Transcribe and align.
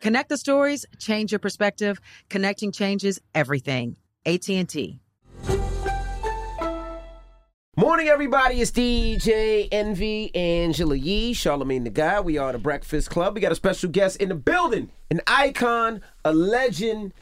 Connect 0.00 0.28
the 0.28 0.36
stories, 0.36 0.84
change 0.98 1.32
your 1.32 1.38
perspective. 1.38 2.00
Connecting 2.28 2.72
changes 2.72 3.20
everything. 3.34 3.96
AT&T. 4.26 5.00
Morning, 7.76 8.06
everybody. 8.06 8.60
It's 8.60 8.70
DJ 8.70 9.66
Envy, 9.72 10.32
Angela 10.34 10.94
Yee, 10.94 11.32
Charlemagne 11.32 11.82
the 11.82 11.90
Guy. 11.90 12.20
We 12.20 12.38
are 12.38 12.52
the 12.52 12.58
Breakfast 12.58 13.10
Club. 13.10 13.34
We 13.34 13.40
got 13.40 13.50
a 13.50 13.56
special 13.56 13.90
guest 13.90 14.18
in 14.18 14.28
the 14.28 14.36
building, 14.36 14.90
an 15.10 15.20
icon, 15.26 16.00
a 16.24 16.32
legend, 16.32 17.12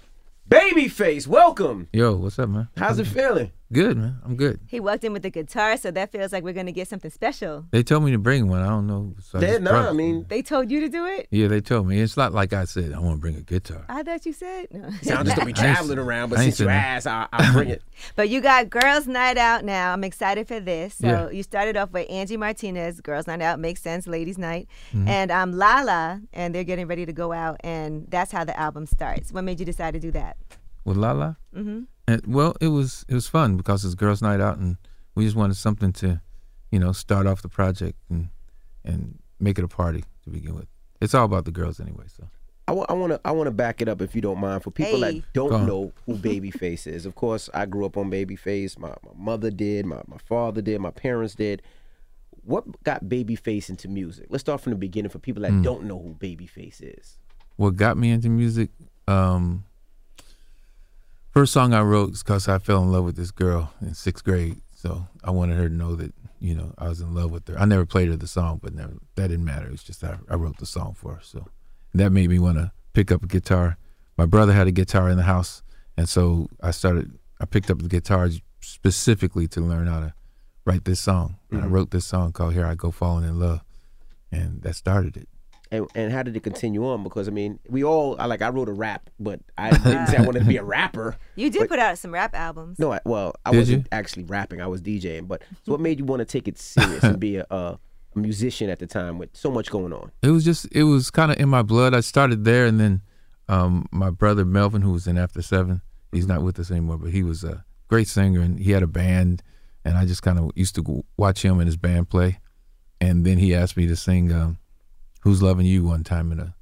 Babyface. 0.48 1.26
Welcome. 1.26 1.88
Yo, 1.94 2.16
what's 2.16 2.38
up, 2.38 2.50
man? 2.50 2.68
How's 2.76 2.98
it 2.98 3.06
feeling? 3.06 3.50
Good, 3.72 3.96
man. 3.96 4.18
I'm 4.24 4.36
good. 4.36 4.60
He 4.66 4.80
walked 4.80 5.02
in 5.04 5.12
with 5.12 5.22
the 5.22 5.30
guitar, 5.30 5.76
so 5.76 5.90
that 5.90 6.12
feels 6.12 6.32
like 6.32 6.44
we're 6.44 6.52
gonna 6.52 6.72
get 6.72 6.88
something 6.88 7.10
special. 7.10 7.64
They 7.70 7.82
told 7.82 8.04
me 8.04 8.10
to 8.12 8.18
bring 8.18 8.48
one. 8.48 8.60
I 8.62 8.68
don't 8.68 8.86
know. 8.86 9.14
So 9.22 9.38
I 9.38 9.42
Yeah, 9.42 9.48
just 9.48 9.62
nah, 9.62 9.88
I 9.88 9.92
mean, 9.92 10.26
They 10.28 10.42
told 10.42 10.70
you 10.70 10.80
to 10.80 10.88
do 10.88 11.06
it. 11.06 11.28
yeah, 11.30 11.48
they 11.48 11.60
told 11.60 11.86
me. 11.88 12.00
It's 12.00 12.16
not 12.16 12.32
like 12.32 12.52
I 12.52 12.64
said 12.64 12.92
I 12.92 12.98
want 12.98 13.16
to 13.16 13.20
bring 13.20 13.36
a 13.36 13.40
guitar. 13.40 13.84
I 13.88 14.02
thought 14.02 14.26
you 14.26 14.32
said 14.32 14.66
no. 14.72 14.90
sound 15.02 15.24
just 15.26 15.36
gonna 15.36 15.46
be 15.46 15.52
traveling 15.52 15.98
around, 15.98 16.30
but 16.30 16.38
since 16.40 16.60
you 16.60 16.66
say 16.66 16.72
asked, 16.72 17.06
I, 17.06 17.26
I'll 17.32 17.52
bring 17.52 17.68
it. 17.70 17.82
But 18.16 18.28
you 18.28 18.40
got 18.40 18.68
Girls 18.68 19.06
Night 19.06 19.38
Out 19.38 19.64
now. 19.64 19.92
I'm 19.92 20.02
excited 20.04 20.48
for 20.48 20.58
this. 20.60 20.94
So 20.94 21.06
Yeah. 21.06 21.30
you 21.30 21.42
started 21.42 21.76
off 21.76 21.92
with 21.92 22.10
Angie 22.10 22.36
Martinez. 22.36 23.00
Girls 23.00 23.26
Night 23.26 23.40
Out 23.40 23.58
makes 23.60 23.80
sense. 23.80 24.06
Ladies 24.06 24.38
Night, 24.38 24.68
Mm-hmm. 24.92 25.08
and 25.08 25.30
um, 25.30 25.52
Lala, 25.52 26.20
and 26.32 26.54
they're 26.54 26.64
getting 26.64 26.86
ready 26.88 27.06
to 27.06 27.12
go 27.12 27.32
out, 27.32 27.56
and 27.60 28.06
that's 28.10 28.32
how 28.32 28.44
the 28.44 28.58
album 28.58 28.86
starts. 28.86 29.32
What 29.32 29.44
made 29.44 29.60
you 29.60 29.66
decide 29.66 29.94
to 29.94 30.00
do 30.00 30.10
that? 30.12 30.36
With 30.84 30.96
Lala? 30.96 31.36
Mm-hmm. 31.54 31.80
And, 32.08 32.26
well, 32.26 32.54
it 32.60 32.68
was 32.68 33.04
it 33.08 33.14
was 33.14 33.28
fun 33.28 33.56
because 33.56 33.84
it's 33.84 33.94
girls' 33.94 34.22
night 34.22 34.40
out, 34.40 34.58
and 34.58 34.76
we 35.14 35.24
just 35.24 35.36
wanted 35.36 35.56
something 35.56 35.92
to, 35.94 36.20
you 36.70 36.78
know, 36.78 36.92
start 36.92 37.26
off 37.26 37.42
the 37.42 37.48
project 37.48 37.98
and 38.10 38.28
and 38.84 39.18
make 39.38 39.58
it 39.58 39.64
a 39.64 39.68
party 39.68 40.04
to 40.24 40.30
begin 40.30 40.54
with. 40.54 40.66
It's 41.00 41.14
all 41.14 41.24
about 41.24 41.44
the 41.44 41.50
girls 41.52 41.78
anyway. 41.80 42.04
So 42.08 42.24
I 42.68 42.72
want 42.72 43.12
to 43.12 43.20
I 43.24 43.30
want 43.32 43.46
to 43.48 43.50
back 43.52 43.80
it 43.82 43.88
up 43.88 44.00
if 44.00 44.14
you 44.14 44.20
don't 44.20 44.38
mind 44.38 44.62
for 44.62 44.70
people 44.70 45.00
Hey. 45.02 45.20
that 45.20 45.32
don't 45.32 45.66
know 45.66 45.92
who 46.06 46.14
Babyface 46.16 46.86
is. 46.86 47.06
Of 47.06 47.14
course, 47.14 47.48
I 47.54 47.66
grew 47.66 47.84
up 47.86 47.96
on 47.96 48.10
Babyface. 48.10 48.78
My 48.78 48.88
my 49.04 49.12
mother 49.16 49.50
did. 49.50 49.86
My 49.86 50.00
my 50.08 50.18
father 50.18 50.62
did. 50.62 50.80
My 50.80 50.90
parents 50.90 51.34
did. 51.34 51.62
What 52.44 52.82
got 52.82 53.04
Babyface 53.04 53.68
into 53.68 53.88
music? 53.88 54.26
Let's 54.30 54.40
start 54.42 54.60
from 54.60 54.70
the 54.72 54.78
beginning 54.78 55.10
for 55.10 55.18
people 55.20 55.42
that 55.42 55.52
Mm. 55.52 55.62
don't 55.62 55.84
know 55.84 55.98
who 56.00 56.14
Babyface 56.14 56.80
is. 56.82 57.18
what 57.56 57.76
got 57.76 57.96
me 57.96 58.10
into 58.10 58.28
music? 58.28 58.70
Um, 59.06 59.64
first 61.32 61.52
song 61.52 61.74
I 61.74 61.80
wrote 61.80 62.12
is 62.12 62.22
because 62.22 62.46
I 62.48 62.58
fell 62.58 62.82
in 62.82 62.92
love 62.92 63.04
with 63.04 63.16
this 63.16 63.30
girl 63.30 63.72
in 63.80 63.94
sixth 63.94 64.24
grade. 64.24 64.60
So 64.74 65.06
I 65.24 65.30
wanted 65.30 65.56
her 65.56 65.68
to 65.68 65.74
know 65.74 65.96
that 65.96 66.12
you 66.40 66.54
know 66.54 66.74
I 66.78 66.88
was 66.88 67.00
in 67.00 67.14
love 67.14 67.30
with 67.30 67.48
her. 67.48 67.58
I 67.58 67.64
never 67.64 67.86
played 67.86 68.08
her 68.08 68.16
the 68.16 68.26
song, 68.26 68.60
but 68.62 68.74
never 68.74 68.94
that 69.16 69.28
didn't 69.28 69.44
matter. 69.44 69.68
It's 69.70 69.82
just 69.82 70.04
I, 70.04 70.18
I 70.28 70.34
wrote 70.34 70.58
the 70.58 70.66
song 70.66 70.94
for 70.94 71.14
her. 71.14 71.20
So 71.22 71.48
that 71.94 72.10
made 72.10 72.30
me 72.30 72.38
want 72.38 72.58
to 72.58 72.72
pick 72.92 73.10
up 73.10 73.22
a 73.22 73.26
guitar. 73.26 73.78
My 74.16 74.26
brother 74.26 74.52
had 74.52 74.66
a 74.66 74.72
guitar 74.72 75.08
in 75.08 75.16
the 75.16 75.22
house, 75.22 75.62
and 75.96 76.08
so 76.08 76.48
I 76.62 76.70
started. 76.70 77.18
I 77.40 77.44
picked 77.44 77.70
up 77.70 77.80
the 77.80 77.88
guitar 77.88 78.28
specifically 78.60 79.48
to 79.48 79.60
learn 79.60 79.86
how 79.86 80.00
to 80.00 80.14
write 80.64 80.84
this 80.84 81.00
song. 81.00 81.36
And 81.50 81.60
I 81.60 81.64
mm-hmm. 81.64 81.74
wrote 81.74 81.90
this 81.90 82.06
song 82.06 82.32
called 82.32 82.54
"Here 82.54 82.66
I 82.66 82.74
Go 82.74 82.90
Falling 82.90 83.24
in 83.24 83.38
Love," 83.38 83.62
and 84.30 84.62
that 84.62 84.74
started 84.74 85.16
it. 85.16 85.28
And, 85.72 85.88
and 85.94 86.12
how 86.12 86.22
did 86.22 86.36
it 86.36 86.42
continue 86.42 86.86
on? 86.86 87.02
Because 87.02 87.26
I 87.28 87.30
mean, 87.30 87.58
we 87.66 87.82
all 87.82 88.14
I 88.20 88.26
like. 88.26 88.42
I 88.42 88.50
wrote 88.50 88.68
a 88.68 88.72
rap, 88.72 89.08
but 89.18 89.40
I 89.56 89.70
didn't 89.78 90.06
say 90.08 90.18
I 90.18 90.22
wanted 90.22 90.40
to 90.40 90.44
be 90.44 90.58
a 90.58 90.62
rapper. 90.62 91.16
You 91.34 91.48
did 91.48 91.60
But- 91.60 91.68
put 91.70 91.78
out 91.78 91.96
some 91.98 92.12
rap 92.12 92.34
albums. 92.34 92.78
No, 92.78 92.92
I, 92.92 93.00
well, 93.06 93.34
I 93.46 93.52
Did 93.52 93.56
wasn't 93.58 93.78
you? 93.84 93.88
actually 93.90 94.24
rapping. 94.24 94.60
I 94.60 94.66
was 94.66 94.82
DJing. 94.82 95.26
But 95.26 95.42
so 95.64 95.72
what 95.72 95.80
made 95.80 95.98
you 95.98 96.04
want 96.04 96.20
to 96.20 96.26
take 96.26 96.46
it 96.46 96.58
serious 96.58 97.02
and 97.02 97.18
be 97.18 97.36
a, 97.36 97.46
a, 97.50 97.78
a 98.14 98.18
musician 98.18 98.68
at 98.68 98.80
the 98.80 98.86
time 98.86 99.16
with 99.18 99.30
so 99.34 99.50
much 99.50 99.70
going 99.70 99.94
on? 99.94 100.12
It 100.22 100.30
was 100.30 100.44
just 100.44 100.66
it 100.72 100.84
was 100.84 101.10
kind 101.10 101.32
of 101.32 101.38
in 101.40 101.48
my 101.48 101.62
blood. 101.62 101.94
I 101.94 102.00
started 102.00 102.44
there, 102.44 102.66
and 102.66 102.78
then 102.78 103.00
um, 103.48 103.86
my 103.90 104.10
brother 104.10 104.44
Melvin, 104.44 104.82
who 104.82 104.92
was 104.92 105.06
in 105.06 105.16
After 105.16 105.40
Seven, 105.40 105.80
he's 106.12 106.26
not 106.26 106.42
with 106.42 106.58
us 106.60 106.70
anymore, 106.70 106.98
but 106.98 107.12
he 107.12 107.22
was 107.22 107.44
a 107.44 107.64
great 107.88 108.08
singer, 108.08 108.40
and 108.42 108.58
he 108.60 108.72
had 108.72 108.82
a 108.82 108.86
band, 108.86 109.42
and 109.86 109.96
I 109.96 110.04
just 110.04 110.22
kind 110.22 110.38
of 110.38 110.50
used 110.54 110.74
to 110.74 111.02
watch 111.16 111.42
him 111.42 111.60
and 111.60 111.66
his 111.66 111.78
band 111.78 112.10
play, 112.10 112.40
and 113.00 113.24
then 113.24 113.38
he 113.38 113.54
asked 113.54 113.78
me 113.78 113.86
to 113.86 113.96
sing 113.96 114.30
um, 114.32 114.58
"Who's 115.22 115.42
Loving 115.42 115.66
You" 115.66 115.84
one 115.84 116.04
time 116.04 116.30
in 116.32 116.40
a 116.40 116.54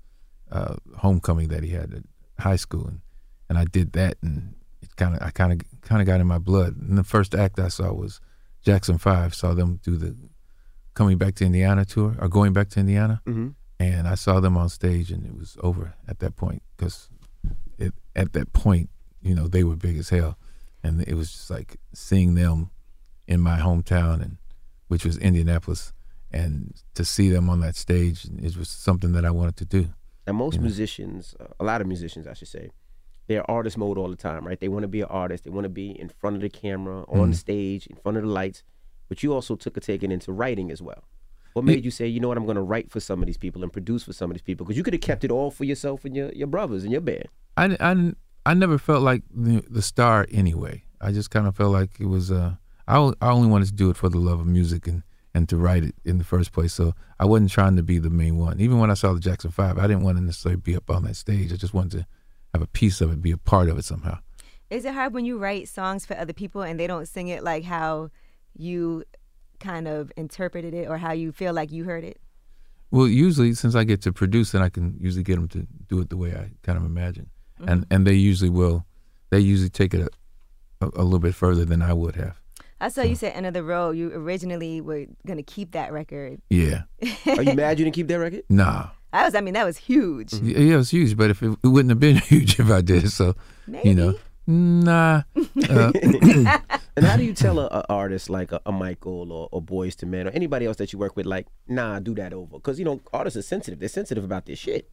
uh, 0.50 0.76
homecoming 0.98 1.48
that 1.48 1.62
he 1.62 1.70
had 1.70 1.92
at 1.94 2.02
high 2.42 2.56
school, 2.56 2.86
and, 2.86 3.00
and 3.48 3.58
I 3.58 3.64
did 3.64 3.92
that, 3.92 4.16
and 4.22 4.54
it 4.82 4.94
kind 4.96 5.14
of 5.14 5.22
I 5.22 5.30
kind 5.30 5.52
of 5.52 5.60
kind 5.82 6.00
of 6.00 6.06
got 6.06 6.20
in 6.20 6.26
my 6.26 6.38
blood. 6.38 6.76
And 6.76 6.96
the 6.98 7.04
first 7.04 7.34
act 7.34 7.58
I 7.58 7.68
saw 7.68 7.92
was 7.92 8.20
Jackson 8.62 8.98
Five. 8.98 9.34
Saw 9.34 9.54
them 9.54 9.80
do 9.82 9.96
the 9.96 10.16
coming 10.94 11.18
back 11.18 11.34
to 11.36 11.44
Indiana 11.44 11.84
tour 11.84 12.16
or 12.18 12.28
going 12.28 12.52
back 12.52 12.68
to 12.70 12.80
Indiana, 12.80 13.22
Mhm. 13.26 13.54
and 13.78 14.08
I 14.08 14.14
saw 14.16 14.40
them 14.40 14.56
on 14.56 14.68
stage, 14.68 15.10
and 15.12 15.24
it 15.24 15.34
was 15.36 15.56
over 15.62 15.94
at 16.08 16.18
that 16.18 16.34
point 16.36 16.62
because 16.76 17.08
it, 17.78 17.94
at 18.16 18.32
that 18.34 18.52
point, 18.52 18.90
you 19.22 19.34
know, 19.34 19.46
they 19.48 19.62
were 19.64 19.76
big 19.76 19.96
as 19.96 20.08
hell, 20.10 20.36
and 20.82 21.00
it 21.02 21.14
was 21.14 21.30
just 21.32 21.48
like 21.50 21.76
seeing 21.94 22.34
them 22.34 22.70
in 23.28 23.40
my 23.40 23.58
hometown, 23.60 24.20
and 24.20 24.36
which 24.88 25.04
was 25.04 25.16
Indianapolis, 25.18 25.92
and 26.32 26.74
to 26.94 27.04
see 27.04 27.28
them 27.30 27.48
on 27.50 27.60
that 27.60 27.76
stage, 27.76 28.26
it 28.42 28.56
was 28.56 28.68
something 28.68 29.12
that 29.12 29.24
I 29.24 29.30
wanted 29.30 29.56
to 29.56 29.64
do. 29.64 29.88
And 30.26 30.36
most 30.36 30.56
Yeah. 30.56 30.62
musicians, 30.62 31.34
uh, 31.40 31.46
a 31.58 31.64
lot 31.64 31.80
of 31.80 31.86
musicians, 31.86 32.26
I 32.26 32.34
should 32.34 32.48
say, 32.48 32.70
they're 33.26 33.48
artist 33.50 33.78
mode 33.78 33.96
all 33.98 34.10
the 34.10 34.16
time, 34.16 34.46
right? 34.46 34.58
They 34.58 34.68
want 34.68 34.82
to 34.82 34.88
be 34.88 35.00
an 35.00 35.08
artist. 35.08 35.44
They 35.44 35.50
want 35.50 35.64
to 35.64 35.68
be 35.70 35.90
in 35.98 36.08
front 36.08 36.36
of 36.36 36.42
the 36.42 36.48
camera, 36.50 37.04
on 37.08 37.30
Mhm. 37.32 37.34
stage, 37.36 37.86
in 37.86 37.96
front 37.96 38.16
of 38.18 38.24
the 38.24 38.28
lights. 38.28 38.62
But 39.08 39.22
you 39.22 39.32
also 39.32 39.56
took 39.56 39.76
a 39.76 39.80
taking 39.80 40.10
into 40.12 40.32
writing 40.32 40.70
as 40.70 40.80
well. 40.82 41.04
What 41.54 41.64
made 41.64 41.84
you 41.84 41.90
say, 41.90 42.06
you 42.06 42.20
know 42.20 42.28
what, 42.28 42.36
I'm 42.36 42.44
going 42.44 42.56
to 42.56 42.62
write 42.62 42.90
for 42.92 43.00
some 43.00 43.20
of 43.22 43.26
these 43.26 43.36
people 43.38 43.62
and 43.64 43.72
produce 43.72 44.04
for 44.04 44.12
some 44.12 44.30
of 44.30 44.36
these 44.36 44.42
people? 44.42 44.64
Because 44.64 44.76
you 44.76 44.84
could 44.84 44.94
have 44.94 45.00
kept 45.00 45.24
it 45.24 45.32
all 45.32 45.50
for 45.50 45.64
yourself 45.64 46.04
and 46.04 46.14
your, 46.14 46.30
your 46.32 46.46
brothers 46.46 46.84
and 46.84 46.92
your 46.92 47.00
band. 47.00 47.26
I, 47.56 47.76
I, 47.80 48.12
I 48.46 48.54
never 48.54 48.78
felt 48.78 49.02
like 49.02 49.22
the, 49.34 49.64
the 49.68 49.82
star 49.82 50.26
anyway. 50.30 50.84
I 51.00 51.10
just 51.12 51.30
kind 51.30 51.46
of 51.48 51.56
felt 51.56 51.72
like 51.72 51.98
it 51.98 52.06
was. 52.06 52.30
Uh, 52.30 52.54
I, 52.86 53.12
I 53.20 53.30
only 53.30 53.48
wanted 53.48 53.66
to 53.66 53.74
do 53.74 53.90
it 53.90 53.96
for 53.96 54.08
the 54.08 54.18
love 54.18 54.38
of 54.40 54.46
music 54.46 54.86
and, 54.86 55.02
and 55.34 55.48
to 55.48 55.56
write 55.56 55.84
it 55.84 55.94
in 56.04 56.18
the 56.18 56.24
first 56.24 56.52
place. 56.52 56.72
So 56.72 56.94
I 57.18 57.24
wasn't 57.24 57.50
trying 57.50 57.76
to 57.76 57.82
be 57.82 57.98
the 57.98 58.10
main 58.10 58.36
one. 58.36 58.60
Even 58.60 58.78
when 58.78 58.90
I 58.90 58.94
saw 58.94 59.12
the 59.12 59.20
Jackson 59.20 59.50
Five, 59.50 59.78
I 59.78 59.86
didn't 59.86 60.02
want 60.02 60.18
to 60.18 60.24
necessarily 60.24 60.60
be 60.60 60.76
up 60.76 60.90
on 60.90 61.04
that 61.04 61.16
stage. 61.16 61.52
I 61.52 61.56
just 61.56 61.74
wanted 61.74 62.00
to 62.00 62.06
have 62.54 62.62
a 62.62 62.66
piece 62.66 63.00
of 63.00 63.12
it, 63.12 63.22
be 63.22 63.30
a 63.30 63.38
part 63.38 63.68
of 63.68 63.78
it 63.78 63.84
somehow. 63.84 64.18
Is 64.70 64.84
it 64.84 64.94
hard 64.94 65.14
when 65.14 65.24
you 65.24 65.38
write 65.38 65.68
songs 65.68 66.06
for 66.06 66.16
other 66.16 66.32
people 66.32 66.62
and 66.62 66.78
they 66.78 66.86
don't 66.86 67.06
sing 67.06 67.28
it 67.28 67.42
like 67.42 67.64
how 67.64 68.10
you 68.56 69.04
kind 69.58 69.86
of 69.86 70.12
interpreted 70.16 70.74
it 70.74 70.88
or 70.88 70.96
how 70.96 71.12
you 71.12 71.32
feel 71.32 71.52
like 71.52 71.72
you 71.72 71.84
heard 71.84 72.04
it? 72.04 72.20
Well, 72.90 73.06
usually 73.06 73.54
since 73.54 73.74
I 73.74 73.84
get 73.84 74.02
to 74.02 74.12
produce, 74.12 74.52
then 74.52 74.62
I 74.62 74.68
can 74.68 74.96
usually 75.00 75.22
get 75.22 75.36
them 75.36 75.48
to 75.48 75.66
do 75.88 76.00
it 76.00 76.10
the 76.10 76.16
way 76.16 76.34
I 76.34 76.50
kind 76.62 76.76
of 76.76 76.84
imagine, 76.84 77.30
and 77.58 77.82
mm-hmm. 77.82 77.94
and 77.94 78.06
they 78.06 78.14
usually 78.14 78.50
will. 78.50 78.84
They 79.30 79.38
usually 79.38 79.70
take 79.70 79.94
it 79.94 80.00
a, 80.00 80.86
a, 80.86 80.88
a 80.88 81.04
little 81.04 81.20
bit 81.20 81.36
further 81.36 81.64
than 81.64 81.82
I 81.82 81.92
would 81.92 82.16
have. 82.16 82.39
I 82.80 82.88
saw 82.88 83.02
you 83.02 83.14
said 83.14 83.32
End 83.34 83.46
of 83.46 83.52
the 83.54 83.62
Road. 83.62 83.92
You 83.96 84.10
originally 84.12 84.80
were 84.80 85.06
gonna 85.26 85.42
keep 85.42 85.72
that 85.72 85.92
record. 85.92 86.40
Yeah. 86.48 86.82
Are 87.26 87.42
you 87.42 87.54
mad 87.54 87.78
you 87.78 87.84
didn't 87.84 87.94
keep 87.94 88.08
that 88.08 88.18
record? 88.18 88.42
Nah. 88.48 88.88
That 89.12 89.24
was, 89.24 89.34
I 89.34 89.40
mean, 89.40 89.54
that 89.54 89.64
was 89.64 89.76
huge. 89.76 90.32
Yeah, 90.34 90.58
yeah, 90.58 90.74
it 90.74 90.76
was 90.76 90.90
huge, 90.90 91.16
but 91.16 91.30
if 91.30 91.42
it, 91.42 91.50
it 91.64 91.66
wouldn't 91.66 91.90
have 91.90 91.98
been 91.98 92.16
huge 92.32 92.58
if 92.60 92.70
I 92.70 92.80
did. 92.80 93.10
So, 93.10 93.34
you 93.82 93.94
know, 93.94 94.14
nah. 94.46 95.22
Uh, 95.68 95.92
And 96.96 97.06
how 97.06 97.16
do 97.16 97.24
you 97.24 97.32
tell 97.32 97.58
a, 97.60 97.66
a 97.66 97.84
artist 97.88 98.28
like 98.28 98.52
a, 98.52 98.60
a 98.66 98.72
Michael 98.72 99.32
or, 99.32 99.48
or 99.52 99.62
Boyz 99.62 100.02
II 100.02 100.08
Men 100.10 100.26
or 100.26 100.30
anybody 100.30 100.66
else 100.66 100.76
that 100.78 100.92
you 100.92 100.98
work 100.98 101.16
with, 101.16 101.24
like, 101.24 101.46
nah, 101.66 101.98
do 101.98 102.14
that 102.16 102.32
over? 102.32 102.58
Because, 102.58 102.78
you 102.78 102.84
know, 102.84 103.00
artists 103.12 103.38
are 103.38 103.42
sensitive. 103.42 103.78
They're 103.80 103.88
sensitive 103.88 104.22
about 104.24 104.46
this 104.46 104.58
shit. 104.58 104.90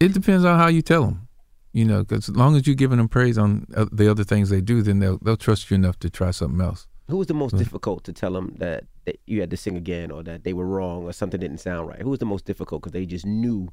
it 0.00 0.12
depends 0.12 0.44
on 0.44 0.58
how 0.58 0.68
you 0.68 0.80
tell 0.82 1.04
them. 1.04 1.28
You 1.72 1.84
know, 1.84 2.02
because 2.02 2.28
as 2.30 2.36
long 2.36 2.56
as 2.56 2.66
you're 2.66 2.74
giving 2.76 2.98
them 2.98 3.08
praise 3.08 3.36
on 3.36 3.66
uh, 3.76 3.86
the 3.92 4.10
other 4.10 4.24
things 4.24 4.48
they 4.48 4.60
do, 4.62 4.80
then 4.82 5.00
they'll 5.00 5.18
they'll 5.18 5.36
trust 5.36 5.70
you 5.70 5.74
enough 5.74 5.98
to 6.00 6.08
try 6.10 6.30
something 6.30 6.60
else. 6.60 6.86
Who 7.08 7.16
was 7.16 7.26
the 7.26 7.34
most 7.34 7.54
Mm. 7.54 7.58
difficult 7.58 8.04
to 8.04 8.12
tell 8.12 8.32
them 8.32 8.54
that, 8.58 8.84
that 9.06 9.16
you 9.26 9.40
had 9.40 9.50
to 9.50 9.56
sing 9.56 9.76
again 9.76 10.10
or 10.10 10.22
that 10.24 10.44
they 10.44 10.52
were 10.52 10.66
wrong 10.66 11.04
or 11.04 11.12
something 11.12 11.40
didn't 11.40 11.58
sound 11.58 11.88
right? 11.88 12.00
Who 12.02 12.10
was 12.10 12.18
the 12.18 12.26
most 12.26 12.44
difficult 12.44 12.82
because 12.82 12.92
they 12.92 13.06
just 13.06 13.24
knew 13.26 13.68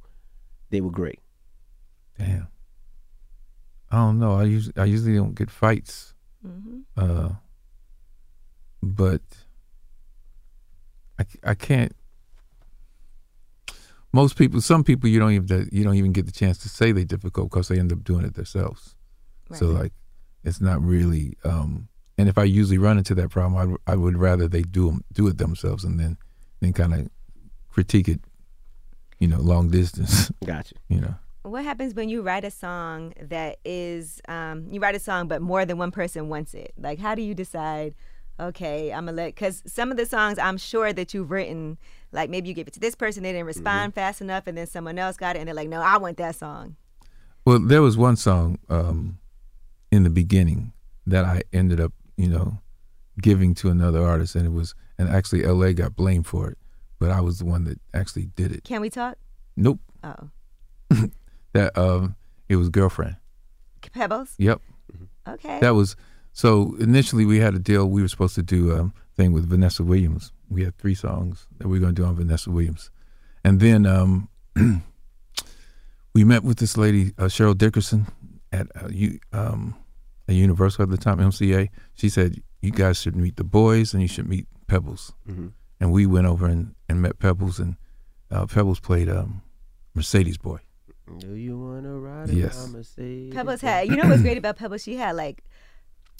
they 0.69 0.79
were 0.81 0.91
great? 0.91 1.19
Damn. 2.17 2.47
I 3.91 3.97
don't 3.97 4.19
know. 4.19 4.33
I 4.33 4.43
usually 4.43 4.73
I 4.77 4.85
usually 4.85 5.15
don't 5.15 5.35
get 5.35 5.51
fights. 5.51 6.13
Mm-hmm. 6.45 6.79
Uh, 6.97 7.29
but 8.81 9.21
I, 11.19 11.23
c- 11.23 11.39
I 11.43 11.53
can't. 11.55 11.95
Most 14.13 14.37
people, 14.37 14.61
some 14.61 14.83
people, 14.83 15.09
you 15.09 15.19
don't 15.19 15.31
even 15.33 15.69
you 15.71 15.83
don't 15.83 15.95
even 15.95 16.13
get 16.13 16.25
the 16.25 16.31
chance 16.31 16.57
to 16.59 16.69
say 16.69 16.91
they're 16.93 17.03
difficult 17.03 17.49
because 17.49 17.67
they 17.67 17.79
end 17.79 17.91
up 17.91 18.03
doing 18.03 18.23
it 18.25 18.35
themselves. 18.35 18.95
So 19.53 19.67
like, 19.67 19.93
it's 20.43 20.61
not 20.61 20.81
really. 20.81 21.37
Um, 21.43 21.89
and 22.17 22.29
if 22.29 22.37
I 22.37 22.43
usually 22.43 22.77
run 22.77 22.97
into 22.97 23.15
that 23.15 23.29
problem, 23.29 23.79
I 23.87 23.93
I 23.93 23.95
would 23.95 24.17
rather 24.17 24.47
they 24.47 24.61
do 24.61 24.89
'em- 24.89 25.03
do 25.11 25.27
it 25.27 25.37
themselves 25.37 25.83
and 25.83 25.99
then 25.99 26.17
then 26.61 26.73
kind 26.73 26.93
of 26.93 27.09
critique 27.69 28.07
it, 28.07 28.21
you 29.19 29.27
know, 29.27 29.39
long 29.39 29.69
distance. 29.69 30.31
Gotcha. 30.45 30.75
You 30.87 31.01
know. 31.01 31.15
What 31.43 31.63
happens 31.63 31.93
when 31.93 32.09
you 32.09 32.23
write 32.23 32.43
a 32.43 32.49
song 32.49 33.13
that 33.21 33.59
is, 33.63 34.19
um, 34.27 34.65
you 34.71 34.79
write 34.79 34.95
a 34.95 34.99
song, 34.99 35.27
but 35.27 35.43
more 35.43 35.63
than 35.63 35.77
one 35.77 35.91
person 35.91 36.27
wants 36.27 36.55
it? 36.55 36.73
Like, 36.75 36.97
how 36.97 37.13
do 37.13 37.21
you 37.21 37.35
decide, 37.35 37.93
okay, 38.39 38.91
I'm 38.91 39.05
going 39.05 39.15
to 39.15 39.21
let, 39.21 39.35
because 39.35 39.61
some 39.67 39.91
of 39.91 39.97
the 39.97 40.07
songs 40.07 40.39
I'm 40.39 40.57
sure 40.57 40.91
that 40.91 41.13
you've 41.13 41.29
written, 41.29 41.77
like 42.11 42.31
maybe 42.31 42.47
you 42.49 42.55
gave 42.55 42.67
it 42.67 42.73
to 42.73 42.79
this 42.79 42.95
person, 42.95 43.21
they 43.21 43.31
didn't 43.31 43.45
respond 43.45 43.93
fast 43.93 44.21
enough, 44.21 44.47
and 44.47 44.57
then 44.57 44.65
someone 44.65 44.97
else 44.97 45.17
got 45.17 45.35
it, 45.35 45.39
and 45.39 45.47
they're 45.47 45.53
like, 45.53 45.69
no, 45.69 45.81
I 45.81 45.97
want 45.97 46.17
that 46.17 46.33
song. 46.35 46.77
Well, 47.45 47.59
there 47.59 47.83
was 47.83 47.95
one 47.95 48.15
song 48.15 48.57
um, 48.69 49.19
in 49.91 50.01
the 50.01 50.09
beginning 50.09 50.73
that 51.05 51.25
I 51.25 51.43
ended 51.53 51.79
up, 51.79 51.93
you 52.17 52.27
know, 52.29 52.59
giving 53.21 53.53
to 53.55 53.69
another 53.69 54.03
artist, 54.03 54.35
and 54.35 54.45
it 54.45 54.51
was, 54.51 54.75
and 54.97 55.09
actually, 55.09 55.43
L.A. 55.45 55.73
got 55.73 55.95
blamed 55.95 56.27
for 56.27 56.49
it, 56.49 56.57
but 56.99 57.11
I 57.11 57.21
was 57.21 57.39
the 57.39 57.45
one 57.45 57.63
that 57.65 57.79
actually 57.93 58.27
did 58.35 58.51
it. 58.51 58.63
Can 58.63 58.81
we 58.81 58.89
talk? 58.89 59.17
Nope, 59.57 59.79
Oh. 60.03 60.29
that 61.53 61.77
um, 61.77 62.15
it 62.49 62.55
was 62.57 62.69
girlfriend. 62.69 63.15
Pebbles? 63.93 64.33
Yep, 64.37 64.61
Okay. 65.27 65.59
that 65.59 65.71
was. 65.75 65.95
So 66.33 66.75
initially, 66.79 67.25
we 67.25 67.39
had 67.39 67.55
a 67.55 67.59
deal. 67.59 67.87
We 67.89 68.01
were 68.01 68.07
supposed 68.09 68.35
to 68.35 68.43
do 68.43 68.71
a 68.71 68.91
thing 69.15 69.31
with 69.31 69.47
Vanessa 69.47 69.83
Williams. 69.83 70.33
We 70.49 70.63
had 70.65 70.77
three 70.77 70.95
songs 70.95 71.47
that 71.59 71.67
we 71.69 71.77
were 71.77 71.81
going 71.85 71.95
to 71.95 72.01
do 72.01 72.05
on 72.07 72.15
Vanessa 72.15 72.51
Williams, 72.51 72.89
and 73.43 73.59
then 73.59 73.85
um, 73.85 74.27
we 76.13 76.23
met 76.23 76.43
with 76.43 76.57
this 76.57 76.77
lady, 76.77 77.13
uh, 77.17 77.23
Cheryl 77.25 77.57
Dickerson, 77.57 78.07
at 78.51 78.67
uh, 78.75 78.87
U, 78.89 79.19
um, 79.33 79.75
at 80.27 80.35
Universal 80.35 80.83
at 80.83 80.89
the 80.89 80.97
time, 80.97 81.19
MCA. 81.19 81.69
She 81.93 82.09
said, 82.09 82.41
"You 82.61 82.71
guys 82.71 82.99
should 82.99 83.15
meet 83.15 83.35
the 83.37 83.43
boys, 83.43 83.93
and 83.93 84.01
you 84.01 84.07
should 84.07 84.27
meet 84.27 84.47
Pebbles." 84.67 85.13
Mhm. 85.29 85.51
And 85.79 85.91
we 85.91 86.05
went 86.05 86.25
over 86.27 86.45
and, 86.47 86.73
and 86.89 87.01
met 87.01 87.19
Pebbles, 87.19 87.59
and 87.59 87.75
uh, 88.31 88.45
Pebbles 88.45 88.79
played 88.79 89.09
um, 89.09 89.41
Mercedes 89.93 90.37
Boy. 90.37 90.59
Do 91.19 91.35
you 91.35 91.59
want 91.59 91.83
to 91.83 91.91
ride 91.99 92.29
Yes. 92.29 92.65
in 92.65 92.71
my 92.71 92.77
Mercedes? 92.79 93.33
Pebbles 93.35 93.61
had, 93.61 93.87
you 93.89 93.95
know 93.95 94.07
what's 94.09 94.21
great 94.23 94.37
about 94.43 94.55
Pebbles? 94.57 94.81
She 94.81 94.95
had 94.95 95.15
like, 95.15 95.43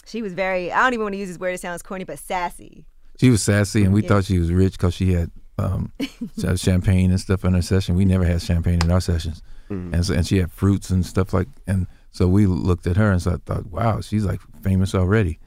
she 0.05 0.21
was 0.21 0.33
very, 0.33 0.71
I 0.71 0.83
don't 0.83 0.93
even 0.93 1.03
want 1.05 1.13
to 1.13 1.17
use 1.17 1.29
this 1.29 1.39
word, 1.39 1.55
it 1.55 1.59
sounds 1.61 1.81
corny, 1.81 2.03
but 2.03 2.19
sassy. 2.19 2.85
She 3.19 3.29
was 3.31 3.41
sassy, 3.41 3.83
and 3.83 3.93
we 3.93 4.03
Yeah. 4.03 4.09
thought 4.09 4.25
she 4.25 4.37
was 4.37 4.51
rich 4.51 4.73
because 4.73 4.93
she 4.93 5.13
had 5.13 5.31
um, 5.57 5.91
champagne 6.57 7.11
and 7.11 7.19
stuff 7.19 7.45
in 7.45 7.53
her 7.53 7.61
session. 7.61 7.95
We 7.95 8.05
never 8.05 8.25
had 8.25 8.41
champagne 8.41 8.81
in 8.83 8.91
our 8.91 9.01
sessions, 9.01 9.41
and 9.69 10.05
so, 10.05 10.13
and 10.13 10.27
she 10.27 10.37
had 10.37 10.51
fruits 10.51 10.89
and 10.89 11.05
stuff 11.05 11.33
like. 11.33 11.47
And 11.65 11.87
so 12.15 12.27
we 12.27 12.45
looked 12.45 12.87
at 12.87 12.97
her 12.97 13.11
and 13.11 13.21
so 13.21 13.33
I 13.33 13.37
thought, 13.45 13.65
wow, 13.67 14.01
she's 14.01 14.23
like 14.23 14.39
famous 14.61 14.95
already. 14.95 15.39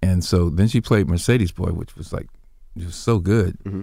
And 0.00 0.24
so 0.24 0.50
then 0.50 0.68
she 0.68 0.80
played 0.80 1.08
Mercedes 1.08 1.52
Boy, 1.52 1.70
which 1.70 1.96
was 1.96 2.12
like 2.12 2.28
just 2.76 3.02
so 3.02 3.18
good. 3.18 3.58
Mm-hmm. 3.64 3.82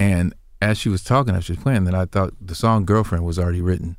And 0.00 0.34
as 0.60 0.78
she 0.78 0.88
was 0.88 1.02
talking, 1.02 1.34
as 1.34 1.44
she 1.44 1.52
was 1.52 1.62
playing, 1.62 1.84
then 1.84 1.94
I 1.94 2.04
thought 2.04 2.34
the 2.40 2.54
song 2.54 2.84
"Girlfriend" 2.84 3.24
was 3.24 3.38
already 3.38 3.60
written, 3.60 3.96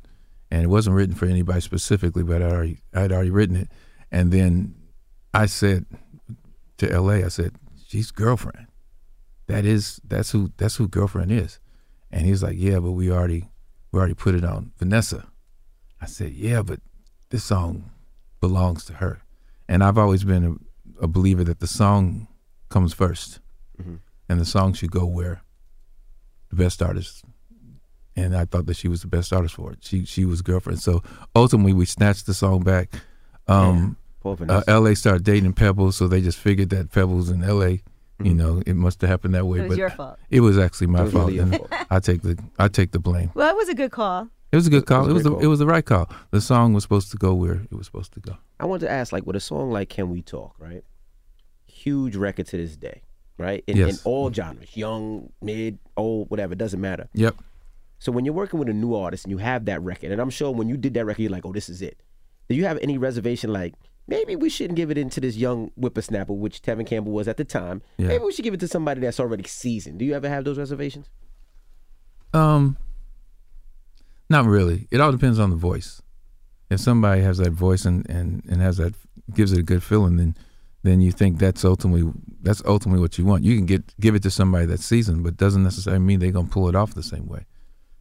and 0.50 0.62
it 0.62 0.68
wasn't 0.68 0.96
written 0.96 1.14
for 1.14 1.26
anybody 1.26 1.60
specifically, 1.60 2.22
but 2.22 2.42
I 2.42 2.46
already 2.46 2.80
I 2.94 3.00
had 3.00 3.12
already 3.12 3.30
written 3.30 3.56
it. 3.56 3.68
And 4.10 4.32
then 4.32 4.74
I 5.32 5.46
said 5.46 5.86
to 6.78 6.90
L.A., 6.90 7.24
I 7.24 7.28
said, 7.28 7.54
"She's 7.86 8.10
girlfriend." 8.10 8.66
that 9.50 9.64
is 9.64 10.00
that's 10.06 10.30
who 10.30 10.52
that's 10.56 10.76
who 10.76 10.86
girlfriend 10.86 11.32
is 11.32 11.58
and 12.12 12.24
he's 12.24 12.42
like 12.42 12.54
yeah 12.56 12.78
but 12.78 12.92
we 12.92 13.10
already 13.10 13.48
we 13.90 13.98
already 13.98 14.14
put 14.14 14.34
it 14.34 14.44
on 14.44 14.72
vanessa 14.78 15.26
i 16.00 16.06
said 16.06 16.32
yeah 16.32 16.62
but 16.62 16.80
this 17.30 17.44
song 17.44 17.90
belongs 18.40 18.84
to 18.86 18.94
her. 18.94 19.22
And 19.68 19.82
i've 19.84 19.98
always 19.98 20.24
been 20.24 20.44
a, 21.00 21.04
a 21.04 21.08
believer 21.08 21.44
that 21.44 21.60
the 21.60 21.66
song 21.66 22.26
comes 22.68 22.94
1st 22.94 23.38
and 24.28 24.38
the 24.40 24.44
song 24.44 24.72
should 24.74 24.90
go 24.92 25.04
where 25.06 25.42
the 26.50 26.56
best 26.56 26.82
artist 26.82 27.24
and 28.16 28.36
i 28.36 28.44
thought 28.44 28.66
that 28.66 28.76
she 28.76 28.88
was 28.88 29.00
the 29.02 29.08
best 29.08 29.32
artist 29.32 29.54
for 29.54 29.72
it. 29.72 29.78
She 29.82 30.04
she 30.04 30.24
was 30.24 30.42
girlfriend. 30.42 30.80
So 30.80 31.02
ultimately 31.34 31.72
we 31.72 31.86
snatched 31.86 32.26
the 32.26 32.34
song 32.34 32.62
back. 32.62 32.90
Um 33.48 33.96
Poor 34.20 34.36
uh, 34.48 34.62
la 34.80 34.92
started 34.94 35.24
dating 35.24 35.54
pebbles 35.54 35.96
so 35.96 36.06
they 36.06 36.20
just 36.20 36.38
figured 36.38 36.68
that 36.70 36.92
pebbles 36.92 37.30
in 37.30 37.40
la 37.40 37.76
you 38.22 38.34
know 38.34 38.62
it 38.66 38.74
must 38.74 39.00
have 39.00 39.08
happened 39.10 39.34
that 39.34 39.46
way. 39.46 39.58
It 39.60 39.62
was 39.62 39.68
but 39.70 39.78
your 39.78 39.90
fault. 39.90 40.18
it 40.28 40.40
was 40.40 40.58
actually 40.58 40.88
my 40.88 41.00
It 41.00 41.04
was 41.04 41.12
fault. 41.14 41.26
really 41.28 41.38
and 41.38 41.56
fault. 41.56 41.70
i 41.90 41.98
take 42.00 42.20
the 42.22 42.38
i 42.58 42.68
take 42.68 42.90
the 42.92 42.98
blame. 42.98 43.30
Well, 43.34 43.48
it 43.48 43.56
was 43.56 43.68
a 43.70 43.74
good 43.74 43.92
call. 43.92 44.28
It 44.52 44.56
was 44.56 44.66
a 44.66 44.70
good 44.70 44.86
call 44.86 45.06
was 45.06 45.08
it 45.08 45.12
was 45.14 45.22
great 45.22 45.24
the, 45.24 45.30
call. 45.30 45.44
it 45.44 45.46
was 45.46 45.58
the 45.58 45.66
right 45.66 45.84
call 45.84 46.10
the 46.30 46.40
song 46.40 46.72
was 46.72 46.82
supposed 46.82 47.10
to 47.10 47.16
go 47.16 47.34
where 47.34 47.54
it 47.70 47.72
was 47.72 47.86
supposed 47.86 48.12
to 48.12 48.20
go 48.20 48.36
I 48.58 48.66
wanted 48.66 48.86
to 48.86 48.92
ask, 48.92 49.10
like, 49.10 49.26
with 49.26 49.36
a 49.36 49.40
song 49.40 49.70
like 49.70 49.88
"Can 49.88 50.10
We 50.10 50.20
Talk," 50.20 50.54
right? 50.58 50.84
Huge 51.64 52.14
record 52.14 52.46
to 52.48 52.58
this 52.58 52.76
day, 52.76 53.00
right? 53.38 53.64
In, 53.66 53.78
in 53.78 53.96
all 54.04 54.30
genres, 54.30 54.76
young, 54.76 55.32
mid, 55.40 55.78
old, 55.96 56.28
whatever, 56.28 56.52
it 56.52 56.58
doesn't 56.58 56.80
matter. 56.80 57.08
yep 57.14 57.36
So 57.98 58.12
when 58.12 58.26
you're 58.26 58.34
working 58.34 58.58
with 58.58 58.68
a 58.68 58.74
new 58.74 58.94
artist 58.94 59.24
and 59.24 59.30
you 59.30 59.38
have 59.38 59.64
that 59.64 59.80
record, 59.80 60.12
and 60.12 60.20
I'm 60.20 60.28
sure 60.28 60.50
when 60.50 60.68
you 60.68 60.76
did 60.76 60.92
that 60.94 61.06
record, 61.06 61.22
you're 61.22 61.30
like, 61.32 61.46
"Oh, 61.46 61.52
this 61.52 61.68
is 61.70 61.80
it." 61.80 62.02
Do 62.50 62.54
you 62.54 62.64
have 62.66 62.78
any 62.82 62.98
reservation 62.98 63.50
like 63.52 63.74
maybe 64.06 64.36
we 64.36 64.50
shouldn't 64.50 64.76
give 64.76 64.90
it 64.90 64.98
into 64.98 65.20
this 65.20 65.36
young 65.36 65.70
whippersnapper, 65.76 66.34
which 66.34 66.60
Tevin 66.60 66.84
Campbell 66.86 67.12
was 67.12 67.28
at 67.28 67.38
the 67.38 67.44
time? 67.44 67.80
Yeah. 67.96 68.08
Maybe 68.08 68.24
we 68.24 68.32
should 68.32 68.42
give 68.42 68.52
it 68.54 68.60
to 68.60 68.68
somebody 68.68 69.00
that's 69.00 69.20
already 69.20 69.44
seasoned. 69.44 70.00
Do 70.00 70.04
you 70.04 70.14
ever 70.14 70.28
have 70.28 70.44
those 70.44 70.58
reservations? 70.58 71.08
Um, 72.34 72.76
not 74.30 74.46
really. 74.46 74.86
It 74.90 75.00
all 75.00 75.12
depends 75.12 75.38
on 75.38 75.50
the 75.50 75.56
voice. 75.56 76.00
If 76.70 76.80
somebody 76.80 77.22
has 77.22 77.38
that 77.38 77.52
voice 77.52 77.84
and, 77.84 78.08
and, 78.08 78.42
and 78.48 78.62
has 78.62 78.76
that 78.76 78.94
gives 79.34 79.52
it 79.52 79.58
a 79.58 79.62
good 79.62 79.82
feeling, 79.82 80.16
then 80.16 80.36
then 80.82 81.02
you 81.02 81.12
think 81.12 81.38
that's 81.38 81.62
ultimately 81.64 82.10
that's 82.40 82.62
ultimately 82.64 83.02
what 83.02 83.18
you 83.18 83.24
want. 83.26 83.44
You 83.44 83.56
can 83.56 83.66
get 83.66 83.98
give 84.00 84.14
it 84.14 84.22
to 84.22 84.30
somebody 84.30 84.66
that's 84.66 84.84
seasoned, 84.84 85.24
but 85.24 85.36
doesn't 85.36 85.62
necessarily 85.62 86.02
mean 86.02 86.20
they're 86.20 86.30
gonna 86.30 86.48
pull 86.48 86.68
it 86.68 86.74
off 86.74 86.94
the 86.94 87.02
same 87.02 87.26
way. 87.26 87.44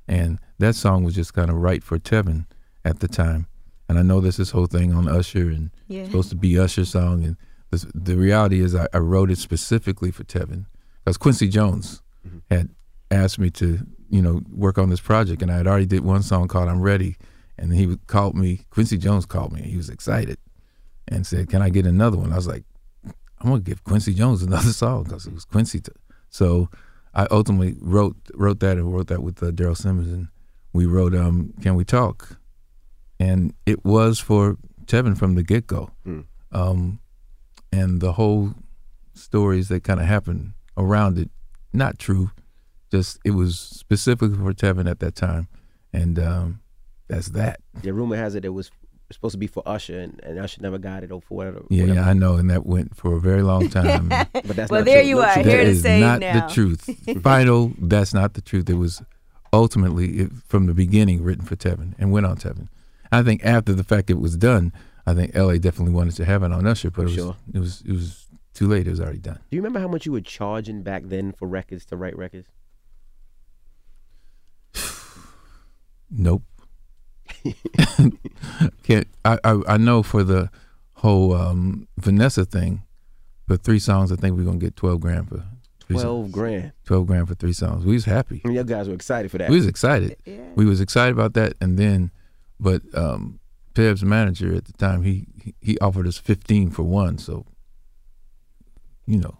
And 0.07 0.39
that 0.59 0.75
song 0.75 1.03
was 1.03 1.13
just 1.15 1.33
kind 1.33 1.49
of 1.49 1.57
right 1.57 1.83
for 1.83 1.99
Tevin 1.99 2.45
at 2.85 2.99
the 2.99 3.07
time. 3.07 3.47
And 3.87 3.97
I 3.97 4.01
know 4.01 4.21
there's 4.21 4.37
this 4.37 4.51
whole 4.51 4.67
thing 4.67 4.93
on 4.93 5.07
Usher 5.07 5.49
and 5.49 5.71
Yeah. 5.87 6.05
supposed 6.05 6.29
to 6.29 6.35
be 6.35 6.57
Usher 6.57 6.85
song. 6.85 7.23
And 7.23 7.37
this, 7.71 7.85
the 7.93 8.15
reality 8.15 8.61
is, 8.61 8.75
I, 8.75 8.87
I 8.93 8.99
wrote 8.99 9.31
it 9.31 9.37
specifically 9.39 10.11
for 10.11 10.23
Tevin 10.23 10.65
because 11.03 11.17
Quincy 11.17 11.47
Jones 11.47 12.01
mm-hmm. 12.25 12.39
had 12.49 12.69
asked 13.11 13.39
me 13.39 13.49
to, 13.51 13.79
you 14.09 14.21
know, 14.21 14.41
work 14.51 14.77
on 14.77 14.89
this 14.89 14.99
project, 14.99 15.41
and 15.41 15.51
I 15.51 15.57
had 15.57 15.67
already 15.67 15.85
did 15.85 16.03
one 16.03 16.23
song 16.23 16.47
called 16.47 16.69
"I'm 16.69 16.81
Ready," 16.81 17.17
and 17.57 17.73
he 17.73 17.85
would- 17.87 18.05
called 18.07 18.35
me. 18.35 18.65
Quincy 18.69 18.97
Jones 18.97 19.25
called 19.25 19.51
me, 19.53 19.61
and 19.61 19.69
he 19.69 19.77
was 19.77 19.89
excited 19.89 20.37
and 21.07 21.25
said, 21.25 21.49
"Can 21.49 21.61
I 21.61 21.69
get 21.69 21.85
another 21.85 22.17
one?" 22.17 22.31
I 22.31 22.35
was 22.35 22.47
like, 22.47 22.63
"I'm 23.39 23.49
gonna 23.49 23.59
give 23.61 23.83
Quincy 23.83 24.13
Jones 24.13 24.41
another 24.49 24.73
song 24.73 25.03
because 25.03 25.25
it 25.25 25.33
was 25.33 25.45
Quincy." 25.45 25.79
T-. 25.81 25.91
So 26.29 26.69
I 27.13 27.27
ultimately 27.31 27.75
wrote 27.81 28.15
wrote 28.35 28.59
that 28.59 28.77
and 28.77 28.93
wrote 28.93 29.07
that 29.07 29.23
with 29.23 29.41
uh, 29.41 29.51
Daryl 29.51 29.75
Simmons, 29.77 30.11
and 30.11 30.27
we 30.73 30.85
wrote 30.85 31.15
um, 31.15 31.53
"Can 31.61 31.75
We 31.75 31.83
Talk," 31.83 32.37
and 33.19 33.53
it 33.65 33.83
was 33.83 34.19
for 34.19 34.57
Tevin 34.85 35.17
from 35.17 35.35
the 35.35 35.43
get 35.43 35.65
go, 35.67 35.89
um, 36.51 36.99
and 37.71 37.99
the 38.01 38.13
whole 38.13 38.53
stories 39.13 39.67
that 39.69 39.83
kind 39.83 39.99
of 39.99 40.05
happened 40.05 40.53
around 40.77 41.17
it, 41.17 41.29
not 41.73 41.99
true, 41.99 42.31
just 42.91 43.19
it 43.25 43.31
was 43.31 43.59
specifically 43.59 44.37
for 44.37 44.53
Tevin 44.53 44.89
at 44.89 44.99
that 44.99 45.15
time, 45.15 45.47
and 45.93 46.17
um, 46.19 46.59
that's 47.07 47.29
that. 47.29 47.59
Yeah, 47.83 47.91
rumor 47.91 48.15
has 48.17 48.35
it 48.35 48.45
it 48.45 48.49
was 48.49 48.71
supposed 49.11 49.31
to 49.33 49.37
be 49.39 49.47
for 49.47 49.63
Usher, 49.65 49.99
and, 49.99 50.19
and 50.23 50.37
Usher 50.39 50.61
never 50.61 50.77
got 50.77 51.03
it 51.03 51.11
or 51.11 51.21
for 51.21 51.35
whatever. 51.35 51.63
Yeah, 51.69 51.83
whatever. 51.85 51.99
yeah, 52.01 52.09
I 52.09 52.13
know, 52.13 52.35
and 52.35 52.49
that 52.51 52.65
went 52.65 52.95
for 52.95 53.15
a 53.15 53.19
very 53.19 53.41
long 53.41 53.69
time. 53.69 54.09
But 54.33 54.55
that's 54.55 54.57
not 54.57 54.67
true. 54.67 54.67
well, 54.69 54.79
not 54.81 54.85
there 54.85 55.01
true. 55.01 55.09
you 55.09 55.15
No 55.15 55.21
are. 55.23 55.33
truth. 55.33 55.45
Here 55.45 55.57
That 55.57 55.63
to 55.63 55.69
is 55.69 55.81
say 55.81 55.99
not 55.99 56.19
now. 56.19 56.47
the 56.47 56.53
truth. 56.53 57.21
Final, 57.23 57.71
that's 57.79 58.13
not 58.13 58.33
the 58.35 58.41
truth. 58.41 58.69
It 58.69 58.75
was 58.75 59.01
ultimately 59.53 60.19
it, 60.19 60.31
from 60.47 60.65
the 60.67 60.73
beginning 60.73 61.23
written 61.23 61.45
for 61.45 61.55
Tevin 61.55 61.93
and 61.97 62.11
went 62.11 62.25
on 62.25 62.37
Tevin. 62.37 62.67
I 63.11 63.23
think 63.23 63.43
after 63.43 63.73
the 63.73 63.83
fact 63.83 64.09
it 64.11 64.19
was 64.19 64.37
done, 64.37 64.71
I 65.07 65.13
think 65.15 65.35
LA 65.35 65.53
definitely 65.57 65.93
wanted 65.93 66.15
to 66.17 66.25
have 66.25 66.43
it 66.43 66.51
on 66.51 66.67
Usher, 66.67 66.91
but 66.91 67.01
it 67.03 67.05
was 67.05 67.13
Sure. 67.15 67.35
it 67.53 67.59
was 67.59 67.81
it 67.85 67.91
was 67.91 68.27
too 68.53 68.67
late. 68.67 68.85
It 68.85 68.91
was 68.91 69.01
already 69.01 69.17
done. 69.19 69.39
Do 69.49 69.55
you 69.55 69.61
remember 69.61 69.79
how 69.79 69.87
much 69.87 70.05
you 70.05 70.11
were 70.11 70.21
charging 70.21 70.83
back 70.83 71.03
then 71.05 71.31
for 71.33 71.47
records 71.47 71.85
to 71.85 71.97
write 71.97 72.15
records? 72.17 72.47
Nope. 76.11 76.43
Can't 78.83 79.07
I, 79.25 79.37
I 79.43 79.61
I 79.67 79.77
know 79.77 80.01
for 80.03 80.23
the 80.23 80.49
whole 80.95 81.33
um, 81.33 81.87
Vanessa 81.97 82.45
thing, 82.45 82.83
for 83.47 83.57
three 83.57 83.79
songs, 83.79 84.11
I 84.11 84.15
think 84.15 84.35
we're 84.37 84.43
gonna 84.45 84.57
get 84.57 84.75
twelve 84.75 84.99
grand 85.01 85.29
for 85.29 85.43
three 85.87 85.97
songs. 85.97 86.03
Twelve 86.03 86.31
grand. 86.31 86.71
Twelve 86.85 87.07
grand 87.07 87.27
for 87.27 87.35
three 87.35 87.53
songs. 87.53 87.85
We 87.85 87.93
was 87.93 88.05
happy. 88.05 88.41
I 88.43 88.47
mean, 88.47 88.57
you 88.57 88.63
guys 88.63 88.87
were 88.87 88.95
excited 88.95 89.29
for 89.31 89.37
that. 89.37 89.49
We 89.49 89.57
was 89.57 89.67
excited. 89.67 90.15
Yeah. 90.25 90.37
We 90.55 90.65
was 90.65 90.81
excited 90.81 91.13
about 91.13 91.33
that, 91.35 91.53
and 91.61 91.77
then, 91.77 92.11
but 92.59 92.81
um, 92.95 93.39
Peb's 93.75 94.03
manager 94.03 94.53
at 94.55 94.65
the 94.65 94.73
time 94.73 95.03
he 95.03 95.27
he- 95.43 95.55
he 95.61 95.77
offered 95.79 96.07
us 96.07 96.17
fifteen 96.17 96.69
for 96.71 96.83
one, 96.83 97.17
so 97.17 97.45
you 99.05 99.17
know 99.19 99.37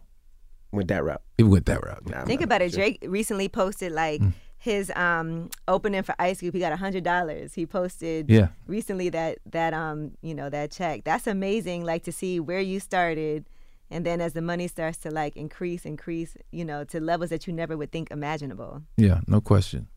Went 0.72 0.88
that 0.90 1.04
route. 1.04 1.22
it 1.38 1.44
went 1.44 1.66
that 1.66 1.84
route. 1.84 2.08
Nah, 2.08 2.26
Think 2.26 2.42
about 2.42 2.62
it. 2.62 2.72
sure. 2.72 2.78
Drake 2.80 3.04
recently 3.08 3.50
posted 3.50 3.92
like 3.92 4.22
Mm. 4.22 4.34
His 4.60 4.92
um 4.96 5.50
opening 5.68 6.04
for 6.04 6.14
Ice 6.20 6.40
Cube. 6.42 6.54
He 6.54 6.60
got 6.60 6.72
a 6.74 6.78
hundred 6.78 7.04
dollars. 7.04 7.54
He 7.54 7.66
posted 7.66 8.30
Yeah. 8.30 8.50
recently 8.68 9.10
that 9.10 9.40
that 9.46 9.74
um 9.74 10.12
you 10.22 10.36
know 10.36 10.50
that 10.50 10.72
check. 10.72 11.04
That's 11.06 11.28
amazing. 11.28 11.84
Like 11.86 12.04
to 12.04 12.12
see 12.12 12.40
where 12.40 12.60
you 12.60 12.80
started, 12.80 13.46
and 13.90 14.06
then 14.06 14.20
as 14.22 14.34
the 14.34 14.42
money 14.42 14.68
starts 14.68 14.98
to 15.00 15.12
like 15.12 15.36
increase, 15.38 15.86
increase, 15.86 16.36
you 16.52 16.66
know, 16.66 16.84
to 16.86 17.00
levels 17.00 17.30
that 17.30 17.48
you 17.48 17.54
never 17.54 17.78
would 17.78 17.92
think 17.92 18.12
imaginable. 18.12 18.84
Yeah, 18.98 19.22
no 19.28 19.40
question. 19.42 19.88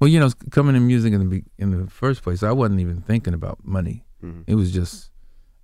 Well, 0.00 0.08
you 0.08 0.18
know, 0.20 0.30
coming 0.50 0.74
in 0.76 0.86
music 0.86 1.12
in 1.12 1.28
the 1.28 1.44
in 1.58 1.70
the 1.84 1.90
first 1.90 2.22
place, 2.22 2.42
I 2.42 2.52
wasn't 2.52 2.80
even 2.80 3.02
thinking 3.02 3.34
about 3.34 3.58
money. 3.64 4.04
It 4.46 4.54
was 4.54 4.70
just 4.70 5.10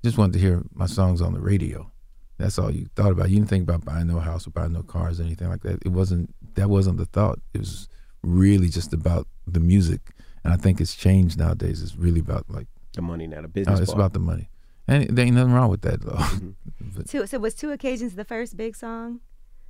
just 0.04 0.18
wanted 0.18 0.32
to 0.32 0.38
hear 0.40 0.62
my 0.74 0.86
songs 0.86 1.20
on 1.22 1.32
the 1.32 1.40
radio. 1.40 1.92
That's 2.38 2.58
all 2.58 2.72
you 2.72 2.86
thought 2.96 3.12
about. 3.12 3.30
You 3.30 3.36
didn't 3.36 3.48
think 3.50 3.62
about 3.62 3.84
buying 3.84 4.06
no 4.08 4.18
house 4.18 4.46
or 4.48 4.50
buying 4.50 4.72
no 4.72 4.82
cars 4.82 5.20
or 5.20 5.24
anything 5.24 5.48
like 5.48 5.62
that. 5.62 5.78
It 5.84 5.90
wasn't 5.92 6.34
that 6.54 6.68
wasn't 6.68 6.98
the 6.98 7.04
thought. 7.06 7.38
It 7.54 7.58
was 7.60 7.88
really 8.22 8.68
just 8.68 8.92
about 8.92 9.26
the 9.46 9.60
music. 9.60 10.00
And 10.44 10.52
I 10.52 10.56
think 10.56 10.80
it's 10.80 10.94
changed 10.94 11.38
nowadays. 11.38 11.82
It's 11.82 11.96
really 11.96 12.20
about 12.20 12.46
like 12.48 12.66
The 12.94 13.02
money 13.02 13.26
not 13.26 13.42
the 13.42 13.48
oh, 13.48 13.50
business. 13.50 13.80
it's 13.80 13.90
part. 13.90 14.00
about 14.00 14.12
the 14.12 14.20
money. 14.20 14.50
And 14.86 15.16
there 15.16 15.26
ain't 15.26 15.34
nothing 15.34 15.52
wrong 15.52 15.70
with 15.70 15.82
that 15.82 16.00
though. 16.02 16.18
But, 16.96 17.08
Two, 17.08 17.26
so 17.26 17.38
was 17.38 17.54
two 17.54 17.70
occasions 17.70 18.14
the 18.14 18.24
first 18.24 18.56
big 18.56 18.74
song, 18.74 19.20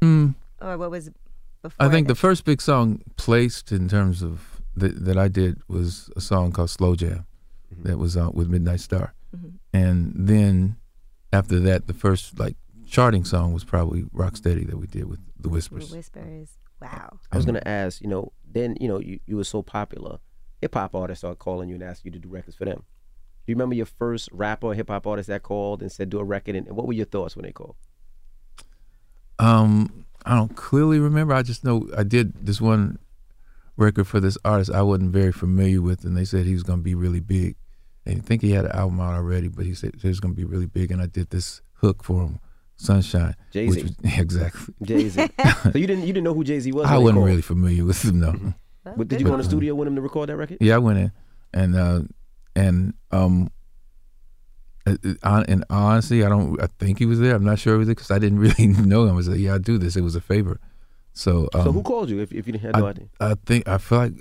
mm, 0.01 0.35
or 0.63 0.79
what 0.79 0.91
was 0.91 1.11
before? 1.63 1.85
I 1.85 1.91
think 1.91 2.07
the 2.07 2.15
first 2.15 2.45
big 2.45 2.63
song 2.63 3.03
placed 3.17 3.73
in 3.73 3.89
terms 3.89 4.23
of 4.23 4.63
that 4.77 5.05
that 5.05 5.19
I 5.19 5.27
did 5.27 5.61
was 5.67 6.11
a 6.15 6.21
song 6.21 6.53
called 6.53 6.71
Slow 6.71 6.95
Jam, 6.95 7.27
that 7.83 7.99
was 7.99 8.17
uh, 8.17 8.31
with 8.33 8.49
Midnight 8.49 8.81
Star, 8.81 9.15
and 9.73 10.13
then 10.15 10.77
after 11.33 11.59
that, 11.61 11.89
the 11.89 11.93
first 11.93 12.39
like 12.39 12.57
charting 12.89 13.25
song 13.25 13.53
was 13.53 13.65
probably 13.65 14.03
Rocksteady 14.05 14.67
that 14.69 14.77
we 14.77 14.87
did 14.87 15.05
with 15.05 15.21
the 15.39 15.49
Whispers. 15.49 15.91
The 15.91 15.97
Whispers. 15.97 16.25
Whispers. 16.25 16.49
Wow. 16.81 17.19
I 17.33 17.37
was 17.37 17.45
gonna 17.45 17.63
ask, 17.67 18.01
you 18.01 18.09
know, 18.09 18.33
then 18.51 18.77
you 18.81 18.89
know 18.89 19.01
you, 19.01 19.21
you 19.27 19.37
were 19.37 19.45
so 19.45 19.63
popular, 19.63 20.19
hip 20.61 20.75
hop 20.75 20.95
artists 20.95 21.21
started 21.21 21.39
calling 21.39 21.69
you 21.69 21.75
and 21.75 21.85
asking 21.85 22.13
you 22.13 22.21
to 22.21 22.27
do 22.27 22.29
records 22.29 22.57
for 22.57 22.65
them. 22.65 22.79
Do 22.79 23.53
you 23.53 23.55
remember 23.55 23.75
your 23.75 23.87
first 23.87 24.29
rapper, 24.33 24.75
hip 24.75 24.89
hop 24.89 25.07
artist 25.07 25.29
that 25.29 25.43
called 25.43 25.83
and 25.83 25.91
said 25.91 26.11
do 26.11 26.19
a 26.19 26.25
record? 26.25 26.55
And, 26.55 26.67
and 26.67 26.77
what 26.77 26.87
were 26.87 26.93
your 26.93 27.07
thoughts 27.07 27.35
when 27.35 27.45
they 27.45 27.53
called? 27.53 27.77
Um, 29.39 30.05
I 30.25 30.35
don't 30.35 30.55
clearly 30.57 30.99
remember. 30.99 31.35
I 31.35 31.43
just 31.43 31.65
know 31.65 31.89
I 31.97 32.03
did 32.03 32.47
this 32.47 32.61
one 32.61 32.99
record 33.77 34.07
for 34.07 34.21
this 34.21 34.37
artist 34.45 34.71
I 34.71 34.83
wasn't 34.83 35.13
very 35.13 35.33
familiar 35.33 35.81
with, 35.81 36.05
and 36.05 36.17
they 36.17 36.25
said 36.25 36.45
he 36.45 36.53
was 36.53 36.65
going 36.65 36.81
to 36.81 36.85
be 36.85 36.95
really 36.95 37.21
big. 37.21 37.57
And 38.05 38.19
I 38.19 38.21
think 38.21 38.43
he 38.43 38.51
had 38.51 38.65
an 38.65 38.73
album 38.73 39.01
out 39.01 39.15
already, 39.15 39.49
but 39.49 39.65
he 39.65 39.75
said 39.75 39.95
he 40.01 40.09
was 40.09 40.21
going 40.21 40.35
to 40.35 40.37
be 40.37 40.45
really 40.45 40.67
big, 40.67 40.91
and 40.91 41.01
I 41.01 41.07
did 41.07 41.31
this 41.31 41.63
hook 41.75 42.03
for 42.03 42.23
him, 42.23 42.41
Sunshine. 42.79 43.35
Jay 43.51 43.69
Z. 43.69 43.95
exactly. 44.17 44.75
Jay 44.83 45.09
Z. 45.09 45.29
so 45.65 45.79
you 45.79 45.87
didn't 45.87 46.07
you 46.07 46.13
didn't 46.13 46.25
know 46.25 46.35
who 46.35 46.45
Jay 46.45 46.61
Z 46.61 46.73
was? 46.73 46.87
I 46.87 46.97
wasn't 46.97 47.25
really 47.25 47.43
familiar 47.43 47.85
with 47.85 48.05
him, 48.05 48.21
no. 48.21 48.31
Well, 48.31 48.95
But 48.97 49.09
did 49.09 49.09
good 49.09 49.21
you 49.21 49.27
go 49.27 49.33
in 49.33 49.39
the 49.39 49.45
studio 49.45 49.75
with 49.75 49.89
him 49.89 49.97
to 49.97 50.01
record 50.01 50.29
that 50.29 50.37
record? 50.37 50.59
Yeah, 50.61 50.77
I 50.77 50.79
went 50.79 50.99
in, 50.99 51.13
and 51.53 51.77
uh, 51.77 52.01
and 52.55 52.95
um, 53.11 53.51
uh, 54.87 54.97
uh, 55.25 55.45
and 55.49 55.65
honestly, 55.69 56.25
I 56.25 56.29
don't. 56.29 56.61
I 56.63 56.69
think 56.79 57.01
he 57.01 57.07
was 57.07 57.19
there. 57.19 57.35
I'm 57.35 57.45
not 57.45 57.59
sure 57.59 57.75
he 57.75 57.79
was 57.79 57.89
there 57.89 57.97
because 57.97 58.13
I 58.13 58.21
didn't 58.21 58.39
really 58.47 58.69
know 58.69 59.05
him. 59.05 59.11
I 59.11 59.15
was 59.15 59.29
like, 59.29 59.41
yeah, 59.41 59.57
I 59.57 59.59
do 59.59 59.77
this. 59.77 59.97
It 59.97 60.03
was 60.03 60.15
a 60.15 60.21
favor. 60.21 60.61
So, 61.13 61.49
um, 61.55 61.65
so 61.65 61.73
who 61.73 61.83
called 61.83 62.11
you 62.11 62.21
if, 62.21 62.31
if 62.31 62.47
you 62.47 62.53
didn't 62.53 62.63
have 62.63 62.77
no 62.77 62.87
I, 62.87 62.91
idea? 62.91 63.09
I 63.19 63.35
think 63.45 63.67
I 63.67 63.79
feel 63.79 63.99
like 63.99 64.13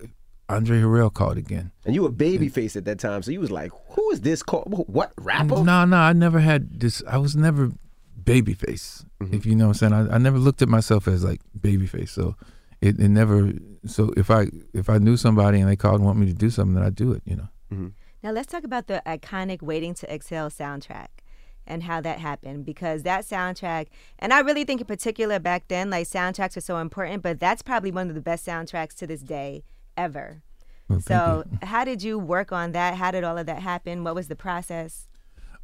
Andre 0.50 0.82
Harrell 0.82 1.14
called 1.14 1.38
again. 1.38 1.72
And 1.86 1.94
you 1.94 2.02
were 2.02 2.10
babyface 2.10 2.76
at 2.76 2.86
that 2.86 2.98
time, 2.98 3.22
so 3.22 3.30
you 3.30 3.40
was 3.40 3.52
like, 3.52 3.72
"Who 3.90 4.10
is 4.10 4.22
this 4.22 4.42
call? 4.42 4.64
What 4.64 5.14
rapper?" 5.18 5.64
No, 5.64 5.86
no, 5.86 5.98
I 5.98 6.14
never 6.14 6.40
had 6.40 6.80
this. 6.80 7.04
I 7.08 7.18
was 7.18 7.36
never 7.36 7.72
babyface. 8.28 9.06
Mm-hmm. 9.22 9.34
If 9.34 9.46
you 9.46 9.56
know 9.56 9.68
what 9.68 9.82
I'm 9.82 9.92
saying, 9.92 10.10
I, 10.10 10.16
I 10.16 10.18
never 10.18 10.38
looked 10.38 10.62
at 10.62 10.68
myself 10.70 11.08
as 11.08 11.24
like 11.24 11.42
babyface. 11.60 12.10
So 12.10 12.36
it, 12.82 13.00
it 13.00 13.10
never. 13.10 13.54
So 13.86 14.14
if 14.18 14.30
I 14.30 14.48
if 14.74 14.90
I 14.90 14.98
knew 14.98 15.18
somebody 15.18 15.60
and 15.60 15.70
they 15.70 15.76
called 15.76 15.96
and 15.96 16.06
want 16.06 16.20
me 16.20 16.28
to 16.28 16.34
do 16.34 16.50
something, 16.50 16.76
then 16.76 16.84
I 16.84 16.90
do 16.90 17.14
it. 17.14 17.24
You 17.26 17.38
know. 17.38 17.92
Now 18.24 18.32
let's 18.32 18.52
talk 18.52 18.64
about 18.64 18.88
the 18.88 19.02
iconic 19.06 19.62
"Waiting 19.62 19.94
to 19.96 20.14
Exhale" 20.14 20.50
soundtrack 20.50 21.08
and 21.66 21.84
how 21.84 22.02
that 22.02 22.20
happened 22.20 22.66
because 22.66 23.04
that 23.04 23.26
soundtrack, 23.26 23.88
and 24.20 24.34
I 24.34 24.40
really 24.40 24.64
think 24.64 24.82
in 24.82 24.88
particular 24.88 25.40
back 25.40 25.68
then, 25.68 25.90
like 25.90 26.08
soundtracks 26.08 26.56
are 26.58 26.62
so 26.62 26.78
important, 26.78 27.24
but 27.24 27.40
that's 27.40 27.62
probably 27.62 27.92
one 27.92 28.10
of 28.10 28.16
the 28.16 28.22
best 28.22 28.46
soundtracks 28.46 28.96
to 28.96 29.08
this 29.08 29.22
day 29.22 29.64
ever. 29.96 30.42
Well, 30.88 31.02
so, 31.02 31.44
how 31.64 31.84
did 31.84 32.02
you 32.02 32.18
work 32.18 32.54
on 32.54 32.72
that? 32.72 32.96
How 32.96 33.12
did 33.12 33.26
all 33.26 33.38
of 33.38 33.46
that 33.48 33.62
happen? 33.62 34.06
What 34.06 34.16
was 34.16 34.30
the 34.30 34.38
process? 34.38 35.10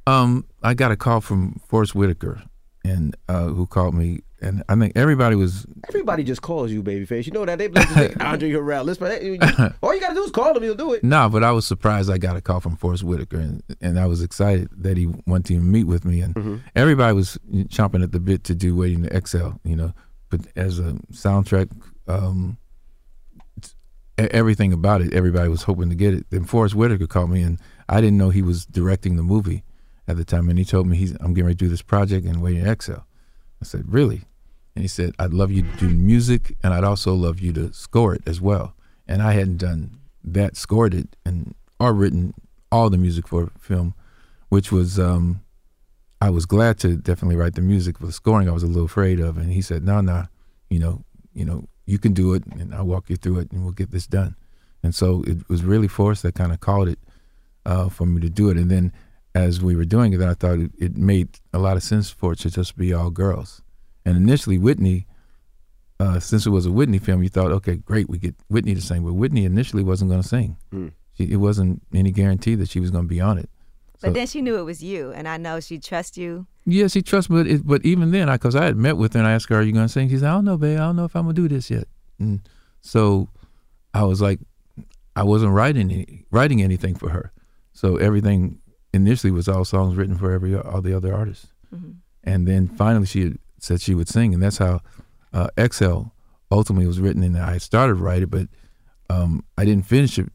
Um, 0.05 0.46
I 0.62 0.74
got 0.74 0.91
a 0.91 0.98
call 0.98 1.22
from 1.22 1.62
Forest 1.70 1.96
Whitaker, 1.96 2.43
and 2.83 3.15
uh, 3.29 3.47
who 3.47 3.65
called 3.65 3.93
me, 3.95 4.19
and 4.41 4.61
I 4.67 4.75
think 4.75 4.93
everybody 4.97 5.35
was. 5.35 5.65
Everybody 5.87 6.23
just 6.23 6.41
calls 6.41 6.69
you 6.71 6.83
babyface. 6.83 7.25
You 7.25 7.31
know 7.31 7.45
that 7.45 7.57
they 7.59 7.69
like 7.69 7.87
say 7.89 8.13
Andre 8.19 8.51
Harrell. 8.51 8.97
Hey, 9.21 9.25
you- 9.33 9.73
all 9.81 9.93
you 9.93 10.01
gotta 10.01 10.15
do 10.15 10.23
is 10.23 10.31
call 10.31 10.55
him. 10.55 10.63
He'll 10.63 10.75
do 10.75 10.93
it. 10.93 11.03
Nah, 11.03 11.29
but 11.29 11.43
I 11.43 11.51
was 11.51 11.65
surprised 11.65 12.09
I 12.11 12.17
got 12.17 12.35
a 12.35 12.41
call 12.41 12.59
from 12.59 12.75
Forest 12.75 13.03
Whitaker, 13.03 13.37
and, 13.37 13.63
and 13.79 13.99
I 13.99 14.05
was 14.05 14.21
excited 14.21 14.69
that 14.77 14.97
he 14.97 15.05
wanted 15.25 15.45
to 15.53 15.59
meet 15.61 15.85
with 15.85 16.03
me, 16.03 16.19
and 16.21 16.61
everybody 16.75 17.13
was 17.13 17.37
chomping 17.69 18.03
at 18.03 18.11
the 18.11 18.19
bit 18.19 18.43
to 18.45 18.55
do 18.55 18.75
Waiting 18.75 19.03
to 19.03 19.15
Exhale, 19.15 19.59
you 19.63 19.75
know. 19.77 19.93
But 20.29 20.41
as 20.55 20.79
a 20.79 20.93
soundtrack, 21.11 21.69
um, 22.07 22.57
everything 24.17 24.73
about 24.73 25.01
it, 25.01 25.13
everybody 25.13 25.49
was 25.49 25.63
hoping 25.63 25.89
to 25.89 25.95
get 25.95 26.13
it. 26.13 26.25
Then 26.29 26.43
Forest 26.45 26.75
Whitaker 26.75 27.07
called 27.07 27.29
me, 27.29 27.41
and 27.41 27.59
I 27.89 28.01
didn't 28.01 28.17
know 28.17 28.29
he 28.29 28.41
was 28.41 28.65
directing 28.65 29.15
the 29.15 29.23
movie 29.23 29.63
at 30.07 30.17
the 30.17 30.25
time, 30.25 30.50
and 30.50 30.60
he 30.60 30.65
told 30.65 30.88
me 30.88 30.98
he's 30.98 31.12
I'm 31.19 31.33
getting 31.33 31.45
ready 31.45 31.55
to 31.55 31.65
do 31.65 31.69
this 31.69 31.81
project 31.81 32.25
and 32.25 32.41
Waiting 32.41 32.63
to 32.63 32.69
Exhale. 32.69 33.05
I 33.62 33.65
said, 33.65 33.86
really? 33.88 34.24
And 34.75 34.83
he 34.83 34.88
said, 34.88 35.13
I'd 35.19 35.33
love 35.33 35.51
you 35.51 35.62
to 35.62 35.77
do 35.77 35.89
music, 35.89 36.57
and 36.63 36.74
I'd 36.74 36.83
also 36.83 37.13
love 37.13 37.39
you 37.39 37.53
to 37.53 37.72
score 37.74 38.13
it 38.13 38.22
as 38.25 38.41
well. 38.41 38.75
And 39.07 39.22
I 39.22 39.33
hadn't 39.33 39.57
done 39.57 39.98
that, 40.24 40.57
scored 40.57 40.93
it, 40.93 41.15
and 41.25 41.55
or 41.79 41.93
written 41.93 42.33
all 42.72 42.89
the 42.89 42.98
music 42.98 43.27
for 43.27 43.51
film, 43.60 43.93
which 44.50 44.72
was 44.72 45.00
um, 45.00 45.41
I 46.22 46.29
was 46.29 46.45
glad 46.45 46.79
to 46.79 46.95
definitely 46.98 47.36
write 47.36 47.55
the 47.55 47.62
music. 47.62 48.00
For 48.00 48.05
the 48.05 48.12
scoring, 48.12 48.50
I 48.50 48.53
was 48.53 48.63
a 48.63 48.67
little 48.67 48.86
afraid 48.86 49.19
of, 49.19 49.38
and 49.38 49.51
he 49.51 49.62
said, 49.62 49.83
no, 49.83 50.01
no, 50.01 50.25
you 50.69 50.79
know, 50.79 51.03
you 51.33 51.45
know, 51.45 51.67
you 51.86 52.00
can 52.00 52.13
do 52.13 52.33
it, 52.33 52.45
and 52.48 52.74
I'll 52.74 52.86
walk 52.86 53.10
you 53.10 53.15
through 53.15 53.39
it, 53.39 53.51
and 53.51 53.63
we'll 53.63 53.74
get 53.74 53.91
this 53.91 54.07
done. 54.07 54.36
And 54.81 54.95
so 54.95 55.24
it 55.27 55.48
was 55.50 55.63
really 55.63 55.88
Forest 55.88 56.24
that 56.24 56.36
kind 56.36 56.51
of 56.51 56.60
called 56.60 56.89
it 56.89 57.00
uh, 57.65 57.89
for 57.89 58.05
me 58.05 58.22
to 58.22 58.29
do 58.29 58.50
it. 58.50 58.57
And 58.57 58.69
then 58.72 58.91
as 59.35 59.61
we 59.61 59.75
were 59.75 59.85
doing 59.85 60.13
it, 60.13 60.21
I 60.21 60.33
thought 60.33 60.59
it, 60.59 60.71
it 60.77 60.97
made 60.97 61.39
a 61.53 61.59
lot 61.59 61.77
of 61.77 61.83
sense 61.83 62.09
for 62.09 62.33
it 62.33 62.39
to 62.39 62.51
just 62.51 62.77
be 62.77 62.93
all 62.93 63.09
girls. 63.09 63.61
And 64.05 64.17
initially, 64.17 64.57
Whitney, 64.57 65.07
uh, 65.99 66.19
since 66.19 66.45
it 66.45 66.49
was 66.49 66.65
a 66.65 66.71
Whitney 66.71 66.99
film, 66.99 67.23
you 67.23 67.29
thought, 67.29 67.51
okay, 67.51 67.77
great, 67.77 68.09
we 68.09 68.17
get 68.17 68.35
Whitney 68.47 68.75
to 68.75 68.81
sing. 68.81 69.03
But 69.03 69.13
Whitney 69.13 69.45
initially 69.45 69.83
wasn't 69.83 70.11
going 70.11 70.21
to 70.21 70.27
sing. 70.27 70.57
Mm. 70.73 70.91
She, 71.17 71.31
it 71.31 71.37
wasn't 71.37 71.81
any 71.93 72.11
guarantee 72.11 72.55
that 72.55 72.69
she 72.69 72.79
was 72.79 72.91
going 72.91 73.05
to 73.05 73.09
be 73.09 73.21
on 73.21 73.37
it. 73.37 73.49
But 74.01 74.15
then 74.15 74.27
she 74.27 74.41
knew 74.41 74.57
it 74.57 74.63
was 74.63 74.83
you, 74.83 75.13
and 75.13 75.29
I 75.29 75.37
know 75.37 75.61
she 75.61 75.79
trusts 75.79 76.17
you. 76.17 76.45
Yeah, 76.65 76.87
she 76.87 77.01
trusts 77.01 77.29
me. 77.29 77.37
But, 77.37 77.47
it, 77.47 77.65
but 77.65 77.85
even 77.85 78.11
then, 78.11 78.27
because 78.29 78.53
I, 78.53 78.63
I, 78.63 78.65
had 78.65 78.75
met 78.75 78.97
with 78.97 79.13
her 79.13 79.19
and 79.19 79.27
I 79.27 79.31
asked 79.31 79.47
her, 79.47 79.55
"Are 79.55 79.61
you 79.61 79.71
going 79.71 79.85
to 79.85 79.91
sing?" 79.91 80.09
She 80.09 80.17
said, 80.17 80.27
"I 80.27 80.33
don't 80.33 80.43
know, 80.43 80.57
babe. 80.57 80.77
I 80.77 80.81
don't 80.81 80.97
know 80.97 81.05
if 81.05 81.15
I'm 81.15 81.23
going 81.23 81.35
to 81.35 81.41
do 81.41 81.47
this 81.47 81.71
yet." 81.71 81.87
And 82.19 82.41
so 82.81 83.29
I 83.93 84.03
was 84.03 84.21
like, 84.21 84.39
I 85.15 85.23
wasn't 85.23 85.53
writing 85.53 85.89
any, 85.89 86.25
writing 86.31 86.61
anything 86.61 86.95
for 86.95 87.09
her. 87.09 87.31
So 87.71 87.95
everything 87.95 88.59
initially 88.93 89.31
was 89.31 89.47
all 89.47 89.65
songs 89.65 89.95
written 89.95 90.17
for 90.17 90.31
every 90.31 90.55
all 90.55 90.81
the 90.81 90.95
other 90.95 91.13
artists. 91.13 91.47
Mm-hmm. 91.73 91.91
And 92.23 92.47
then 92.47 92.67
finally, 92.67 93.05
she 93.05 93.33
said 93.59 93.81
she 93.81 93.95
would 93.95 94.07
sing, 94.07 94.33
and 94.33 94.41
that's 94.41 94.57
how 94.57 94.81
uh, 95.33 95.47
Exhale 95.57 96.13
ultimately 96.51 96.88
was 96.88 97.00
written. 97.00 97.23
And 97.23 97.38
I 97.38 97.57
started 97.57 97.95
writing, 97.95 98.29
but 98.29 98.47
um, 99.09 99.43
I 99.57 99.65
didn't 99.65 99.88
finish 99.88 100.17
it, 100.17 100.29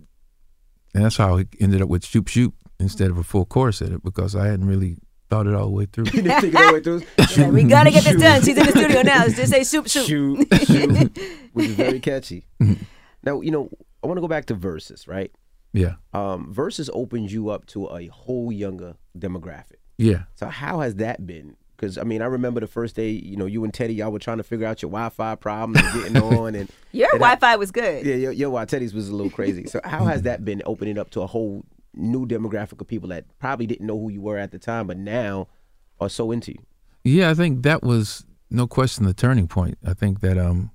and 0.95 1.05
that's 1.05 1.17
how 1.17 1.37
it 1.37 1.49
ended 1.61 1.81
up 1.81 1.89
with 1.89 2.05
Shoop 2.05 2.29
Shoop 2.29 2.55
instead 2.81 3.11
of 3.11 3.19
a 3.19 3.23
full 3.23 3.45
chorus 3.45 3.83
at 3.83 3.93
it 3.93 4.03
because 4.05 4.37
I 4.37 4.47
hadn't 4.47 4.67
really 4.67 4.99
thought 5.29 5.47
it 5.47 5.55
all 5.55 5.67
the 5.67 5.73
way 5.73 5.87
through. 5.87 6.05
you 6.07 6.23
didn't 6.23 6.41
think 6.41 6.55
it 6.55 6.61
all 6.61 6.69
the 6.69 6.75
way 6.75 6.81
through. 6.81 7.03
like, 7.45 7.53
we 7.53 7.65
gotta 7.65 7.91
get 7.91 8.05
this 8.05 8.21
done. 8.21 8.43
She's 8.43 8.57
in 8.57 8.67
the 8.67 8.73
studio 8.73 9.03
now. 9.03 9.25
Just 9.29 9.53
say 9.53 9.65
Shoop 9.65 9.89
Shoop. 9.89 10.07
Shoot, 10.07 10.67
shoot, 10.67 11.19
which 11.53 11.67
is 11.67 11.75
very 11.75 12.01
catchy. 12.01 12.47
now 13.23 13.41
you 13.41 13.51
know 13.51 13.71
I 14.03 14.07
want 14.07 14.19
to 14.19 14.23
go 14.23 14.29
back 14.29 14.47
to 14.47 14.55
Verzuz, 14.55 15.09
right? 15.09 15.33
Yeah. 15.73 15.95
Um, 16.13 16.53
Verzuz 16.53 16.89
opens 16.93 17.33
you 17.33 17.51
up 17.51 17.67
to 17.67 17.87
a 17.87 18.07
whole 18.07 18.51
younger 18.51 18.97
demographic. 19.19 19.77
Yeah. 19.97 20.25
So 20.35 20.47
how 20.47 20.81
has 20.81 20.97
that 20.97 21.27
been? 21.27 21.57
Because 21.77 21.97
I 21.99 22.03
mean, 22.03 22.23
I 22.23 22.27
remember 22.27 22.61
the 22.61 22.67
first 22.67 22.97
day, 22.97 23.11
you 23.11 23.37
know, 23.37 23.47
you 23.47 23.63
and 23.63 23.73
Teddy, 23.73 23.95
y'all 23.95 24.11
were 24.11 24.19
trying 24.19 24.39
to 24.39 24.43
figure 24.43 24.67
out 24.67 24.83
your 24.83 24.91
Wi-Fi 24.91 25.37
problems 25.37 25.81
and 25.85 25.93
getting 25.93 26.17
on, 26.39 26.55
and 26.57 26.69
your 26.91 27.09
and 27.13 27.21
Wi-Fi 27.21 27.57
was 27.57 27.71
good. 27.71 28.05
Yeah, 28.05 28.17
your, 28.17 28.33
your 28.33 28.67
Teddy's 28.67 28.95
was 28.95 29.09
a 29.09 29.15
little 29.15 29.31
crazy. 29.31 29.67
So 29.67 29.81
how 29.85 30.05
has 30.07 30.23
that 30.23 30.45
been 30.45 30.63
opening 30.67 30.99
up 30.99 31.11
to 31.11 31.21
a 31.21 31.27
whole 31.27 31.65
new 31.95 32.27
demographic 32.27 32.81
of 32.81 32.89
people 32.89 33.09
that 33.11 33.27
probably 33.39 33.67
didn't 33.67 33.87
know 33.87 33.99
who 33.99 34.11
you 34.11 34.21
were 34.21 34.39
at 34.39 34.51
the 34.51 34.59
time, 34.59 34.87
but 34.87 34.97
now 34.97 35.47
are 36.01 36.09
so 36.09 36.33
into 36.33 36.53
you? 36.53 36.59
Yeah, 37.05 37.31
I 37.31 37.35
think 37.35 37.63
that 37.63 37.83
was 37.83 38.25
no 38.51 38.67
question 38.67 39.05
the 39.05 39.15
turning 39.15 39.47
point. 39.47 39.79
I 39.87 39.95
think 39.95 40.21
that 40.21 40.37
um, 40.37 40.71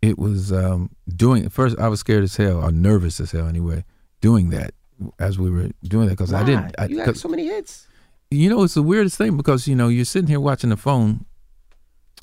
it 0.00 0.18
was 0.18 0.52
um, 0.52 0.90
doing 1.08 1.48
first. 1.48 1.78
I 1.78 1.88
was 1.88 2.00
scared 2.00 2.24
as 2.24 2.36
hell, 2.36 2.62
or 2.62 2.72
nervous 2.72 3.20
as 3.20 3.32
hell 3.32 3.46
anyway, 3.46 3.84
doing 4.20 4.50
that 4.50 4.74
as 5.18 5.38
we 5.38 5.50
were 5.50 5.68
doing 5.82 6.06
that 6.08 6.12
because 6.18 6.32
I 6.32 6.44
didn't. 6.44 6.74
I, 6.78 6.86
you 6.86 7.00
had 7.00 7.16
so 7.16 7.28
many 7.28 7.46
hits. 7.46 7.86
You 8.30 8.48
know, 8.48 8.62
it's 8.62 8.74
the 8.74 8.82
weirdest 8.82 9.16
thing 9.18 9.36
because 9.36 9.66
you 9.66 9.74
know 9.74 9.88
you're 9.88 10.04
sitting 10.04 10.28
here 10.28 10.40
watching 10.40 10.70
the 10.70 10.76
phone, 10.76 11.24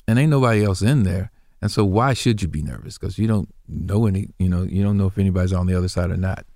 and 0.06 0.18
ain't 0.18 0.30
nobody 0.30 0.64
else 0.64 0.80
in 0.80 1.02
there, 1.02 1.30
and 1.60 1.70
so 1.70 1.84
why 1.84 2.14
should 2.14 2.40
you 2.40 2.48
be 2.48 2.62
nervous? 2.62 2.96
Because 2.98 3.18
you 3.18 3.26
don't 3.26 3.48
know 3.68 4.06
any. 4.06 4.28
You 4.38 4.48
know, 4.48 4.62
you 4.62 4.82
don't 4.82 4.96
know 4.96 5.06
if 5.06 5.18
anybody's 5.18 5.52
on 5.52 5.66
the 5.66 5.76
other 5.76 5.88
side 5.88 6.10
or 6.10 6.16
not. 6.16 6.46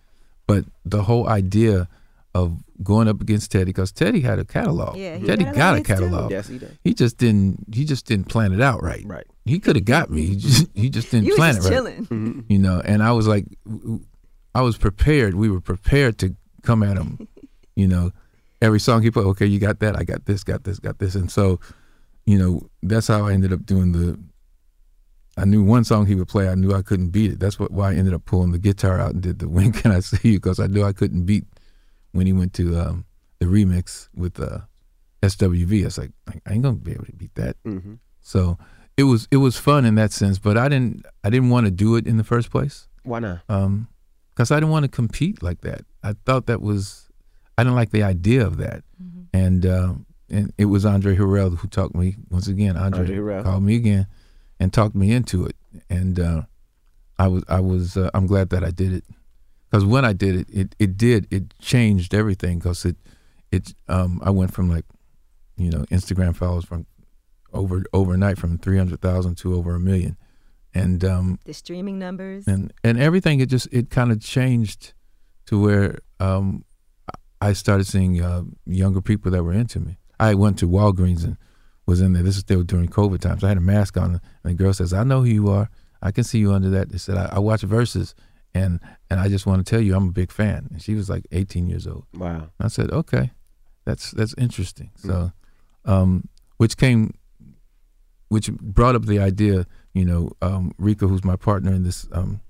But 0.47 0.65
the 0.85 1.03
whole 1.03 1.29
idea 1.29 1.89
of 2.35 2.63
going 2.83 3.09
up 3.09 3.21
against 3.21 3.51
Teddy 3.53 3.67
because 3.67 3.93
Teddy 3.93 4.21
had 4.21 4.39
a 4.39 4.45
catalog. 4.45 4.97
Yeah, 4.97 5.19
Teddy 5.19 5.45
got 5.45 5.55
a 5.55 5.57
got 5.57 5.75
a 5.75 5.77
hits 5.79 5.89
too. 5.89 5.95
catalog. 5.95 6.31
Yes, 6.31 6.49
he 6.49 6.59
did. 6.59 6.79
He 6.83 6.95
just 6.95 7.19
didn't. 7.19 7.75
He 7.75 7.85
just 7.85 8.07
didn't 8.07 8.29
plan 8.29 8.53
it 8.53 8.61
out 8.63 8.83
right. 8.83 9.03
Right. 9.05 9.27
He 9.45 9.59
could 9.59 9.77
have 9.77 9.85
got 9.85 10.11
me. 10.11 10.23
He 10.27 10.37
just 10.37 10.67
he 10.75 10.89
just 10.89 11.11
didn't 11.11 11.27
You 11.27 11.33
was 11.33 11.39
plan 11.39 11.55
just 11.57 11.67
it 11.67 11.71
right. 11.71 11.77
chilling. 11.77 12.07
Mm-hmm. 12.07 12.41
You 12.53 12.59
know, 12.59 12.81
and 12.83 13.03
I 13.03 13.13
was 13.13 13.29
like, 13.29 13.45
I 14.55 14.63
was 14.63 14.77
prepared. 14.77 15.35
We 15.35 15.51
were 15.51 15.61
prepared 15.61 16.19
to 16.19 16.37
come 16.63 16.83
at 16.83 16.97
him. 16.97 17.27
you 17.77 17.89
know, 17.89 18.11
every 18.61 18.81
song 18.81 19.03
he 19.03 19.11
put. 19.11 19.27
Okay, 19.27 19.47
you 19.47 19.59
got 19.59 19.81
that. 19.81 19.99
I 19.99 20.05
got 20.05 20.27
this. 20.27 20.45
Got 20.45 20.65
this. 20.65 20.79
Got 20.79 20.99
this. 20.99 21.15
And 21.15 21.31
so, 21.31 21.59
you 22.27 22.39
know, 22.39 22.69
that's 22.83 23.09
how 23.09 23.27
I 23.27 23.33
ended 23.33 23.53
up 23.53 23.65
doing 23.65 23.93
the. 23.93 24.19
I 25.39 25.47
knew 25.47 25.63
one 25.65 25.85
song 25.85 26.05
he 26.07 26.15
would 26.15 26.29
play. 26.29 26.49
I 26.49 26.55
knew 26.55 26.75
I 26.75 26.83
couldn't 26.83 27.09
beat 27.09 27.33
it. 27.33 27.41
That's 27.41 27.59
what 27.59 27.71
why 27.71 27.93
I 27.93 27.95
ended 27.95 28.13
up 28.13 28.27
pulling 28.27 28.53
the 28.53 28.59
guitar 28.59 29.01
out 29.01 29.13
and 29.15 29.23
did 29.23 29.39
the 29.39 29.49
"When 29.57 29.73
Can 29.73 29.91
I 29.91 30.01
See 30.01 30.33
You" 30.33 30.39
because 30.39 30.61
I 30.61 30.67
knew 30.67 30.85
I 30.85 30.93
couldn't 30.93 31.25
beat 31.25 31.45
when 32.13 32.27
he 32.27 32.33
went 32.35 32.53
to 32.55 32.79
um, 32.79 33.07
the 33.39 33.47
remix 33.47 34.09
with 34.15 34.39
uh, 34.39 34.59
SWV. 35.23 35.83
I 35.83 35.85
was 35.87 35.99
like, 35.99 36.11
I 36.47 36.53
ain't 36.53 36.63
gonna 36.63 36.77
be 36.77 36.93
able 36.93 37.07
to 37.07 37.13
beat 37.13 37.35
that. 37.37 37.57
Mm-hmm. 37.65 37.95
So 38.21 38.59
it 38.97 39.05
was 39.05 39.27
it 39.31 39.39
was 39.39 39.57
fun 39.57 39.87
in 39.87 39.95
that 39.95 40.13
sense, 40.13 40.39
but 40.39 40.59
I 40.59 40.69
didn't 40.69 41.07
I 41.25 41.31
didn't 41.31 41.49
want 41.49 41.65
to 41.67 41.71
do 41.71 41.97
it 41.97 42.07
in 42.07 42.19
the 42.19 42.25
first 42.25 42.51
place 42.51 42.87
Why 43.05 43.19
not? 43.21 43.41
um 43.49 43.89
because 44.35 44.51
I 44.51 44.57
didn't 44.57 44.71
want 44.71 44.85
to 44.85 44.91
compete 44.91 45.43
like 45.43 45.61
that. 45.63 45.85
I 46.03 46.15
thought 46.25 46.47
that 46.47 46.61
was 46.61 47.09
I 47.59 47.65
didn't 47.65 47.77
like 47.77 47.91
the 47.91 48.03
idea 48.03 48.47
of 48.47 48.57
that, 48.59 48.83
and 49.33 49.67
uh, 49.67 49.95
and 50.31 50.53
it 50.59 50.67
was 50.67 50.85
Andre 50.87 51.17
Harrell 51.17 51.57
who 51.57 51.69
talked 51.69 51.95
me 51.95 52.17
once 52.31 52.49
again. 52.49 52.77
Andre, 52.77 53.01
Andre 53.01 53.43
called 53.43 53.63
me 53.63 53.77
again 53.77 54.07
and 54.59 54.73
talked 54.73 54.95
me 54.95 55.13
into 55.13 55.45
it, 55.47 55.57
and 55.91 56.19
uh, 56.19 56.43
I 57.19 57.29
was 57.29 57.45
I 57.49 57.61
was 57.61 57.97
uh, 57.97 58.11
I'm 58.15 58.27
glad 58.27 58.51
that 58.51 58.65
I 58.65 58.71
did 58.71 58.93
it. 58.93 59.05
Because 59.71 59.85
when 59.85 60.05
I 60.05 60.13
did 60.13 60.37
it, 60.37 60.49
it 60.51 60.75
it 60.79 60.97
did 60.97 61.27
it 61.31 61.55
changed 61.59 62.15
everything 62.15 62.59
because 62.59 62.85
it 62.85 62.97
it 63.51 63.75
um 63.89 64.21
I 64.25 64.31
went 64.31 64.53
from 64.53 64.71
like 64.71 64.85
you 65.57 65.71
know 65.71 65.85
Instagram 65.91 66.35
followers 66.35 66.65
from 66.65 66.87
over 67.53 67.85
overnight 67.93 68.39
from 68.39 68.59
three 68.59 68.79
hundred 68.79 69.01
thousand 69.01 69.37
to 69.39 69.55
over 69.55 69.75
a 69.75 69.81
million, 69.81 70.17
and 70.75 71.05
um 71.05 71.39
The 71.45 71.55
streaming 71.55 71.99
numbers. 71.99 72.47
and 72.49 72.73
and 72.85 72.99
everything 72.99 73.41
it 73.41 73.49
just 73.49 73.69
it 73.73 73.91
kind 73.91 74.11
of 74.13 74.21
changed 74.21 74.95
to 75.47 75.61
where 75.61 75.99
um 76.21 76.65
I 77.41 77.55
started 77.55 77.87
seeing 77.89 78.23
uh, 78.23 78.43
younger 78.67 79.01
people 79.03 79.33
that 79.33 79.43
were 79.43 79.53
into 79.53 79.81
me. 79.81 79.99
I 80.21 80.35
went 80.35 80.59
to 80.61 80.69
Walgreens 80.69 81.25
and 81.25 81.37
was 81.87 82.01
in 82.01 82.13
there. 82.13 82.23
This 82.23 82.37
is 82.37 82.43
still 82.43 82.63
during 82.63 82.89
COVID 82.89 83.19
times. 83.21 83.43
I 83.43 83.49
had 83.49 83.57
a 83.57 83.61
mask 83.61 83.97
on, 83.97 84.11
and 84.15 84.21
the 84.45 84.55
girl 84.55 84.73
says, 84.73 84.93
"I 84.93 85.03
know 85.03 85.23
who 85.23 85.29
you 85.31 85.51
are. 85.51 85.69
I 86.01 86.13
can 86.13 86.23
see 86.23 86.39
you 86.39 86.53
under 86.53 86.71
that." 86.71 86.91
They 86.91 86.99
said, 86.99 87.17
"I, 87.17 87.31
I 87.33 87.39
watch 87.41 87.63
Verzuz." 87.63 88.15
and 88.55 88.79
and 89.11 89.19
I 89.19 89.29
just 89.29 89.45
want 89.47 89.67
to 89.67 89.69
tell 89.69 89.81
you, 89.81 89.97
I'm 89.97 90.09
a 90.09 90.13
big 90.13 90.31
fan." 90.31 90.69
And 90.71 90.81
she 90.81 90.95
was 90.95 91.11
like 91.11 91.27
18 91.33 91.67
years 91.67 91.87
old. 91.89 92.05
Wow. 92.15 92.51
I 92.61 92.69
said, 92.69 92.93
"Okay, 92.93 93.33
that's 93.85 94.13
that's 94.13 94.35
interesting." 94.39 94.91
So, 94.95 95.33
um, 95.85 96.29
which 96.59 96.77
came, 96.77 97.15
which 98.29 98.53
brought 98.53 98.95
up 98.95 99.07
the 99.07 99.19
idea. 99.19 99.67
You 99.95 100.05
know, 100.05 100.33
um, 100.41 100.73
Rika, 100.79 101.07
who's 101.07 101.25
my 101.25 101.37
partner 101.37 101.73
in 101.73 101.83
this 101.83 102.09
um, 102.13 102.41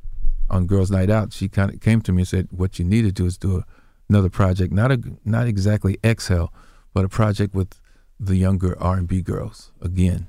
on 0.48 0.66
Girls 0.66 0.90
Night 0.90 1.10
Out, 1.10 1.32
she 1.32 1.48
kind 1.48 1.72
of 1.72 1.80
came 1.80 2.00
to 2.02 2.12
me 2.12 2.22
and 2.22 2.28
said, 2.28 2.48
"What 2.50 2.78
you 2.78 2.84
need 2.84 3.02
to 3.02 3.12
do 3.12 3.26
is 3.26 3.36
do 3.36 3.58
a, 3.58 3.66
another 4.08 4.30
project, 4.30 4.72
not 4.72 4.92
a 4.92 5.00
not 5.24 5.46
exactly 5.46 5.98
Exhale, 6.04 6.52
but 6.94 7.04
a 7.04 7.08
project 7.08 7.54
with 7.54 7.80
the 8.20 8.36
younger 8.36 8.80
R 8.80 8.96
and 8.96 9.08
B 9.08 9.22
girls 9.22 9.72
again, 9.80 10.28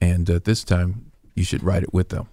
and 0.00 0.30
uh, 0.30 0.40
this 0.42 0.64
time 0.64 1.12
you 1.34 1.44
should 1.44 1.62
write 1.62 1.82
it 1.82 1.92
with 1.92 2.08
them, 2.08 2.28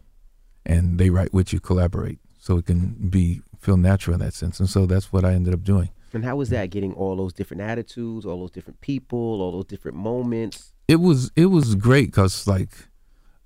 and 0.65 0.97
they 0.97 1.09
write 1.09 1.33
with 1.33 1.51
you, 1.51 1.59
collaborate, 1.59 2.19
so 2.39 2.57
it 2.57 2.65
can 2.65 3.09
be 3.09 3.41
feel 3.59 3.77
natural 3.77 4.13
in 4.13 4.19
that 4.21 4.33
sense. 4.33 4.59
And 4.59 4.69
so 4.69 4.85
that's 4.85 5.11
what 5.11 5.25
I 5.25 5.33
ended 5.33 5.53
up 5.53 5.63
doing." 5.63 5.89
And 6.13 6.23
how 6.23 6.35
was 6.35 6.49
that 6.49 6.69
getting 6.69 6.93
all 6.93 7.15
those 7.15 7.33
different 7.33 7.63
attitudes, 7.63 8.25
all 8.25 8.39
those 8.39 8.51
different 8.51 8.79
people, 8.81 9.41
all 9.41 9.51
those 9.51 9.65
different 9.65 9.97
moments? 9.97 10.73
it 10.87 10.97
was 10.97 11.31
it 11.35 11.47
was 11.47 11.75
great 11.75 12.07
because 12.07 12.47
like 12.47 12.87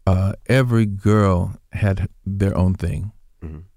uh, 0.08 0.32
every 0.48 0.86
girl 0.86 1.58
had 1.74 2.08
their 2.26 2.58
own 2.58 2.74
thing, 2.76 3.12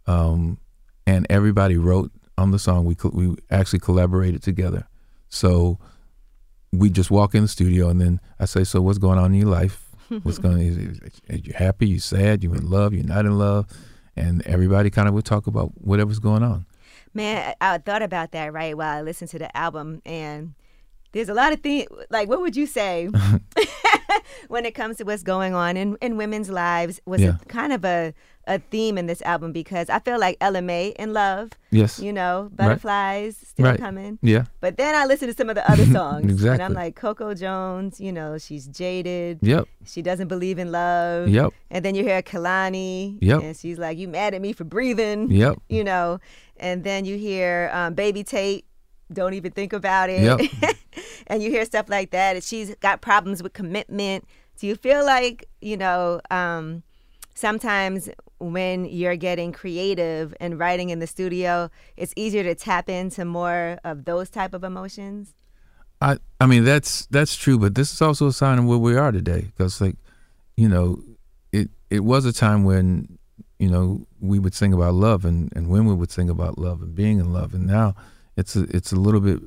um, 0.07 0.59
and 1.07 1.27
everybody 1.29 1.77
wrote 1.77 2.12
on 2.38 2.53
the 2.53 2.59
song. 2.59 2.85
We 2.85 2.95
co- 2.95 3.11
we 3.12 3.35
actually 3.51 3.81
collaborated 3.81 4.40
together, 4.43 4.87
so 5.29 5.79
we 6.73 6.88
just 6.88 7.11
walk 7.11 7.35
in 7.35 7.43
the 7.43 7.49
studio 7.49 7.88
and 7.88 8.01
then 8.01 8.21
I 8.38 8.45
say, 8.45 8.62
"So 8.62 8.81
what's 8.81 8.99
going 8.99 9.19
on 9.19 9.35
in 9.35 9.40
your 9.40 9.51
life? 9.51 9.88
What's 10.23 10.38
going? 10.47 11.01
Are 11.29 11.37
you 11.37 11.53
happy? 11.53 11.88
You 11.88 11.99
sad? 11.99 12.45
You 12.45 12.55
in 12.55 12.71
love? 12.71 12.95
You're 12.95 13.05
not 13.05 13.27
in 13.27 13.37
love?" 13.37 13.66
And 14.14 14.47
everybody 14.47 14.88
kind 14.90 15.09
of 15.09 15.14
would 15.14 15.25
talk 15.25 15.49
about 15.49 15.73
whatever's 15.81 16.21
going 16.21 16.45
on. 16.45 16.64
Man, 17.12 17.55
I 17.61 17.75
I 17.75 17.79
thought 17.79 18.03
about 18.03 18.31
that 18.33 18.53
right 18.53 18.77
while 18.77 18.99
I 18.99 19.03
listened 19.03 19.31
to 19.31 19.38
the 19.40 19.55
album, 19.57 20.01
and 20.07 20.55
there's 21.12 21.29
a 21.29 21.35
lot 21.35 21.53
of 21.53 21.61
things. 21.61 21.87
Like, 22.11 22.29
what 22.29 22.40
would 22.40 22.57
you 22.57 22.66
say 22.66 23.09
when 24.49 24.64
it 24.64 24.75
comes 24.75 24.96
to 24.99 25.05
what's 25.05 25.23
going 25.23 25.55
on 25.55 25.77
in, 25.77 25.96
in 26.01 26.16
women's 26.16 26.51
lives? 26.51 27.01
Was 27.07 27.20
Yeah. 27.20 27.37
it 27.42 27.49
kind 27.49 27.73
of 27.73 27.85
a, 27.85 28.14
a 28.46 28.59
theme 28.59 28.96
in 28.99 29.07
this 29.07 29.23
album 29.23 29.53
because 29.53 29.88
I 29.90 29.99
feel 30.01 30.18
like 30.18 30.37
Ella 30.40 30.62
Mai 30.62 30.92
in 30.99 31.12
love. 31.12 31.51
Yes. 31.70 32.01
You 32.01 32.12
know, 32.12 32.42
Right. 32.42 32.57
butterflies 32.57 33.37
still 33.44 33.66
Right. 33.66 33.79
coming. 33.79 34.18
Yeah. 34.23 34.44
But 34.61 34.77
then 34.77 34.94
I 34.94 35.05
listen 35.07 35.29
to 35.29 35.35
some 35.35 35.49
of 35.49 35.55
the 35.57 35.70
other 35.70 35.85
songs. 35.99 36.25
exactly. 36.25 36.51
And 36.55 36.62
I'm 36.62 36.73
like, 36.75 36.96
Coco 36.96 37.35
Jones, 37.35 38.01
you 38.01 38.12
know, 38.12 38.38
she's 38.38 38.66
jaded. 38.66 39.38
Yep. 39.42 39.68
She 39.87 40.03
doesn't 40.03 40.29
believe 40.29 40.59
in 40.59 40.73
love. 40.73 41.29
Yep. 41.29 41.53
And 41.70 41.85
then 41.85 41.94
you 41.94 42.03
hear 42.03 42.23
Kehlani. 42.23 43.18
Yep. 43.20 43.42
And 43.42 43.57
she's 43.57 43.79
like, 43.79 43.99
You 43.99 44.09
mad 44.09 44.35
at 44.35 44.40
me 44.40 44.53
for 44.53 44.64
breathing. 44.64 45.31
Yep. 45.31 45.59
You 45.68 45.85
know. 45.85 46.18
And 46.57 46.85
then 46.85 47.05
you 47.07 47.16
hear 47.16 47.70
um, 47.73 47.94
Baby 47.94 48.23
Tate, 48.23 48.66
don't 49.12 49.35
even 49.35 49.53
think 49.53 49.73
about 49.73 50.11
it. 50.11 50.23
Yep. 50.23 50.77
and 51.27 51.42
you 51.42 51.51
hear 51.51 51.64
stuff 51.64 51.88
like 51.88 52.11
that. 52.11 52.37
And 52.37 52.44
she's 52.44 52.75
got 52.77 53.01
problems 53.01 53.42
with 53.42 53.53
commitment. 53.53 54.27
Do 54.59 54.66
you 54.66 54.77
feel 54.77 55.05
like, 55.05 55.49
you 55.61 55.77
know, 55.77 56.20
um, 56.31 56.83
sometimes 57.35 58.11
when 58.38 58.85
you're 58.85 59.16
getting 59.16 59.53
creative 59.53 60.35
and 60.40 60.59
writing 60.59 60.90
in 60.90 60.99
the 60.99 61.07
studio, 61.07 61.70
it's 61.96 62.12
easier 62.16 62.42
to 62.42 62.55
tap 62.55 62.88
into 62.88 63.25
more 63.25 63.79
of 63.85 64.05
those 64.05 64.31
type 64.31 64.55
of 64.55 64.64
emotions? 64.64 65.35
I 66.01 66.18
I 66.40 66.46
mean 66.46 66.64
that's 66.64 67.07
that's 67.07 67.37
true, 67.37 67.59
but 67.59 67.75
this 67.75 67.92
is 67.92 68.01
also 68.01 68.29
a 68.29 68.33
sign 68.33 68.59
of 68.59 68.64
where 68.64 68.79
we 68.79 68.96
are 68.96 69.12
today. 69.12 69.42
Because 69.42 69.81
like, 69.81 69.96
you 70.57 70.68
know, 70.68 71.03
it 71.53 71.68
it 71.90 72.01
was 72.01 72.25
a 72.25 72.33
time 72.33 72.64
when 72.64 73.18
you 73.59 73.68
know 73.68 74.07
we 74.18 74.38
would 74.38 74.55
sing 74.55 74.73
about 74.73 74.94
love 74.94 75.27
and 75.27 75.53
and 75.55 75.68
women 75.68 75.99
would 75.99 76.11
sing 76.11 76.31
about 76.31 76.59
love 76.59 76.81
and 76.81 76.94
being 76.94 77.18
in 77.18 77.33
love, 77.33 77.53
and 77.53 77.66
now 77.66 77.94
it's 78.37 78.57
a, 78.57 78.62
it's 78.75 78.93
a 78.93 78.97
little 78.97 79.21
bit 79.21 79.40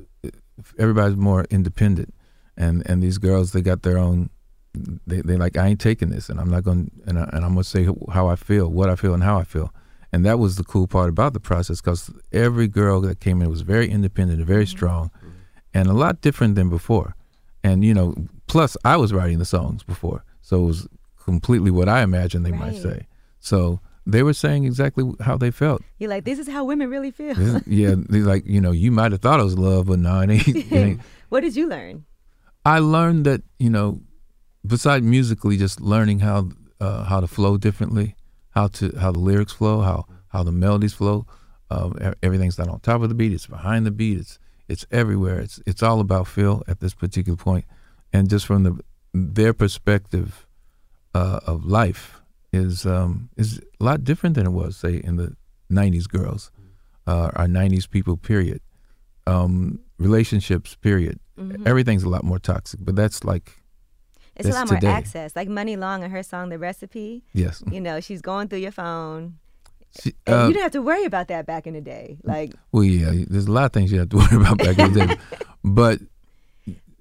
everybody's 0.78 1.16
more 1.16 1.44
independent, 1.50 2.14
and 2.56 2.82
and 2.88 3.02
these 3.02 3.18
girls 3.18 3.52
they 3.52 3.62
got 3.62 3.82
their 3.82 3.98
own. 3.98 4.30
They 5.06 5.20
they 5.20 5.36
like 5.36 5.56
I 5.56 5.68
ain't 5.68 5.80
taking 5.80 6.10
this, 6.10 6.28
and 6.28 6.40
I'm 6.40 6.50
not 6.50 6.64
going 6.64 6.90
and 7.06 7.18
I, 7.18 7.30
and 7.32 7.44
I'm 7.44 7.52
gonna 7.52 7.64
say 7.64 7.88
how 8.12 8.28
I 8.28 8.36
feel, 8.36 8.68
what 8.68 8.90
I 8.90 8.96
feel, 8.96 9.14
and 9.14 9.22
how 9.22 9.38
I 9.38 9.44
feel. 9.44 9.72
And 10.12 10.24
that 10.24 10.38
was 10.38 10.56
the 10.56 10.64
cool 10.64 10.86
part 10.86 11.08
about 11.08 11.32
the 11.32 11.40
process, 11.40 11.80
because 11.80 12.10
every 12.32 12.68
girl 12.68 13.00
that 13.00 13.20
came 13.20 13.42
in 13.42 13.50
was 13.50 13.62
very 13.62 13.88
independent 13.88 14.38
and 14.38 14.46
very 14.46 14.64
mm-hmm. 14.64 14.76
strong 14.76 15.10
and 15.72 15.88
a 15.88 15.92
lot 15.92 16.20
different 16.20 16.54
than 16.54 16.68
before. 16.68 17.16
And 17.64 17.84
you 17.84 17.94
know, 17.94 18.14
plus 18.46 18.76
I 18.84 18.96
was 18.96 19.12
writing 19.12 19.38
the 19.38 19.44
songs 19.44 19.82
before, 19.82 20.24
so 20.40 20.62
it 20.62 20.66
was 20.66 20.88
completely 21.24 21.70
what 21.70 21.88
I 21.88 22.02
imagined 22.02 22.44
they 22.44 22.52
might 22.52 22.76
say. 22.76 23.06
So 23.40 23.80
they 24.06 24.22
were 24.22 24.34
saying 24.34 24.64
exactly 24.64 25.10
how 25.20 25.36
they 25.36 25.50
felt. 25.50 25.82
You're 25.98 26.10
like, 26.10 26.24
this 26.24 26.38
is 26.38 26.48
how 26.48 26.64
women 26.64 26.90
really 26.90 27.10
feel. 27.10 27.34
This 27.34 27.62
yeah, 27.66 27.94
they 28.08 28.18
like 28.18 28.46
you 28.46 28.60
know, 28.60 28.72
you 28.72 28.90
might 28.90 29.12
have 29.12 29.20
thought 29.20 29.40
it 29.40 29.44
was 29.44 29.58
love, 29.58 29.86
but 29.86 29.98
no, 29.98 30.20
it 30.20 30.30
ain't. 30.30 30.48
it 30.48 30.72
ain't. 30.72 31.00
what 31.28 31.40
did 31.40 31.56
you 31.56 31.68
learn? 31.68 32.04
I 32.64 32.78
learned 32.78 33.26
that 33.26 33.42
you 33.58 33.70
know, 33.70 34.00
besides 34.66 35.04
musically, 35.04 35.56
just 35.56 35.80
learning 35.80 36.20
how 36.20 36.50
uh, 36.80 37.04
how 37.04 37.20
to 37.20 37.26
flow 37.26 37.56
differently, 37.56 38.14
how 38.50 38.68
to 38.68 38.94
how 38.98 39.12
the 39.12 39.20
lyrics 39.20 39.52
flow, 39.52 39.80
how 39.80 40.06
how 40.28 40.42
the 40.42 40.52
melodies 40.52 40.94
flow. 40.94 41.26
Um, 41.70 41.96
everything's 42.22 42.58
not 42.58 42.68
on 42.68 42.80
top 42.80 43.02
of 43.02 43.08
the 43.08 43.14
beat; 43.14 43.32
it's 43.32 43.46
behind 43.46 43.86
the 43.86 43.90
beat. 43.90 44.18
It's 44.18 44.38
it's 44.68 44.86
everywhere. 44.90 45.40
It's 45.40 45.60
it's 45.66 45.82
all 45.82 46.00
about 46.00 46.26
feel 46.26 46.62
at 46.68 46.80
this 46.80 46.94
particular 46.94 47.36
point, 47.36 47.64
and 48.12 48.28
just 48.28 48.46
from 48.46 48.64
the 48.64 48.80
their 49.14 49.54
perspective 49.54 50.46
uh, 51.14 51.40
of 51.46 51.64
life 51.64 52.13
is 52.54 52.86
um, 52.86 53.28
is 53.36 53.60
a 53.80 53.84
lot 53.84 54.04
different 54.04 54.34
than 54.36 54.46
it 54.46 54.50
was, 54.52 54.76
say, 54.76 54.94
in 55.02 55.16
the 55.16 55.34
'90s 55.70 56.06
girls, 56.08 56.50
uh, 57.06 57.30
our 57.36 57.46
'90s 57.46 57.88
people. 57.90 58.16
Period. 58.16 58.60
Um, 59.26 59.80
relationships. 59.98 60.76
Period. 60.76 61.18
Mhm. 61.38 61.66
Everything's 61.66 62.02
a 62.04 62.08
lot 62.08 62.24
more 62.24 62.38
toxic, 62.38 62.80
but 62.82 62.94
that's 62.96 63.24
like 63.24 63.46
It's 64.36 64.46
a 64.48 64.52
that's 64.52 64.56
lot 64.58 64.70
more 64.70 64.80
today. 64.80 64.92
access. 64.92 65.34
Like 65.36 65.48
Muni 65.48 65.76
Long 65.76 66.02
and 66.04 66.12
her 66.12 66.22
song 66.22 66.48
"The 66.50 66.58
Recipe." 66.58 67.24
Yes. 67.32 67.62
You 67.70 67.80
know, 67.80 68.00
she's 68.00 68.22
going 68.22 68.48
through 68.48 68.60
your 68.60 68.72
phone. 68.72 69.38
She- 70.00 70.14
And 70.26 70.34
uh, 70.34 70.46
you 70.48 70.52
didn't 70.54 70.62
have 70.64 70.72
to 70.72 70.82
worry 70.82 71.04
about 71.04 71.28
that 71.28 71.46
back 71.46 71.66
in 71.68 71.74
the 71.74 71.80
day. 71.80 72.18
Like, 72.24 72.52
Well, 72.72 72.82
yeah, 72.84 73.24
there's 73.30 73.46
a 73.46 73.52
lot 73.52 73.66
of 73.66 73.72
things 73.72 73.92
you 73.92 73.98
have 74.00 74.08
to 74.10 74.16
worry 74.22 74.36
about 74.42 74.58
back 74.58 74.76
in 74.78 74.92
the 74.92 75.06
day, 75.06 75.16
but 75.62 76.00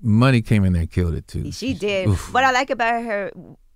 Muni 0.02 0.42
came 0.42 0.64
in 0.66 0.74
there 0.74 0.82
and 0.84 0.92
killed 0.92 1.16
it 1.16 1.28
too. 1.28 1.52
she 1.52 1.74
did. 1.74 2.10
Oof. 2.10 2.34
What 2.34 2.44
I 2.44 2.52
like 2.52 2.70
about 2.70 3.04
her, 3.04 3.32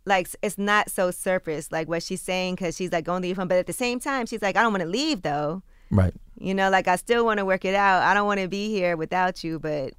like, 0.08 0.28
it's 0.41 0.58
not 0.58 0.89
so 0.89 1.12
surface, 1.12 1.72
like 1.72 1.88
what 1.88 2.02
she's 2.02 2.22
saying, 2.22 2.56
because 2.56 2.76
she's 2.76 2.91
like 2.91 3.06
going 3.06 3.22
to 3.22 3.28
leave 3.28 3.36
phone. 3.36 3.48
But 3.48 3.58
at 3.60 3.67
the 3.67 3.74
same 3.74 4.00
time, 4.00 4.26
she's 4.26 4.41
like, 4.41 4.56
I 4.56 4.62
don't 4.63 4.74
want 4.74 4.84
to 4.84 4.89
leave 4.89 5.22
though. 5.22 5.62
Right. 5.91 6.13
You 6.39 6.54
know, 6.54 6.70
like 6.70 6.88
I 6.88 6.96
still 6.96 7.26
want 7.26 7.38
to 7.39 7.46
work 7.46 7.65
it 7.65 7.76
out. 7.76 8.02
I 8.04 8.13
don't 8.13 8.26
want 8.28 8.39
to 8.39 8.48
be 8.48 8.70
here 8.70 8.96
without 8.98 9.43
you. 9.43 9.60
But 9.60 9.93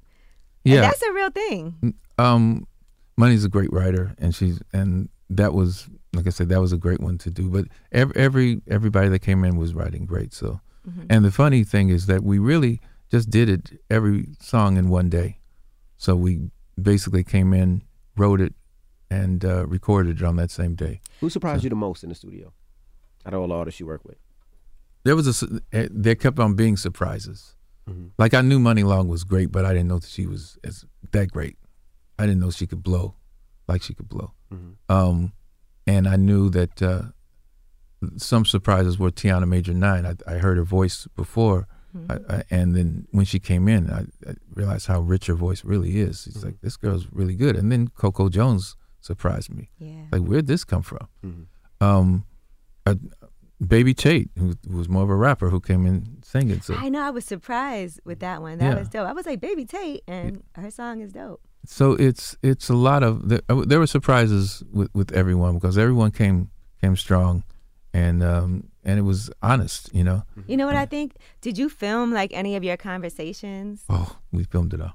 Yeah. 0.63 0.81
that's 0.81 1.01
a 1.01 1.13
real 1.13 1.29
thing. 1.29 1.93
Um, 2.17 2.67
Muni's 3.17 3.43
a 3.45 3.49
great 3.49 3.71
writer, 3.73 4.13
and 4.17 4.33
she's 4.35 4.61
and 4.73 5.09
that 5.29 5.53
was 5.53 5.87
like 6.13 6.25
I 6.25 6.31
said, 6.31 6.49
that 6.49 6.59
was 6.59 6.73
a 6.73 6.77
great 6.77 6.99
one 7.01 7.17
to 7.19 7.29
do. 7.29 7.49
But 7.49 7.65
every, 7.91 8.15
every 8.15 8.61
everybody 8.67 9.09
that 9.09 9.19
came 9.19 9.43
in 9.43 9.57
was 9.57 9.73
writing 9.75 10.05
great. 10.05 10.33
So, 10.33 10.59
Mhm. 10.89 11.05
and 11.09 11.25
the 11.25 11.31
funny 11.31 11.63
thing 11.63 11.89
is 11.89 12.05
that 12.07 12.23
we 12.23 12.39
really 12.39 12.79
just 13.11 13.29
did 13.29 13.47
it 13.49 13.79
every 13.89 14.29
song 14.39 14.77
in 14.77 14.89
one 14.89 15.09
day. 15.09 15.37
So 15.97 16.15
we 16.15 16.49
basically 16.81 17.23
came 17.23 17.53
in, 17.53 17.81
wrote 18.15 18.39
it, 18.41 18.53
and 19.11 19.43
uh, 19.43 19.65
recorded 19.67 20.21
it 20.21 20.23
on 20.25 20.35
that 20.37 20.51
same 20.51 20.75
day. 20.75 21.01
Who 21.19 21.29
surprised 21.29 21.63
you 21.63 21.69
the 21.69 21.75
most 21.75 22.03
in 22.03 22.09
the 22.09 22.15
studio? 22.15 22.53
Out 23.25 23.33
of 23.33 23.41
all 23.41 23.47
the 23.47 23.55
artists 23.55 23.79
you 23.79 23.85
work 23.87 24.03
with. 24.05 24.17
there 25.03 25.15
was 25.15 25.27
a 25.27 25.33
su- 25.33 25.59
eh, 25.71 25.87
there 25.91 26.15
kept 26.15 26.39
on 26.39 26.53
being 26.55 26.77
surprises. 26.77 27.55
Mhm. 27.89 28.11
Like 28.17 28.33
I 28.33 28.41
knew 28.41 28.59
Muni 28.59 28.83
Long 28.83 29.07
was 29.07 29.23
great, 29.23 29.51
but 29.51 29.65
I 29.65 29.69
didn't 29.73 29.87
know 29.87 29.99
that 29.99 30.09
she 30.09 30.25
was 30.27 30.57
as 30.63 30.85
that 31.11 31.31
great. 31.31 31.57
I 32.19 32.25
didn't 32.25 32.41
know 32.41 32.51
she 32.51 32.67
could 32.67 32.83
blow 32.83 33.15
like 33.67 33.81
she 33.81 33.93
could 33.93 34.09
blow. 34.09 34.33
Mhm. 34.53 34.73
Um, 34.89 35.33
and 35.87 36.07
I 36.07 36.15
knew 36.17 36.49
that 36.51 36.81
uh, 36.81 37.03
some 38.17 38.45
surprises 38.45 38.97
were 38.99 39.11
Tiana 39.11 39.47
Major 39.47 39.73
Nine. 39.73 40.05
I, 40.05 40.15
I 40.27 40.37
heard 40.39 40.57
her 40.57 40.63
voice 40.63 41.07
before, 41.15 41.67
I, 42.09 42.17
I, 42.29 42.43
and 42.51 42.75
then 42.75 43.07
when 43.11 43.25
she 43.25 43.39
came 43.39 43.67
in, 43.67 43.89
I, 43.89 44.01
I 44.29 44.35
realized 44.53 44.87
how 44.87 45.01
rich 45.01 45.25
her 45.27 45.33
voice 45.33 45.63
really 45.65 45.99
is. 45.99 46.27
It's 46.27 46.43
like 46.43 46.61
this 46.61 46.77
girl's 46.77 47.07
really 47.11 47.35
good. 47.35 47.55
And 47.55 47.71
then 47.71 47.87
Coco 47.89 48.29
Jones 48.29 48.75
surprised 49.01 49.53
me. 49.53 49.69
Yeah. 49.79 50.05
Like 50.11 50.21
where'd 50.21 50.47
this 50.47 50.63
come 50.63 50.81
from? 50.83 51.07
Mhm. 51.25 51.45
Um, 51.81 52.25
uh, 52.85 52.95
Baby 53.65 53.93
Tate, 53.93 54.29
who, 54.37 54.53
who 54.69 54.77
was 54.77 54.87
more 54.87 55.03
of 55.03 55.09
a 55.09 55.15
rapper, 55.15 55.49
who 55.49 55.59
came 55.59 55.85
in 55.85 56.19
singing. 56.23 56.61
So 56.61 56.75
I 56.75 56.87
know. 56.87 57.01
I 57.01 57.09
was 57.09 57.25
surprised 57.25 57.99
with 58.05 58.19
that 58.19 58.41
one. 58.41 58.57
That 58.59 58.69
Yeah. 58.73 58.79
was 58.79 58.87
dope. 58.87 59.07
I 59.07 59.11
was 59.13 59.25
like, 59.25 59.41
Baby 59.41 59.65
Tate, 59.65 60.01
and 60.07 60.43
her 60.55 60.71
song 60.71 61.01
is 61.01 61.11
dope. 61.11 61.41
so 61.65 61.91
it's 61.93 62.37
it's 62.41 62.69
a 62.69 62.73
lot 62.73 63.03
of 63.03 63.27
there, 63.27 63.41
uh, 63.49 63.65
there 63.65 63.79
were 63.79 63.87
surprises 63.87 64.63
with, 64.71 64.89
with 64.95 65.11
everyone 65.11 65.55
because 65.55 65.77
everyone 65.77 66.09
came 66.09 66.49
came 66.81 66.95
strong 66.95 67.43
and 67.93 68.23
um 68.23 68.63
and 68.85 68.97
it 68.97 69.01
was 69.01 69.29
honest 69.41 69.89
you 69.93 70.03
know 70.03 70.23
You 70.47 70.55
know 70.55 70.65
what 70.65 70.77
I 70.77 70.85
think? 70.85 71.17
Did 71.41 71.57
you 71.57 71.67
film 71.67 72.13
like 72.13 72.31
any 72.33 72.55
of 72.55 72.63
your 72.63 72.77
conversations? 72.77 73.83
oh 73.89 74.15
we 74.31 74.45
filmed 74.45 74.73
it 74.73 74.79
all 74.79 74.93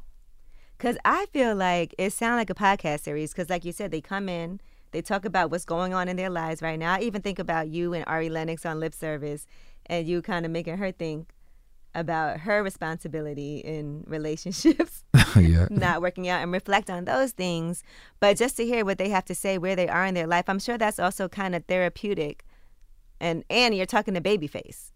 Because 0.84 0.98
I 1.06 1.24
feel 1.32 1.54
like 1.54 1.94
it 1.96 2.12
sounds 2.12 2.36
like 2.36 2.50
a 2.50 2.54
podcast 2.54 3.00
series. 3.00 3.32
Because, 3.32 3.48
like 3.48 3.64
you 3.64 3.72
said, 3.72 3.90
they 3.90 4.02
come 4.02 4.28
in, 4.28 4.60
they 4.90 5.00
talk 5.00 5.24
about 5.24 5.50
what's 5.50 5.64
going 5.64 5.94
on 5.94 6.08
in 6.08 6.16
their 6.16 6.28
lives 6.28 6.60
right 6.60 6.78
now. 6.78 6.94
I 6.94 7.00
even 7.00 7.22
think 7.22 7.38
about 7.38 7.68
you 7.68 7.94
and 7.94 8.04
Ari 8.06 8.28
Lennox 8.28 8.66
on 8.66 8.80
lip 8.80 8.94
service, 8.94 9.46
and 9.86 10.06
you 10.06 10.20
kind 10.20 10.44
of 10.44 10.52
making 10.52 10.76
her 10.76 10.92
think 10.92 11.32
about 11.94 12.40
her 12.40 12.62
responsibility 12.62 13.58
in 13.58 14.02
relationships 14.08 15.04
yeah 15.36 15.68
not 15.70 16.02
working 16.02 16.28
out 16.28 16.42
and 16.42 16.52
reflect 16.52 16.90
on 16.90 17.06
those 17.06 17.32
things. 17.32 17.82
But 18.20 18.36
just 18.36 18.56
to 18.58 18.66
hear 18.66 18.84
what 18.84 18.98
they 18.98 19.08
have 19.08 19.24
to 19.26 19.34
say, 19.34 19.56
where 19.56 19.76
they 19.76 19.88
are 19.88 20.04
in 20.04 20.14
their 20.14 20.26
life, 20.26 20.44
I'm 20.48 20.58
sure 20.58 20.76
that's 20.76 20.98
also 20.98 21.28
kind 21.28 21.54
of 21.54 21.64
therapeutic. 21.64 22.44
And 23.20 23.42
and 23.48 23.74
you're 23.74 23.86
talking 23.86 24.12
to 24.12 24.20
Babyface 24.20 24.90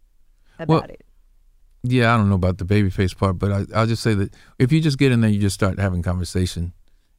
about 0.58 0.68
Well, 0.68 0.90
it. 0.90 1.06
Yeah 1.82 2.12
i 2.12 2.16
don't 2.16 2.28
know 2.28 2.34
about 2.34 2.58
the 2.58 2.64
Babyface 2.64 3.16
part 3.16 3.38
but 3.38 3.52
I, 3.52 3.64
i'll 3.74 3.86
just 3.86 4.02
say 4.02 4.14
that 4.14 4.34
if 4.58 4.72
you 4.72 4.80
just 4.80 4.98
get 4.98 5.12
in 5.12 5.20
there 5.20 5.30
you 5.30 5.40
just 5.40 5.54
start 5.54 5.78
having 5.78 6.02
conversation 6.02 6.72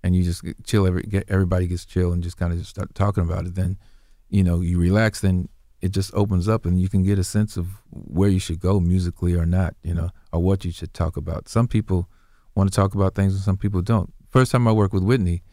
and 0.04 0.15
you 0.15 0.24
just 0.24 0.43
get- 0.43 0.63
chill 0.65 0.86
every 0.86 1.04
get 1.04 1.26
everybody 1.30 1.67
gets 1.67 1.86
chill 1.86 2.12
and 2.12 2.24
just 2.24 2.38
kind 2.38 2.52
of 2.52 2.60
just 2.60 2.72
start 2.72 2.93
talking 2.95 3.24
about 3.24 3.45
it 3.45 3.56
then 3.56 3.78
you 4.30 4.43
know 4.43 4.62
you 4.62 4.80
relax 4.80 5.22
then 5.22 5.50
it 5.82 5.91
just 5.91 6.13
opens 6.13 6.50
up 6.50 6.65
and 6.65 6.82
you 6.82 6.89
can 6.89 7.04
get 7.04 7.17
a 7.17 7.24
sense 7.24 7.56
of 7.58 7.67
where 7.89 8.30
you 8.30 8.39
should 8.39 8.60
go 8.60 8.80
musically 8.80 9.34
or 9.34 9.45
not 9.45 9.76
you 9.84 9.93
know 9.93 10.10
or 10.32 10.41
what 10.41 10.65
you 10.65 10.72
should 10.72 10.93
talk 10.93 11.17
about. 11.17 11.48
Some 11.48 11.67
people 11.67 12.08
want 12.56 12.69
to 12.72 12.76
talk 12.76 12.93
about 12.93 13.15
things 13.15 13.34
and 13.34 13.41
some 13.41 13.58
people 13.58 13.82
don't. 13.82 14.13
First 14.30 14.52
time 14.52 14.67
i 14.67 14.72
worked 14.72 14.93
with 14.93 15.04
whitney 15.04 15.43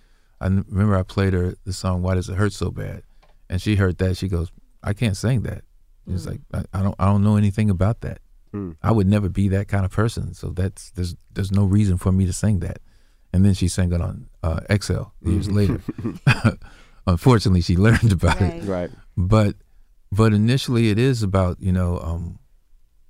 I 0.41 0.47
remember 0.47 0.97
i 0.97 1.03
played 1.03 1.33
her 1.33 1.55
the 1.65 1.73
song 1.73 2.03
why 2.03 2.15
does 2.15 2.29
it 2.29 2.35
hurt 2.35 2.53
so 2.53 2.71
bad? 2.71 3.03
And 3.49 3.63
she 3.63 3.77
heard 3.77 3.99
that 3.99 4.17
she 4.17 4.29
goes 4.29 4.51
i 4.83 4.93
can't 4.93 5.17
sing 5.17 5.43
that. 5.43 5.63
It's 6.07 6.27
mm. 6.27 6.31
like 6.31 6.41
I, 6.53 6.79
I 6.81 6.83
don't 6.83 6.97
i 6.99 7.07
don't 7.07 7.23
know 7.23 7.37
anything 7.37 7.71
about 7.71 8.01
that 8.03 8.19
Mm. 8.55 8.77
I 8.83 8.93
would 8.93 9.07
never 9.07 9.29
be 9.29 9.49
that 9.49 9.69
kind 9.69 9.85
of 9.85 9.91
person. 9.91 10.35
So 10.35 10.51
that's 10.51 10.91
there's 10.93 11.17
there's 11.35 11.53
no 11.53 11.65
reason 11.65 11.99
for 11.99 12.13
me 12.13 12.27
to 12.27 12.33
sing 12.33 12.61
that. 12.61 12.79
And 13.33 13.45
then 13.45 13.55
she 13.55 13.69
sang 13.69 13.93
it 13.93 14.01
on 14.01 14.29
uh, 14.43 14.61
Exhale 14.71 15.13
years 15.23 15.51
later. 15.51 15.81
Unfortunately, 17.07 17.61
she 17.61 17.77
learned 17.77 18.13
about 18.13 18.41
Right. 18.41 18.55
it. 18.55 18.65
Right. 18.65 18.91
But 19.17 19.57
but 20.13 20.33
initially, 20.33 20.91
it 20.91 20.99
is 20.99 21.23
about 21.23 21.61
you 21.61 21.73
know 21.73 21.99
um, 21.99 22.39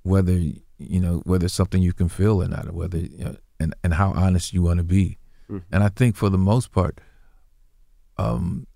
whether 0.03 0.33
you 0.33 0.99
know 0.99 1.21
whether 1.25 1.45
it's 1.45 1.53
something 1.53 1.81
you 1.81 1.93
can 1.93 2.09
feel 2.09 2.43
or 2.43 2.47
not, 2.47 2.67
or 2.67 2.73
whether 2.73 2.97
you 2.97 3.23
know, 3.25 3.35
and 3.59 3.73
and 3.83 3.93
how 3.93 4.11
honest 4.13 4.53
you 4.53 4.61
want 4.61 4.77
to 4.79 4.83
be. 4.83 5.17
Mhm. 5.49 5.63
And 5.71 5.83
I 5.83 5.89
think 5.89 6.15
for 6.15 6.29
the 6.29 6.37
most 6.37 6.71
part, 6.71 6.99
um, 8.17 8.67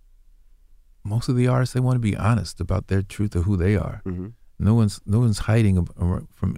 most 1.03 1.27
of 1.29 1.35
the 1.35 1.47
artists 1.47 1.73
they 1.73 1.79
want 1.79 1.95
to 1.95 1.99
be 1.99 2.15
honest 2.15 2.61
about 2.61 2.87
their 2.87 3.01
truth 3.01 3.35
of 3.35 3.43
who 3.43 3.57
they 3.57 3.75
are. 3.75 4.01
Mm-hmm. 4.05 4.27
No 4.61 4.75
one's 4.75 5.01
no 5.05 5.19
one's 5.19 5.39
hiding 5.39 5.85
from 5.87 6.55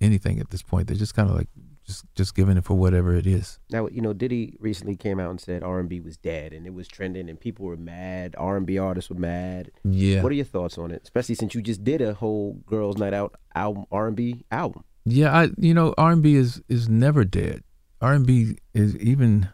anything 0.00 0.40
at 0.40 0.50
this 0.50 0.62
point. 0.62 0.88
They're 0.88 0.96
just 0.96 1.14
kind 1.14 1.28
of 1.28 1.36
like 1.36 1.48
just 1.84 2.06
just 2.14 2.34
giving 2.34 2.56
it 2.56 2.64
for 2.64 2.74
whatever 2.74 3.14
it 3.14 3.26
is. 3.26 3.58
Now, 3.70 3.86
you 3.88 4.00
know, 4.00 4.14
Diddy 4.14 4.56
recently 4.60 4.96
came 4.96 5.20
out 5.20 5.30
and 5.30 5.40
said 5.40 5.62
R 5.62 5.78
and 5.78 5.88
B 5.88 6.00
was 6.00 6.16
dead, 6.16 6.54
and 6.54 6.66
it 6.66 6.72
was 6.72 6.88
trending, 6.88 7.28
and 7.28 7.38
people 7.38 7.66
were 7.66 7.76
mad. 7.76 8.34
R 8.38 8.56
and 8.56 8.66
B 8.66 8.78
artists 8.78 9.10
were 9.10 9.18
mad. 9.18 9.70
Yeah. 9.84 10.22
What 10.22 10.32
are 10.32 10.36
your 10.36 10.46
thoughts 10.46 10.78
on 10.78 10.90
it? 10.90 11.02
Especially 11.02 11.34
since 11.34 11.54
you 11.54 11.60
just 11.60 11.84
did 11.84 12.00
a 12.00 12.14
whole 12.14 12.54
Girls 12.66 12.96
Night 12.96 13.12
Out 13.12 13.34
album, 13.54 13.84
R 13.92 14.06
and 14.06 14.16
B 14.16 14.44
album. 14.50 14.84
Yeah, 15.04 15.36
I 15.36 15.50
you 15.58 15.74
know 15.74 15.94
R 15.98 16.12
and 16.12 16.22
B 16.22 16.36
is 16.36 16.62
is 16.68 16.88
never 16.88 17.24
dead. 17.24 17.62
R 18.00 18.14
and 18.14 18.26
B 18.26 18.56
is 18.72 18.96
even 18.96 19.50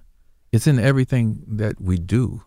it's 0.52 0.68
in 0.68 0.78
everything 0.78 1.42
that 1.48 1.80
we 1.80 1.98
do, 1.98 2.42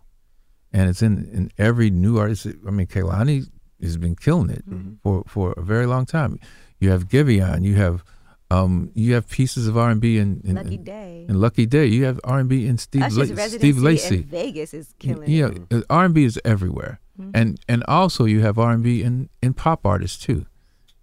and 0.72 0.90
it's 0.90 1.02
in 1.02 1.26
in 1.34 1.52
every 1.58 1.90
new 1.90 2.18
artist. 2.18 2.48
I 2.66 2.72
mean, 2.72 2.88
Kehlani 2.88 3.48
has 3.88 3.98
been 3.98 4.16
killing 4.16 4.50
it 4.50 4.64
for 5.04 5.24
for 5.28 5.54
a 5.54 5.62
very 5.62 5.86
long 5.86 6.06
time. 6.06 6.40
You 6.80 6.92
have 6.92 7.08
Giveon, 7.08 7.64
you 7.64 7.76
have 7.76 8.04
um 8.50 8.92
you 8.96 9.14
have 9.14 9.30
pieces 9.30 9.68
of 9.68 9.78
R 9.78 9.90
and 9.92 10.02
B 10.02 10.18
in, 10.18 10.42
in 10.44 10.56
Lucky 10.56 10.78
Daye. 10.78 11.26
in 11.30 11.40
Lucky 11.40 11.66
Daye. 11.66 11.86
You 11.86 12.04
have 12.06 12.20
R 12.24 12.40
and 12.40 12.50
B 12.50 12.68
in 12.68 12.78
Steve 12.78 13.02
La- 13.14 13.48
Steve 13.48 13.78
Lacy. 13.78 14.24
Vegas 14.24 14.74
is 14.74 14.94
killing 15.00 15.30
you 15.30 15.46
it. 15.48 15.72
know, 15.72 15.84
R 15.90 16.06
and 16.06 16.14
B 16.14 16.26
is 16.26 16.40
everywhere, 16.44 17.00
Mhm. 17.20 17.32
and 17.34 17.60
and 17.68 17.84
also 17.88 18.26
you 18.26 18.42
have 18.42 18.58
R 18.60 18.72
and 18.72 18.84
B 18.84 19.04
in 19.04 19.30
in 19.42 19.54
pop 19.54 19.86
artists 19.86 20.18
too. 20.26 20.46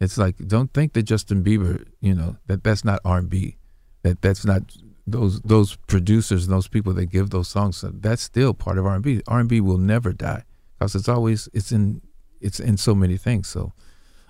It's 0.01 0.17
like 0.19 0.37
don't 0.47 0.73
think 0.73 0.93
that 0.93 1.03
Justin 1.05 1.43
Bieber, 1.43 1.85
you 2.01 2.15
know, 2.15 2.37
that 2.47 2.63
that's 2.65 2.85
not 2.85 3.01
R 3.05 3.19
and 3.19 3.31
B, 3.31 3.57
that 4.03 4.21
that's 4.23 4.45
not 4.45 4.63
those 5.07 5.41
those 5.41 5.77
producers 5.87 6.45
and 6.45 6.53
those 6.53 6.69
people 6.69 6.93
that 6.95 7.07
give 7.07 7.31
those 7.31 7.49
songs. 7.49 7.83
That's 7.83 8.23
still 8.23 8.53
part 8.53 8.77
of 8.79 8.85
R 8.87 8.95
and 8.97 9.03
B. 9.03 9.23
R 9.27 9.41
and 9.41 9.49
B 9.49 9.61
will 9.61 9.79
never 9.79 10.13
die 10.13 10.45
because 10.79 10.95
it's 10.95 11.09
always 11.09 11.49
it's 11.55 11.73
in 11.73 12.03
it's 12.41 12.61
in 12.61 12.77
so 12.77 12.95
many 12.95 13.17
things. 13.17 13.49
So 13.49 13.73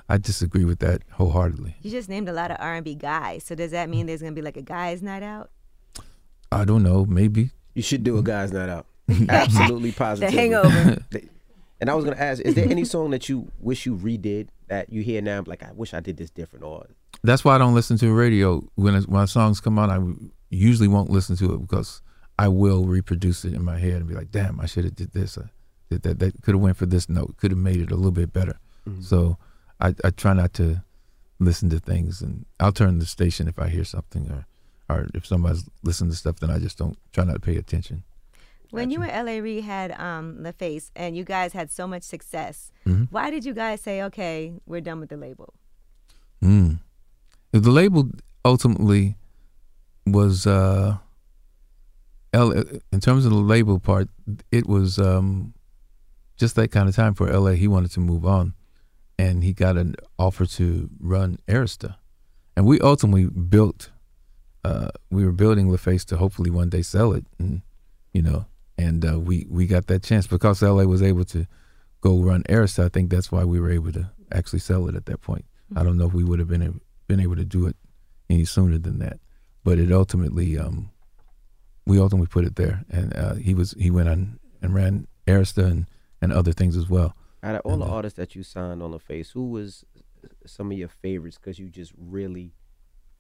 I 0.09 0.19
disagree 0.19 0.65
with 0.65 0.79
that 0.81 1.03
wholeheartedly. 1.13 1.77
You 1.83 1.91
just 1.91 2.09
named 2.09 2.29
a 2.29 2.33
lot 2.33 2.51
of 2.51 2.57
R&B 2.61 2.95
guys. 2.95 3.45
So 3.45 3.55
does 3.55 3.71
that 3.73 3.89
mean 3.89 4.07
there's 4.07 4.23
gonna 4.23 4.33
be 4.33 4.43
like 4.43 4.57
a 4.57 4.63
guys' 4.63 5.03
night 5.03 5.23
out? 5.23 5.51
I 6.51 6.65
don't 6.65 6.83
know, 6.83 7.05
maybe 7.05 7.51
You 7.75 7.83
should 7.83 8.05
do 8.05 8.17
a 8.19 8.23
Guys 8.23 8.53
Night 8.53 8.69
Out. 8.71 8.87
Absolutely 9.29 9.93
positive. 9.93 10.31
the 10.33 10.41
Hangover. 10.41 10.99
And 11.81 11.89
I 11.89 11.95
was 11.95 12.05
gonna 12.05 12.17
ask, 12.17 12.43
is 12.43 12.57
there 12.57 12.69
any 12.69 12.85
song 12.85 13.11
that 13.11 13.29
you 13.29 13.53
wish 13.61 13.87
you 13.87 13.95
redid 13.97 14.49
that 14.67 14.93
you 14.93 15.01
hear 15.01 15.23
now? 15.23 15.45
Like, 15.47 15.63
I 15.63 15.71
wish 15.73 15.95
I 15.95 16.01
did 16.01 16.17
this 16.17 16.29
different, 16.29 16.65
or 16.65 16.87
That's 17.23 17.45
why 17.45 17.55
I 17.55 17.59
don't 17.59 17.73
listen 17.73 17.97
to 17.99 18.07
the 18.07 18.13
radio 18.13 18.69
when 18.75 18.97
it, 18.97 19.09
when 19.09 19.25
songs 19.29 19.61
come 19.61 19.79
on. 19.79 19.89
I 19.89 20.29
usually 20.51 20.89
won't 20.89 21.09
listen 21.09 21.37
to 21.37 21.55
it 21.55 21.59
because 21.59 22.03
I 22.37 22.49
will 22.49 22.85
reproduce 22.87 23.45
it 23.45 23.55
in 23.55 23.63
my 23.63 23.79
head 23.79 23.93
and 23.93 24.09
be 24.09 24.15
like, 24.15 24.33
"Damn, 24.33 24.59
I 24.59 24.67
should 24.67 24.87
have 24.87 24.97
did 24.97 25.13
this. 25.13 25.39
I 25.39 25.51
did 25.91 26.03
that. 26.03 26.19
That 26.19 26.43
could 26.43 26.55
have 26.55 26.63
went 26.63 26.77
for 26.77 26.87
this 26.87 27.09
note. 27.09 27.37
Could 27.37 27.51
have 27.51 27.59
made 27.59 27.77
it 27.81 27.91
a 27.91 27.97
little 27.97 28.11
bit 28.13 28.33
better." 28.33 28.59
So 29.01 29.37
I, 29.81 29.95
I 30.05 30.11
try 30.11 30.33
not 30.33 30.55
to 30.55 30.83
listen 31.39 31.69
to 31.71 31.79
things, 31.79 32.23
and 32.23 32.47
I'll 32.59 32.73
turn 32.73 32.99
the 32.99 33.07
station 33.07 33.49
if 33.49 33.59
I 33.59 33.69
hear 33.69 33.85
something 33.85 34.31
or 34.31 34.47
or 34.91 35.09
if 35.15 35.27
somebody's 35.27 35.65
listening 35.83 36.11
to 36.11 36.17
stuff, 36.17 36.41
then 36.41 36.51
I 36.51 36.59
just 36.59 36.79
don't 36.79 36.97
try 37.13 37.25
not 37.25 37.35
to 37.35 37.41
pay 37.41 37.57
attention. 37.57 38.05
When 38.71 38.91
you 38.91 39.03
and 39.03 39.11
L.A. 39.11 39.41
Reid 39.41 39.65
had 39.65 39.93
um, 39.93 40.39
LaFace 40.41 40.91
and 40.97 41.17
you 41.17 41.25
guys 41.25 41.53
had 41.55 41.71
so 41.71 41.87
much 41.87 42.03
success, 42.03 42.71
Mhm. 42.87 43.09
why 43.11 43.31
did 43.31 43.45
you 43.45 43.55
guys 43.55 43.81
say, 43.81 44.03
okay, 44.05 44.53
we're 44.67 44.81
done 44.83 45.01
with 45.01 45.09
the 45.11 45.17
label? 45.17 45.53
Mm. 46.43 46.79
The 47.53 47.71
label 47.71 48.11
ultimately 48.45 49.17
was 50.07 50.47
uh 50.47 50.97
L 52.33 52.53
in 52.93 53.01
terms 53.01 53.25
of 53.25 53.33
the 53.33 53.39
label 53.39 53.79
part, 53.81 54.09
it 54.53 54.67
was 54.67 54.99
um 54.99 55.55
just 56.39 56.57
that 56.57 56.71
kind 56.71 56.89
of 56.89 56.97
time 56.97 57.15
for 57.15 57.31
LA. 57.31 57.53
He 57.53 57.69
wanted 57.69 57.91
to 57.93 58.01
move 58.01 58.25
on 58.25 58.55
and 59.19 59.43
he 59.43 59.53
got 59.53 59.77
an 59.77 59.97
offer 60.19 60.47
to 60.47 60.89
run 61.01 61.39
Arista. 61.49 61.97
And 62.57 62.67
we 62.67 62.81
ultimately 62.81 63.27
built 63.27 63.91
uh 64.65 64.89
we 65.11 65.25
were 65.25 65.33
building 65.33 65.69
LaFace 65.69 66.05
to 66.07 66.17
hopefully 66.17 66.51
one 66.51 66.69
day 66.69 66.83
sell 66.83 67.13
it 67.13 67.25
and 67.39 67.63
you 68.13 68.23
know 68.23 68.47
and 68.77 69.05
uh, 69.05 69.19
we 69.19 69.47
we 69.49 69.67
got 69.67 69.89
that 69.89 70.03
chance 70.03 70.27
because 70.27 70.63
LA 70.63 70.85
was 70.85 71.03
able 71.03 71.25
to 71.25 71.47
go 72.01 72.19
run 72.19 72.45
Arista. 72.45 72.85
I 72.85 72.89
think 72.89 73.11
that's 73.11 73.31
why 73.33 73.45
we 73.45 73.59
were 73.61 73.71
able 73.71 73.93
to 73.93 74.11
actually 74.33 74.61
sell 74.61 74.89
it 74.89 74.95
at 74.95 75.07
that 75.07 75.21
point. 75.21 75.45
I 75.77 75.83
don't 75.83 75.99
know 75.99 76.07
if 76.07 76.15
we 76.15 76.25
would 76.25 76.39
have 76.39 76.49
been 76.49 76.81
been 77.09 77.21
able 77.21 77.37
to 77.37 77.45
do 77.45 77.67
it 77.67 77.77
any 78.31 78.45
sooner 78.45 78.79
than 78.79 78.99
that, 79.01 79.19
but 79.65 79.79
it 79.79 79.91
ultimately 79.91 80.59
um, 80.59 80.91
we 81.87 81.99
ultimately 81.99 82.29
put 82.29 82.45
it 82.45 82.57
there, 82.57 82.85
and 82.89 83.15
uh, 83.17 83.35
he 83.35 83.55
was 83.55 83.73
he 83.73 83.91
went 83.91 84.09
on 84.09 84.39
and 84.63 84.75
ran 84.75 85.07
Arista 85.27 85.65
and, 85.65 85.87
and 86.21 86.33
other 86.33 86.53
things 86.53 86.77
as 86.77 86.89
well. 86.89 87.15
out 87.43 87.55
of 87.55 87.61
all 87.65 87.77
the 87.77 87.85
artists 87.87 88.17
that 88.17 88.35
you 88.35 88.43
signed 88.43 88.83
on 88.83 88.93
LaFace, 88.93 89.33
who 89.33 89.51
was 89.51 89.85
some 90.47 90.73
of 90.73 90.79
your 90.79 90.89
favorites? 90.89 91.39
Because 91.39 91.59
you 91.59 91.69
just 91.69 91.93
really 91.97 92.53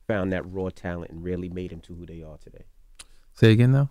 found 0.06 0.32
that 0.32 0.42
raw 0.50 0.68
talent 0.70 1.10
and 1.10 1.22
really 1.22 1.48
made 1.48 1.70
them 1.70 1.80
to 1.82 1.94
who 1.94 2.04
they 2.06 2.22
are 2.22 2.38
today. 2.38 2.64
Say 3.34 3.52
again 3.52 3.72
though. 3.72 3.90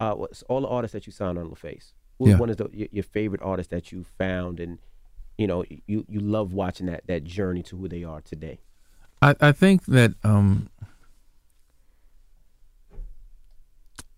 Uh, 0.00 0.14
what's 0.14 0.42
all 0.44 0.62
the 0.62 0.68
artists 0.68 0.92
that 0.94 1.06
you 1.06 1.12
signed 1.12 1.38
on 1.38 1.50
LaFace? 1.50 1.92
Who 2.18 2.30
Yeah. 2.30 2.38
one 2.38 2.50
is 2.50 2.56
the, 2.56 2.68
your, 2.72 2.88
your 2.90 3.04
favorite 3.04 3.42
artist 3.42 3.70
that 3.70 3.92
you 3.92 4.04
found, 4.18 4.58
and 4.60 4.78
you 5.38 5.46
know 5.46 5.64
you 5.86 6.04
you 6.08 6.20
love 6.20 6.52
watching 6.52 6.86
that 6.86 7.06
that 7.06 7.24
journey 7.24 7.62
to 7.64 7.76
who 7.76 7.88
they 7.88 8.02
are 8.04 8.20
today? 8.20 8.60
I, 9.22 9.36
I 9.40 9.52
think 9.52 9.84
that 9.86 10.14
um, 10.24 10.70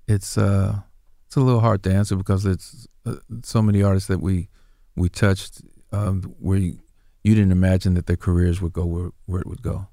it's 0.09 0.37
uh, 0.39 0.81
it's 1.27 1.37
a 1.37 1.41
little 1.41 1.61
hard 1.61 1.83
to 1.85 1.93
answer 1.95 2.17
because 2.17 2.45
it's 2.47 2.87
uh, 3.07 3.17
so 3.43 3.63
many 3.63 3.83
artists 3.83 4.09
that 4.09 4.21
we 4.21 4.49
we 4.97 5.09
touched 5.09 5.63
um, 5.93 6.23
where 6.39 6.59
you, 6.59 6.79
you 7.25 7.35
didn't 7.35 7.53
imagine 7.53 7.95
that 7.95 8.07
their 8.07 8.17
careers 8.17 8.61
would 8.61 8.73
go 8.73 8.85
where, 8.85 9.11
where 9.27 9.41
it 9.41 9.47
would 9.47 9.63
go, 9.63 9.89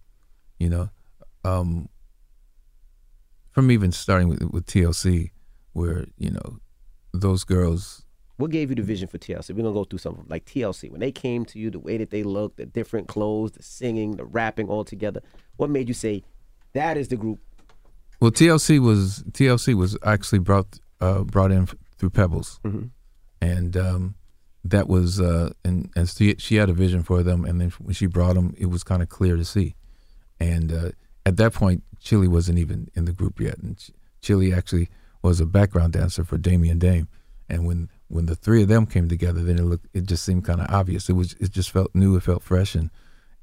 you 0.60 0.70
know. 0.70 0.90
Um, 1.44 1.88
from 3.52 3.72
even 3.72 3.92
starting 3.92 4.28
with, 4.28 4.42
with 4.52 4.66
TLC, 4.66 5.32
where 5.74 6.06
you 6.18 6.32
know 6.32 6.60
those 7.14 7.44
girls 7.44 8.04
What 8.38 8.52
gave 8.52 8.70
you 8.70 8.76
the 8.76 8.82
vision 8.84 9.08
for 9.08 9.18
TLC? 9.18 9.52
We're 9.52 9.64
gonna 9.64 9.74
go 9.74 9.84
through 9.84 10.00
something 10.00 10.26
like 10.28 10.46
TLC 10.46 10.90
when 10.92 11.00
they 11.00 11.12
came 11.12 11.46
to 11.46 11.60
you, 11.60 11.70
the 11.72 11.80
way 11.80 11.98
that 11.98 12.10
they 12.12 12.24
looked, 12.24 12.58
the 12.58 12.66
different 12.66 13.08
clothes, 13.08 13.52
the 13.54 13.64
singing, 13.64 14.18
the 14.18 14.26
rapping 14.26 14.68
all 14.68 14.84
together. 14.84 15.22
What 15.58 15.70
made 15.70 15.88
you 15.88 15.94
say 15.94 16.24
that 16.74 16.98
is 16.98 17.08
the 17.08 17.16
group? 17.18 17.40
Well, 18.20 18.32
TLC 18.32 18.80
was 18.80 19.24
TLC 19.32 19.74
was 19.76 19.98
actually 20.04 20.40
brought 20.40 20.80
uh, 21.02 21.24
brought 21.24 21.52
in 21.52 21.68
through 21.98 22.12
Pebbles, 22.12 22.60
Mhm. 22.66 22.92
And 23.42 23.78
um, 23.78 24.16
that 24.64 24.88
was 24.88 25.20
uh, 25.20 25.52
and 25.64 25.90
and 25.96 26.10
she, 26.10 26.36
she 26.38 26.56
had 26.56 26.70
a 26.70 26.74
vision 26.74 27.04
for 27.04 27.24
them, 27.24 27.46
and 27.46 27.60
then 27.62 27.72
when 27.80 27.94
she 27.94 28.06
brought 28.06 28.36
them, 28.36 28.54
it 28.58 28.68
was 28.68 28.84
kind 28.84 29.02
of 29.02 29.10
clear 29.10 29.38
to 29.38 29.46
see. 29.46 29.76
And 30.40 30.72
uh, 30.72 30.90
at 31.26 31.38
that 31.38 31.54
point, 31.54 31.84
Chili 32.00 32.28
wasn't 32.28 32.60
even 32.60 32.90
in 32.96 33.06
the 33.06 33.14
group 33.14 33.40
yet, 33.40 33.58
and 33.58 33.78
Chili 34.22 34.54
actually 34.54 34.90
was 35.22 35.40
a 35.40 35.46
background 35.46 35.94
dancer 35.94 36.24
for 36.24 36.38
Damian 36.38 36.80
Dame. 36.80 37.08
And 37.50 37.66
when 37.66 37.90
when 38.10 38.26
the 38.26 38.36
three 38.36 38.62
of 38.62 38.68
them 38.68 38.86
came 38.86 39.08
together, 39.08 39.42
then 39.42 39.58
it 39.58 39.64
looked 39.64 39.88
it 39.94 40.06
just 40.06 40.24
seemed 40.24 40.46
kind 40.46 40.62
of 40.62 40.68
obvious. 40.70 41.10
It 41.10 41.14
was 41.14 41.34
it 41.40 41.52
just 41.52 41.72
felt 41.72 41.94
new, 41.94 42.16
it 42.16 42.24
felt 42.24 42.44
fresh, 42.44 42.76
and 42.76 42.90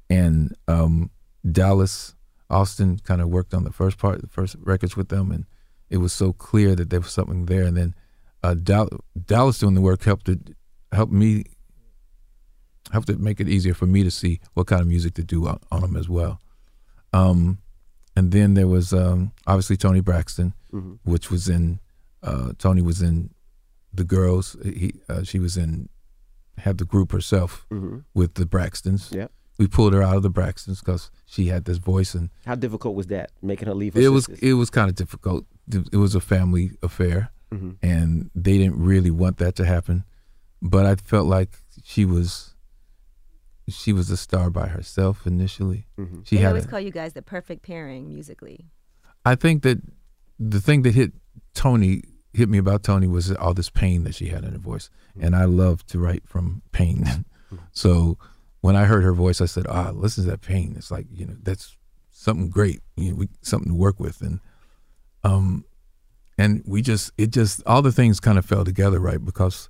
and 0.09 0.55
um, 0.67 1.11
Dallas 1.49 2.15
Austin 2.49 2.99
kind 2.99 3.21
of 3.21 3.29
worked 3.29 3.53
on 3.53 3.63
the 3.63 3.71
first 3.71 3.97
part, 3.97 4.21
the 4.21 4.27
first 4.27 4.55
records 4.61 4.95
with 4.95 5.09
them, 5.09 5.31
and 5.31 5.45
it 5.89 5.97
was 5.97 6.13
so 6.13 6.31
clear 6.33 6.75
that 6.75 6.89
there 6.89 6.99
was 6.99 7.11
something 7.11 7.45
there. 7.45 7.63
And 7.63 7.75
then 7.75 7.95
uh, 8.43 8.53
Dallas 8.53 9.59
doing 9.59 9.73
the 9.75 9.81
work 9.81 10.03
helped 10.03 10.29
it 10.29 10.39
helped 10.91 11.11
me 11.11 11.43
helped 12.91 13.09
it 13.09 13.19
make 13.19 13.39
it 13.39 13.49
easier 13.49 13.73
for 13.73 13.85
me 13.85 14.03
to 14.03 14.11
see 14.11 14.39
what 14.53 14.67
kind 14.67 14.81
of 14.81 14.87
music 14.87 15.13
to 15.15 15.23
do 15.23 15.47
on, 15.47 15.59
on 15.71 15.81
them 15.81 15.97
as 15.97 16.07
well. 16.07 16.39
Um, 17.13 17.57
and 18.15 18.31
then 18.31 18.53
there 18.53 18.67
was 18.67 18.93
um, 18.93 19.33
obviously 19.45 19.77
Toni 19.77 19.99
Braxton, 20.01 20.53
Mhm. 20.73 20.99
which 21.03 21.31
was 21.31 21.47
in 21.47 21.79
uh, 22.23 22.51
Toni 22.57 22.81
was 22.81 23.01
in 23.01 23.29
the 23.93 24.03
girls. 24.03 24.55
He 24.63 24.93
uh, 25.07 25.23
she 25.23 25.39
was 25.39 25.55
in 25.57 25.89
had 26.57 26.77
the 26.77 26.85
group 26.85 27.11
herself 27.11 27.65
Mhm. 27.71 28.03
with 28.13 28.33
the 28.35 28.45
Braxtons. 28.45 29.13
Yep. 29.13 29.31
We 29.59 29.67
pulled 29.67 29.93
her 29.93 30.03
out 30.03 30.17
of 30.17 30.23
the 30.23 30.29
Braxtons 30.31 30.79
because 30.79 31.09
she 31.25 31.47
had 31.47 31.65
this 31.65 31.77
voice 31.77 32.13
and 32.15 32.29
How 32.45 32.55
difficult 32.55 32.95
was 32.95 33.07
that 33.07 33.31
making 33.41 33.67
her 33.67 33.73
leave? 33.73 33.93
Her 33.95 34.01
it 34.01 34.09
was 34.09 34.27
it 34.41 34.53
was 34.53 34.69
kind 34.69 34.89
of 34.89 34.95
difficult. 34.95 35.45
It 35.71 35.97
was 35.97 36.15
a 36.15 36.19
family 36.21 36.71
affair, 36.83 37.31
Mhm. 37.51 37.77
and 37.81 38.29
they 38.35 38.57
didn't 38.57 38.77
really 38.77 39.11
want 39.11 39.37
that 39.37 39.55
to 39.55 39.65
happen. 39.65 40.03
But 40.61 40.85
I 40.85 40.95
felt 40.95 41.27
like 41.27 41.59
she 41.83 42.03
was 42.05 42.53
she 43.69 43.91
was 43.91 44.09
a 44.09 44.15
star 44.17 44.49
by 44.49 44.67
herself 44.67 45.27
initially. 45.27 45.87
Mhm. 45.97 46.25
She 46.25 46.37
they 46.37 46.41
had. 46.41 46.49
always 46.49 46.65
A, 46.65 46.67
call 46.69 46.79
you 46.79 46.91
guys 46.91 47.13
the 47.13 47.21
perfect 47.21 47.63
pairing 47.63 48.07
musically. 48.07 48.69
I 49.25 49.35
think 49.35 49.63
that 49.63 49.81
the 50.39 50.61
thing 50.61 50.83
that 50.83 50.93
hit 50.93 51.13
Toni 51.53 52.03
hit 52.33 52.47
me 52.49 52.57
about 52.59 52.83
Toni 52.83 53.07
was 53.07 53.31
all 53.33 53.53
this 53.53 53.69
pain 53.69 54.03
that 54.03 54.13
she 54.15 54.27
had 54.27 54.43
in 54.45 54.51
her 54.53 54.57
voice, 54.59 54.89
and 55.19 55.35
I 55.35 55.45
love 55.45 55.85
to 55.87 55.99
write 55.99 56.27
from 56.27 56.61
pain. 56.71 57.25
so 57.71 58.17
when 58.61 58.75
I 58.75 58.85
heard 58.85 59.03
her 59.03 59.13
voice, 59.13 59.41
I 59.41 59.45
said, 59.47 59.65
"Ah, 59.67 59.91
listen 59.93 60.23
to 60.25 60.29
that 60.31 60.41
pain. 60.41 60.75
It's 60.77 60.91
like 60.91 61.07
you 61.11 61.25
know 61.25 61.35
that's 61.43 61.75
something 62.11 62.49
great. 62.49 62.81
You 62.95 63.11
know, 63.11 63.15
we, 63.17 63.29
something 63.41 63.69
to 63.71 63.75
work 63.77 63.99
with." 63.99 64.21
And 64.21 64.39
um, 65.23 65.65
and 66.37 66.63
we 66.65 66.81
just 66.81 67.11
it 67.17 67.31
just 67.31 67.61
all 67.65 67.81
the 67.81 67.91
things 67.91 68.19
kind 68.19 68.37
of 68.37 68.45
fell 68.45 68.63
together 68.63 68.99
right 68.99 69.23
because 69.23 69.69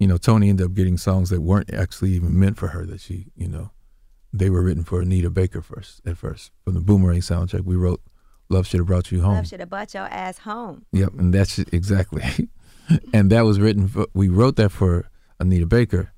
you 0.00 0.06
know, 0.06 0.16
Toni 0.16 0.48
ended 0.48 0.64
up 0.64 0.74
getting 0.74 0.96
songs 0.96 1.28
that 1.28 1.42
weren't 1.42 1.72
actually 1.72 2.12
even 2.12 2.36
meant 2.40 2.56
for 2.56 2.68
her. 2.68 2.84
That 2.86 3.00
she, 3.00 3.26
you 3.36 3.46
know, 3.46 3.70
they 4.32 4.48
were 4.48 4.62
written 4.62 4.82
for 4.82 5.02
Anita 5.02 5.28
Baker 5.30 5.60
first. 5.60 6.00
At 6.06 6.16
first, 6.16 6.50
from 6.64 6.74
the 6.74 6.80
Boomerang 6.80 7.20
soundtrack, 7.20 7.64
we 7.64 7.76
wrote 7.76 8.00
"Love 8.48 8.66
Should 8.66 8.80
Have 8.80 8.86
Brought 8.86 9.12
You 9.12 9.20
Home." 9.20 9.34
Love 9.34 9.46
should 9.46 9.60
have 9.60 9.68
brought 9.68 9.92
your 9.92 10.04
ass 10.04 10.38
home. 10.38 10.86
Yep, 10.92 11.12
and 11.18 11.34
that's 11.34 11.58
exactly. 11.58 12.48
and 13.12 13.30
that 13.30 13.42
was 13.42 13.60
written. 13.60 13.88
For, 13.88 14.06
we 14.14 14.28
wrote 14.28 14.56
that 14.56 14.70
for 14.70 15.10
Anita 15.38 15.66
Baker, 15.66 16.12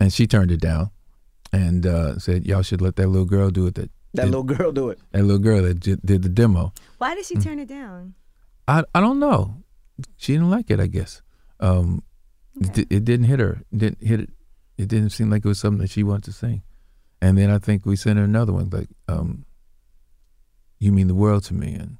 and 0.00 0.10
she 0.10 0.26
turned 0.26 0.50
it 0.50 0.60
down, 0.60 0.90
and 1.52 1.86
uh, 1.86 2.18
said, 2.18 2.46
"Y'all 2.46 2.62
should 2.62 2.80
let 2.80 2.96
that 2.96 3.08
little 3.08 3.26
girl 3.26 3.50
do 3.50 3.66
it." 3.66 3.74
That 3.74 3.90
That 4.14 4.26
little 4.26 4.42
girl 4.42 4.72
do 4.72 4.88
it. 4.88 4.98
that 5.10 5.22
little 5.22 5.38
girl 5.38 5.62
that 5.62 5.80
did, 5.80 6.00
did 6.02 6.22
the 6.22 6.30
demo. 6.30 6.72
Why 6.96 7.14
did 7.14 7.26
she 7.26 7.34
turn 7.36 7.58
it 7.58 7.68
down? 7.68 8.14
I 8.68 8.84
I 8.94 9.00
don't 9.00 9.18
know. 9.18 9.62
She 10.16 10.32
didn't 10.32 10.50
like 10.50 10.70
it. 10.70 10.80
I 10.80 10.86
guess. 10.86 11.22
Um, 11.60 12.02
it, 12.60 12.78
it 12.90 13.04
didn't 13.04 13.24
hit 13.26 13.40
her. 13.40 13.62
It 13.72 13.78
didn't 13.78 14.02
hit 14.02 14.20
it. 14.20 14.30
It 14.78 14.88
didn't 14.88 15.10
seem 15.10 15.30
like 15.30 15.44
it 15.44 15.48
was 15.48 15.58
something 15.60 15.80
that 15.80 15.90
she 15.90 16.02
wanted 16.02 16.24
to 16.24 16.32
sing. 16.32 16.62
And 17.20 17.38
then 17.38 17.50
I 17.50 17.58
think 17.58 17.86
we 17.86 17.94
sent 17.96 18.18
her 18.18 18.24
another 18.24 18.52
one, 18.52 18.68
like, 18.70 18.88
um, 19.08 19.44
"You 20.80 20.92
mean 20.92 21.06
the 21.06 21.14
world 21.14 21.44
to 21.44 21.54
me," 21.54 21.74
and 21.74 21.98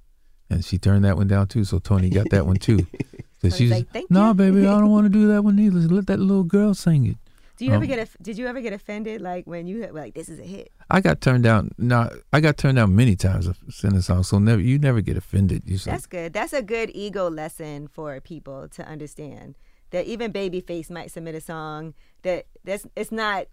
and 0.50 0.64
she 0.64 0.78
turned 0.78 1.04
that 1.04 1.16
one 1.16 1.28
down 1.28 1.46
too. 1.46 1.64
So 1.64 1.78
Toni 1.78 2.10
got 2.10 2.30
that 2.30 2.46
one 2.46 2.56
too. 2.56 2.86
So 3.42 3.50
she's 3.50 3.72
like, 3.72 3.90
"Thank 3.90 4.08
no, 4.08 4.28
you." 4.28 4.34
baby, 4.34 4.60
I 4.68 4.78
don't 4.78 4.90
want 4.90 5.04
to 5.06 5.08
do 5.08 5.26
that 5.26 5.42
one 5.42 5.58
either. 5.58 5.80
Let 5.80 6.06
that 6.06 6.20
little 6.20 6.44
girl 6.44 6.74
sing 6.74 7.06
it. 7.06 7.16
Do 7.56 7.64
you 7.64 7.72
ever 7.72 7.82
Um, 7.82 7.88
get? 7.88 7.98
Aff- 7.98 8.16
did 8.22 8.38
you 8.38 8.46
ever 8.46 8.60
get 8.60 8.72
offended, 8.72 9.20
like 9.20 9.48
when 9.48 9.66
you 9.66 9.84
like, 9.92 10.14
"This 10.14 10.28
is 10.28 10.38
a 10.38 10.44
hit"? 10.44 10.70
I 10.92 11.00
got 11.00 11.20
turned 11.22 11.42
down. 11.42 11.70
No, 11.78 12.10
I 12.34 12.40
got 12.40 12.58
turned 12.58 12.76
down 12.76 12.94
many 12.94 13.16
times 13.16 13.46
of 13.46 13.58
singing 13.70 14.02
songs. 14.02 14.28
So 14.28 14.38
never, 14.38 14.60
you 14.60 14.78
never 14.78 15.00
get 15.00 15.16
offended. 15.16 15.62
You 15.64 15.78
say, 15.78 15.90
That's 15.90 16.06
good. 16.06 16.32
That's 16.34 16.52
a 16.52 16.60
good 16.62 16.90
ego 16.94 17.30
lesson 17.30 17.88
for 17.88 18.20
people 18.20 18.68
to 18.68 18.86
understand 18.86 19.56
that 19.90 20.06
even 20.06 20.32
Babyface 20.32 20.90
might 20.90 21.10
submit 21.10 21.34
a 21.34 21.40
song 21.40 21.94
that 22.22 22.44
that's 22.62 22.86
it's 22.94 23.10
not 23.10 23.46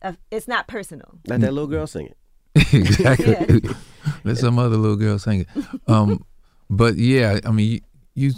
a, 0.00 0.16
it's 0.30 0.48
not 0.48 0.68
personal. 0.68 1.18
Let 1.26 1.42
that 1.42 1.52
little 1.52 1.68
girl 1.68 1.86
sing 1.86 2.06
it. 2.06 2.16
exactly. 2.72 3.60
Let 4.24 4.38
some 4.38 4.58
other 4.58 4.76
little 4.76 4.96
girl 4.96 5.18
sing 5.18 5.40
it. 5.40 5.48
Um, 5.86 6.24
but 6.70 6.96
yeah, 6.96 7.40
I 7.44 7.50
mean, 7.52 7.82
you, 8.14 8.30
you 8.30 8.32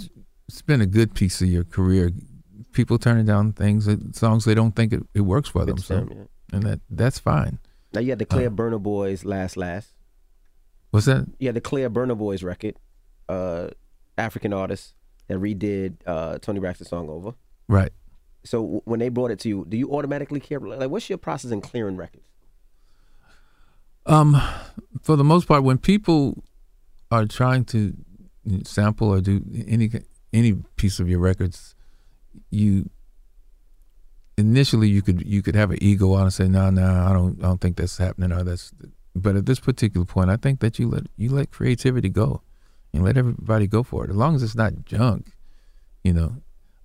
spend 0.49 0.83
a 0.83 0.87
good 0.87 1.15
piece 1.15 1.41
of 1.41 1.49
your 1.49 1.63
career 1.65 2.11
people 2.73 2.99
turning 2.99 3.27
down 3.27 3.53
things, 3.53 3.87
that- 3.87 4.17
songs 4.17 4.45
they 4.45 4.55
don't 4.55 4.75
think 4.75 4.93
it, 4.93 5.03
it 5.15 5.21
works 5.21 5.49
for 5.49 5.65
them. 5.65 5.77
Fits 5.77 5.87
So, 5.87 5.95
them, 5.97 6.11
yeah. 6.13 6.57
and 6.57 6.63
that 6.65 6.81
that's 6.91 7.19
fine. 7.21 7.61
Now 7.93 8.01
you 8.01 8.11
had 8.11 8.19
the 8.19 8.27
Uh. 8.27 8.51
Burna 8.51 8.83
Boy's 8.83 9.25
last 9.25 9.57
last. 9.57 9.95
What's 10.91 11.07
that? 11.07 11.27
You 11.39 11.49
had 11.49 11.55
the 11.57 11.61
Claire 11.61 11.91
Burna 11.91 12.17
Boy's 12.17 12.43
record, 12.43 12.77
uh, 13.29 13.69
African 14.17 14.53
artist 14.53 14.95
that 15.27 15.39
redid 15.39 15.97
uh, 16.07 16.39
Toni 16.39 16.61
Braxton's 16.61 16.89
song 16.89 17.09
over. 17.11 17.33
Right. 17.69 17.93
So 18.45 18.63
w- 18.63 18.81
when 18.85 18.99
they 19.01 19.09
brought 19.11 19.31
it 19.31 19.39
to 19.41 19.49
you, 19.49 19.67
do 19.69 19.77
you 19.77 19.91
automatically 19.93 20.41
clear? 20.41 20.61
Like, 20.61 20.89
what's 20.91 21.09
your 21.11 21.19
process 21.19 21.51
in 21.51 21.61
clearing 21.61 21.97
records? 21.97 22.29
Um, 24.07 24.41
for 25.03 25.17
the 25.17 25.25
most 25.25 25.47
part, 25.47 25.63
when 25.65 25.77
people 25.79 26.43
are 27.11 27.27
trying 27.27 27.65
to 27.67 27.95
sample 28.65 29.09
or 29.13 29.21
do 29.21 29.43
any 29.67 29.91
any 30.33 30.55
piece 30.77 30.99
of 31.01 31.09
your 31.09 31.19
records, 31.19 31.75
you 32.51 32.89
initially 34.39 34.89
you 34.89 35.03
could 35.03 35.27
you 35.27 35.43
could 35.43 35.57
have 35.57 35.71
an 35.71 35.79
ego 35.83 36.13
on 36.15 36.23
and 36.23 36.33
say, 36.33 36.49
no, 36.49 36.71
no, 36.71 36.87
I 36.87 37.13
don't 37.13 37.39
I 37.41 37.49
don't 37.49 37.61
think 37.61 37.77
that's 37.77 37.99
happening 37.99 38.33
or 38.33 38.45
that's. 38.45 38.73
But 39.15 39.35
at 39.35 39.47
this 39.47 39.59
particular 39.59 40.07
point, 40.07 40.31
I 40.31 40.37
think 40.37 40.61
that 40.61 40.79
you 40.79 40.89
let 40.89 41.07
you 41.17 41.31
let 41.31 41.51
creativity 41.51 42.09
go, 42.09 42.43
and 42.93 43.05
let 43.05 43.17
everybody 43.17 43.67
go 43.67 43.83
for 43.83 44.05
it 44.05 44.11
as 44.11 44.17
long 44.17 44.37
as 44.37 44.43
it's 44.43 44.55
not 44.55 44.85
junk, 44.85 45.33
you 46.05 46.13
know. 46.13 46.37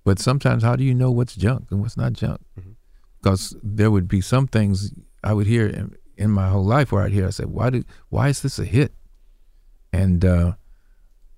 But 0.02 0.18
sometimes, 0.18 0.62
how 0.64 0.76
do 0.76 0.84
you 0.84 0.94
know 0.94 1.10
what's 1.10 1.36
junk 1.36 1.68
and 1.70 1.80
what's 1.80 1.96
not 1.96 2.12
junk? 2.12 2.40
Because 3.22 3.56
there 3.62 3.90
would 3.90 4.08
be 4.08 4.20
some 4.20 4.46
things 4.48 4.92
I 5.22 5.32
would 5.32 5.46
hear 5.46 5.66
in, 5.66 5.94
in 6.16 6.30
my 6.30 6.48
whole 6.48 6.64
life 6.64 6.92
where 6.92 7.04
I'd 7.04 7.12
hear 7.12 7.26
I 7.26 7.30
said, 7.30 7.46
"Why 7.46 7.70
did 7.70 7.86
why 8.08 8.28
is 8.28 8.42
this 8.42 8.58
a 8.58 8.64
hit?" 8.64 8.92
And 9.92 10.24
uh, 10.24 10.54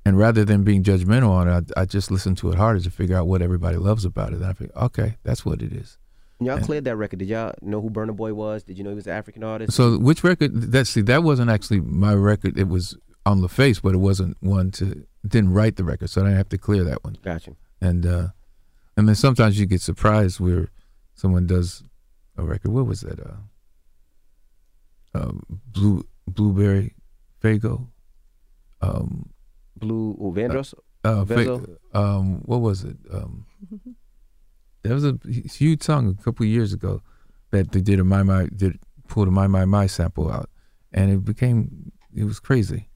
and 0.06 0.18
rather 0.18 0.44
than 0.44 0.64
being 0.64 0.82
judgmental 0.82 1.28
on 1.28 1.48
it, 1.48 1.72
I, 1.76 1.82
I 1.82 1.84
just 1.84 2.10
listen 2.10 2.34
to 2.36 2.50
it 2.52 2.56
harder 2.56 2.80
to 2.80 2.90
figure 2.90 3.16
out 3.16 3.26
what 3.26 3.42
everybody 3.42 3.76
loves 3.76 4.04
about 4.06 4.32
it. 4.32 4.36
And 4.36 4.46
I 4.46 4.54
think, 4.54 4.74
okay, 4.74 5.16
that's 5.22 5.44
what 5.44 5.60
it 5.60 5.72
is. 5.72 5.98
When 6.38 6.46
y'all 6.46 6.56
And- 6.56 6.66
cleared 6.66 6.84
that 6.84 6.96
record, 6.96 7.18
did 7.20 7.28
y'all 7.28 7.54
know 7.62 7.80
who 7.80 7.88
Burna 7.90 8.14
Boy 8.14 8.34
was? 8.34 8.62
Did 8.62 8.76
you 8.76 8.84
know 8.84 8.90
he 8.90 8.96
was 8.96 9.06
an 9.06 9.14
African 9.14 9.42
artist? 9.42 9.72
So 9.72 9.98
which 9.98 10.22
record? 10.22 10.72
That 10.72 10.86
see, 10.86 11.00
that 11.02 11.22
wasn't 11.22 11.50
actually 11.50 11.80
my 11.80 12.14
record. 12.14 12.58
It 12.58 12.68
was 12.68 12.96
on 13.24 13.40
LaFace, 13.40 13.80
but 13.82 13.94
it 13.94 13.98
wasn't 13.98 14.36
one 14.40 14.70
to 14.72 15.06
didn't 15.26 15.52
write 15.52 15.76
the 15.76 15.84
record, 15.84 16.10
so 16.10 16.20
I 16.20 16.24
didn't 16.24 16.36
have 16.36 16.48
to 16.50 16.58
clear 16.58 16.84
that 16.84 17.02
one. 17.02 17.16
Gotcha. 17.22 17.52
And 17.80 18.04
uh, 18.06 18.28
and 18.96 19.08
then 19.08 19.14
sometimes 19.14 19.58
you 19.58 19.66
get 19.66 19.80
surprised 19.80 20.38
where 20.40 20.68
someone 21.14 21.46
does 21.46 21.82
a 22.36 22.42
record. 22.44 22.70
What 22.72 22.86
was 22.86 23.00
that? 23.00 23.18
Uh, 23.18 23.36
uh, 25.14 25.32
blue 25.72 26.06
blueberry 26.28 26.94
Faygo. 27.42 27.88
Um, 28.82 29.30
Blue 29.76 30.16
oh, 30.20 30.32
Vandross? 30.32 30.74
Uh, 31.04 31.24
Vezo? 31.24 31.64
fa- 31.92 31.98
um, 31.98 32.40
what 32.44 32.60
was 32.60 32.84
it? 32.84 32.96
Um, 33.12 33.46
there 34.86 34.94
was 34.94 35.04
a 35.04 35.18
huge 35.30 35.82
song 35.82 36.16
a 36.18 36.22
couple 36.22 36.44
of 36.44 36.50
years 36.50 36.72
ago 36.72 37.02
that 37.50 37.72
they 37.72 37.80
did 37.80 38.00
a 38.00 38.04
my 38.04 38.22
my 38.22 38.48
did 38.54 38.78
pulled 39.08 39.28
a 39.28 39.30
my 39.30 39.46
my 39.46 39.64
my 39.64 39.86
sample 39.86 40.30
out, 40.30 40.48
and 40.92 41.10
it 41.10 41.24
became 41.24 41.92
it 42.14 42.24
was 42.24 42.40
crazy, 42.40 42.88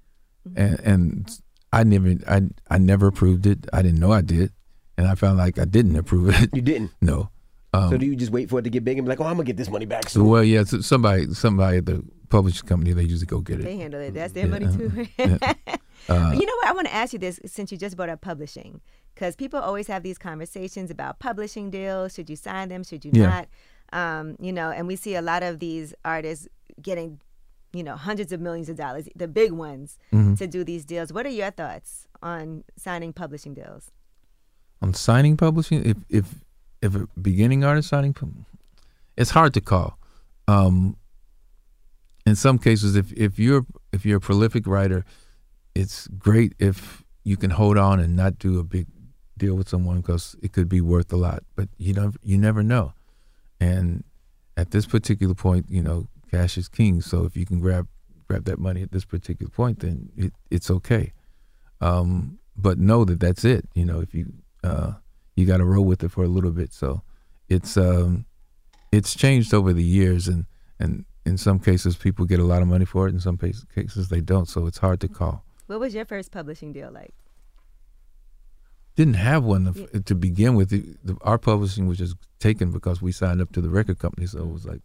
and 0.57 0.81
and 0.81 1.41
I 1.73 1.85
never 1.85 2.15
I 2.29 2.43
I 2.69 2.79
never 2.79 3.07
approved 3.09 3.47
it. 3.47 3.67
I 3.73 3.83
didn't 3.83 4.01
know 4.01 4.13
I 4.13 4.23
did, 4.23 4.53
and 4.97 5.07
I 5.07 5.15
found 5.15 5.39
like 5.39 5.59
I 5.59 5.65
didn't 5.65 5.97
approve 5.97 6.31
it. 6.43 6.51
You 6.55 6.63
didn't. 6.63 6.93
no. 7.01 7.31
Um, 7.73 7.91
so 7.91 7.99
do 7.99 8.07
you 8.07 8.17
just 8.17 8.33
wait 8.33 8.51
for 8.51 8.59
it 8.59 8.63
to 8.63 8.71
get 8.71 8.85
big 8.85 8.99
and 8.99 9.07
be 9.07 9.11
like, 9.11 9.21
oh, 9.21 9.25
I'm 9.25 9.35
gonna 9.35 9.45
get 9.45 9.57
this 9.57 9.71
money 9.71 9.87
back 9.87 10.09
so, 10.09 10.21
soon? 10.21 10.29
well, 10.29 10.43
yeah, 10.43 10.65
so 10.65 10.81
somebody 10.81 11.33
somebody 11.35 11.79
at 11.79 11.87
the 11.87 12.03
publishing 12.29 12.67
company 12.67 12.93
they 12.93 13.03
usually 13.05 13.27
go 13.27 13.41
get 13.41 13.61
it. 13.61 13.65
They 13.65 13.77
handle 13.77 14.01
it. 14.01 14.15
That's 14.15 14.33
their 14.33 14.47
Yeah, 14.47 14.59
money 14.59 14.77
too. 14.77 15.07
yeah. 15.19 15.55
Uh, 16.09 16.33
you 16.35 16.47
know 16.47 16.55
what? 16.57 16.67
I 16.69 16.73
want 16.73 16.87
to 16.89 16.95
ask 16.95 17.13
you 17.13 17.19
this 17.19 17.39
since 17.47 17.71
you 17.71 17.79
just 17.79 17.97
brought 17.97 18.09
up 18.09 18.21
publishing, 18.21 18.81
because 19.15 19.37
people 19.37 19.61
always 19.61 19.87
have 19.87 20.03
these 20.03 20.19
conversations 20.19 20.91
about 20.91 21.19
publishing 21.19 21.71
deals. 21.71 22.15
Should 22.15 22.31
you 22.31 22.37
sign 22.37 22.69
them? 22.69 22.83
Should 22.85 23.05
you 23.05 23.11
Yeah. 23.15 23.27
not? 23.29 23.49
Um, 23.93 24.37
you 24.41 24.53
know, 24.53 24.71
and 24.71 24.87
we 24.87 24.97
see 24.97 25.15
a 25.17 25.23
lot 25.23 25.43
of 25.43 25.59
these 25.59 25.95
artists 26.05 26.47
getting, 26.81 27.21
you 27.73 27.83
know, 27.83 27.97
hundreds 27.97 28.33
of 28.33 28.41
millions 28.41 28.69
of 28.69 28.77
dollars, 28.77 29.09
the 29.17 29.29
big 29.29 29.53
ones, 29.53 29.99
Mhm. 30.13 30.39
to 30.39 30.47
do 30.47 30.65
these 30.65 30.85
deals. 30.85 31.13
What 31.13 31.27
are 31.27 31.31
your 31.31 31.51
thoughts 31.51 32.07
on 32.23 32.65
signing 32.77 33.13
publishing 33.13 33.55
deals? 33.55 33.91
on 34.83 34.95
signing 34.95 35.37
publishing 35.37 35.85
if 35.85 35.99
if 36.09 36.27
if 36.81 36.95
a 36.95 37.07
beginning 37.21 37.63
artist 37.63 37.91
signing 37.91 38.15
it's 39.15 39.29
hard 39.29 39.53
to 39.53 39.61
call 39.61 39.99
um 40.49 40.97
in 42.25 42.35
some 42.35 42.59
cases 42.59 42.97
if 42.97 43.13
if 43.13 43.39
you're 43.39 43.67
if 43.93 44.07
you're 44.07 44.17
a 44.17 44.21
prolific 44.21 44.67
writer 44.67 45.05
it's 45.75 46.07
great 46.09 46.55
if 46.59 47.03
you 47.25 47.37
can 47.37 47.51
hold 47.51 47.79
on 47.79 48.01
and 48.01 48.17
not 48.17 48.39
do 48.39 48.59
a 48.59 48.65
big 48.65 48.87
deal 49.37 49.55
with 49.55 49.69
someone 49.69 50.01
because 50.01 50.37
it 50.43 50.53
could 50.53 50.69
be 50.69 50.81
worth 50.81 51.13
a 51.13 51.17
lot 51.17 51.43
but 51.57 51.69
you 51.79 51.95
don't 51.95 52.17
you 52.23 52.37
never 52.37 52.63
know 52.63 52.93
and 53.59 54.05
at 54.57 54.71
this 54.71 54.85
particular 54.85 55.35
point 55.35 55.67
you 55.69 55.83
know 55.83 56.07
cash 56.31 56.59
is 56.59 56.69
king 56.69 57.01
so 57.01 57.25
if 57.25 57.37
you 57.37 57.47
can 57.47 57.59
grab 57.59 57.89
grab 58.29 58.45
that 58.45 58.59
money 58.59 58.83
at 58.83 58.93
this 58.93 59.05
particular 59.05 59.51
point 59.51 59.81
then 59.81 60.11
it, 60.17 60.33
it's 60.51 60.71
okay 60.71 61.13
um, 61.81 62.39
but 62.57 62.79
know 62.79 63.05
that 63.05 63.21
that's 63.21 63.45
it. 63.45 63.69
You 63.75 63.85
know, 63.85 64.01
if 64.01 64.15
you 64.15 64.33
uh, 64.63 64.93
you 65.37 65.47
got 65.47 65.59
to 65.59 65.65
roll 65.65 65.85
with 65.85 66.05
it 66.05 66.11
for 66.11 66.25
a 66.25 66.29
little 66.29 66.51
bit. 66.51 66.73
So 66.73 67.03
it's 67.49 67.77
um, 67.77 68.27
it's 68.93 69.15
changed 69.15 69.55
over 69.55 69.73
the 69.73 69.83
years, 69.83 70.29
and 70.29 70.47
and 70.79 71.05
in 71.25 71.37
some 71.37 71.59
cases 71.59 71.97
people 71.97 72.25
get 72.27 72.41
a 72.41 72.45
lot 72.45 72.63
of 72.63 72.69
money 72.69 72.85
for 72.85 73.07
it. 73.09 73.15
In 73.15 73.21
some 73.21 73.39
cases 73.39 74.09
they 74.09 74.21
don't. 74.21 74.49
So 74.49 74.67
it's 74.67 74.79
hard 74.79 75.01
to 75.01 75.09
call. 75.09 75.45
What 75.71 75.79
was 75.79 75.95
your 75.95 76.05
first 76.05 76.33
publishing 76.33 76.73
deal 76.73 76.91
like? 76.91 77.15
Didn't 78.97 79.15
have 79.15 79.45
one 79.45 79.73
to, 79.73 80.01
to 80.01 80.15
begin 80.17 80.57
with. 80.57 80.71
The, 80.71 80.97
the, 81.05 81.17
our 81.21 81.39
publishing 81.39 81.87
was 81.87 81.97
just 81.97 82.17
taken 82.41 82.73
because 82.73 83.01
we 83.01 83.13
signed 83.13 83.41
up 83.41 83.53
to 83.53 83.61
the 83.61 83.71
record 83.71 84.01
company. 84.01 84.27
So 84.27 84.41
it 84.41 84.49
was 84.49 84.67
like 84.67 84.81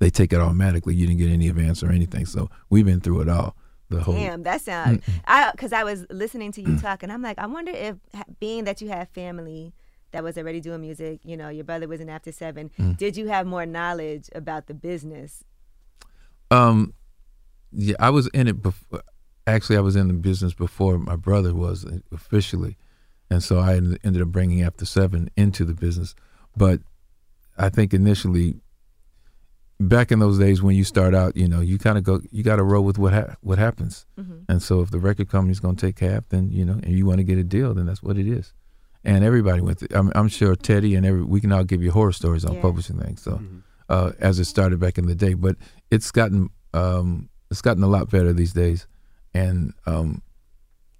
they 0.00 0.10
take 0.10 0.32
it 0.32 0.40
automatically. 0.40 0.96
You 0.96 1.06
didn't 1.06 1.20
get 1.20 1.30
any 1.30 1.48
advance 1.48 1.84
or 1.84 1.92
anything. 1.92 2.26
So 2.26 2.50
we've 2.68 2.84
been 2.84 2.98
through 3.00 3.20
it 3.20 3.28
all. 3.28 3.54
The 3.90 4.00
whole 4.00 4.14
Damn, 4.14 4.42
that 4.42 4.60
sounds. 4.60 5.04
I 5.24 5.52
because 5.52 5.72
I 5.72 5.84
was 5.84 6.04
listening 6.10 6.50
to 6.52 6.60
you 6.60 6.76
talk, 6.76 7.04
and 7.04 7.12
I'm 7.12 7.22
like, 7.22 7.38
I 7.38 7.46
wonder 7.46 7.70
if 7.72 7.94
being 8.40 8.64
that 8.64 8.82
you 8.82 8.88
have 8.88 9.08
family 9.10 9.72
that 10.10 10.24
was 10.24 10.36
already 10.36 10.60
doing 10.60 10.80
music, 10.80 11.20
you 11.22 11.36
know, 11.36 11.48
your 11.48 11.64
brother 11.64 11.86
was 11.86 12.00
in 12.00 12.08
After 12.08 12.32
Seven. 12.32 12.72
Mm. 12.76 12.96
Did 12.96 13.16
you 13.16 13.28
have 13.28 13.46
more 13.46 13.66
knowledge 13.66 14.28
about 14.34 14.66
the 14.66 14.74
business? 14.74 15.44
Um, 16.50 16.92
yeah, 17.70 17.94
I 18.00 18.10
was 18.10 18.26
in 18.28 18.48
it 18.48 18.60
before. 18.60 19.02
Actually, 19.48 19.78
I 19.78 19.80
was 19.80 19.96
in 19.96 20.08
the 20.08 20.14
business 20.14 20.52
before 20.54 20.98
my 20.98 21.16
brother 21.16 21.54
was 21.54 21.84
uh, 21.86 21.98
officially, 22.12 22.76
and 23.30 23.42
so 23.42 23.58
I 23.58 23.74
ended 23.76 24.20
up 24.22 24.28
bringing 24.28 24.62
After 24.62 24.84
Seven 24.84 25.30
into 25.36 25.64
the 25.64 25.74
business. 25.74 26.14
But 26.56 26.80
I 27.56 27.68
think 27.70 27.94
initially, 27.94 28.56
back 29.80 30.12
in 30.12 30.18
those 30.18 30.38
days 30.38 30.62
when 30.62 30.76
you 30.76 30.84
start 30.84 31.14
out, 31.14 31.36
you 31.36 31.48
know, 31.48 31.60
you 31.60 31.78
kind 31.78 31.96
of 31.98 32.04
go, 32.04 32.20
you 32.30 32.42
got 32.42 32.56
to 32.56 32.62
roll 32.64 32.84
with 32.84 32.98
what 32.98 33.12
ha- 33.14 33.36
what 33.40 33.58
happens. 33.58 34.06
Mhm. 34.20 34.44
And 34.48 34.62
so, 34.62 34.80
if 34.82 34.90
the 34.90 34.98
record 34.98 35.28
company's 35.28 35.60
going 35.60 35.76
to 35.76 35.86
take 35.86 35.98
half, 36.00 36.28
then 36.28 36.50
you 36.50 36.64
know, 36.64 36.74
and 36.82 36.92
you 36.96 37.06
want 37.06 37.18
to 37.18 37.24
get 37.24 37.38
a 37.38 37.44
deal, 37.44 37.74
then 37.74 37.86
that's 37.86 38.02
what 38.02 38.18
it 38.18 38.26
is. 38.28 38.52
and 39.04 39.22
everybody 39.24 39.60
went. 39.62 39.78
Through, 39.78 39.88
I'm, 39.96 40.10
I'm 40.16 40.28
sure 40.28 40.56
Teddy 40.56 40.94
and 40.96 41.06
every 41.06 41.22
we 41.22 41.40
can 41.40 41.52
all 41.52 41.64
give 41.64 41.82
you 41.82 41.90
horror 41.92 42.12
stories 42.12 42.44
on 42.44 42.54
Yeah. 42.54 42.60
publishing 42.60 42.98
things. 42.98 43.22
So, 43.22 43.40
uh, 43.88 44.10
as 44.18 44.38
it 44.40 44.44
started 44.46 44.80
back 44.80 44.98
in 44.98 45.06
the 45.06 45.14
day, 45.14 45.34
but 45.34 45.56
it's 45.90 46.10
gotten 46.10 46.50
um, 46.74 47.28
it's 47.50 47.62
gotten 47.62 47.82
a 47.84 47.86
lot 47.86 48.10
better 48.10 48.32
these 48.34 48.52
days, 48.52 48.86
and 49.38 49.72
um, 49.86 50.22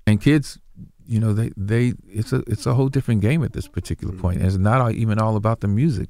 and 0.07 0.21
kids, 0.21 0.59
you 1.07 1.19
know, 1.21 1.33
they 1.33 1.51
they 1.57 1.95
it's 2.09 2.33
a 2.33 2.43
it's 2.47 2.67
a 2.67 2.75
whole 2.75 2.89
different 2.89 3.21
game 3.21 3.43
at 3.43 3.53
this 3.53 3.69
particular 3.69 4.15
point. 4.15 4.39
And 4.39 4.47
it's 4.47 4.57
not 4.57 4.81
all, 4.81 4.91
even 4.91 5.19
all 5.19 5.37
about 5.37 5.61
the 5.61 5.69
music. 5.69 6.09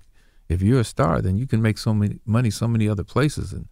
If 0.48 0.62
you're 0.62 0.80
a 0.80 0.84
star, 0.84 1.20
then 1.20 1.36
you 1.36 1.46
can 1.46 1.60
make 1.60 1.78
so 1.78 1.92
many 1.94 2.20
money 2.24 2.50
so 2.50 2.68
many 2.68 2.88
other 2.88 3.04
places, 3.04 3.52
and 3.52 3.66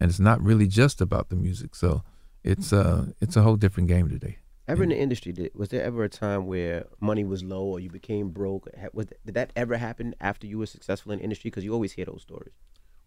and 0.00 0.10
it's 0.10 0.20
not 0.20 0.42
really 0.42 0.66
just 0.66 1.00
about 1.00 1.28
the 1.28 1.36
music. 1.36 1.74
So 1.74 2.02
it's 2.44 2.72
uh 2.72 3.06
it's 3.20 3.36
a 3.36 3.42
whole 3.42 3.56
different 3.56 3.88
game 3.88 4.08
today. 4.08 4.38
Ever 4.66 4.82
in 4.82 4.90
the 4.90 4.98
industry, 4.98 5.32
did, 5.32 5.50
was 5.54 5.70
there 5.70 5.82
ever 5.82 6.04
a 6.04 6.10
time 6.10 6.46
where 6.46 6.84
money 7.00 7.24
was 7.24 7.42
low 7.42 7.64
or 7.64 7.80
you 7.80 7.88
became 7.88 8.28
broke? 8.28 8.68
Was, 8.92 9.06
did 9.24 9.34
that 9.34 9.50
ever 9.56 9.78
happen 9.78 10.14
after 10.20 10.46
you 10.46 10.58
were 10.58 10.66
successful 10.66 11.10
in 11.12 11.18
the 11.18 11.24
industry? 11.24 11.48
Because 11.48 11.64
you 11.64 11.72
always 11.72 11.92
hear 11.92 12.04
those 12.04 12.20
stories. 12.20 12.52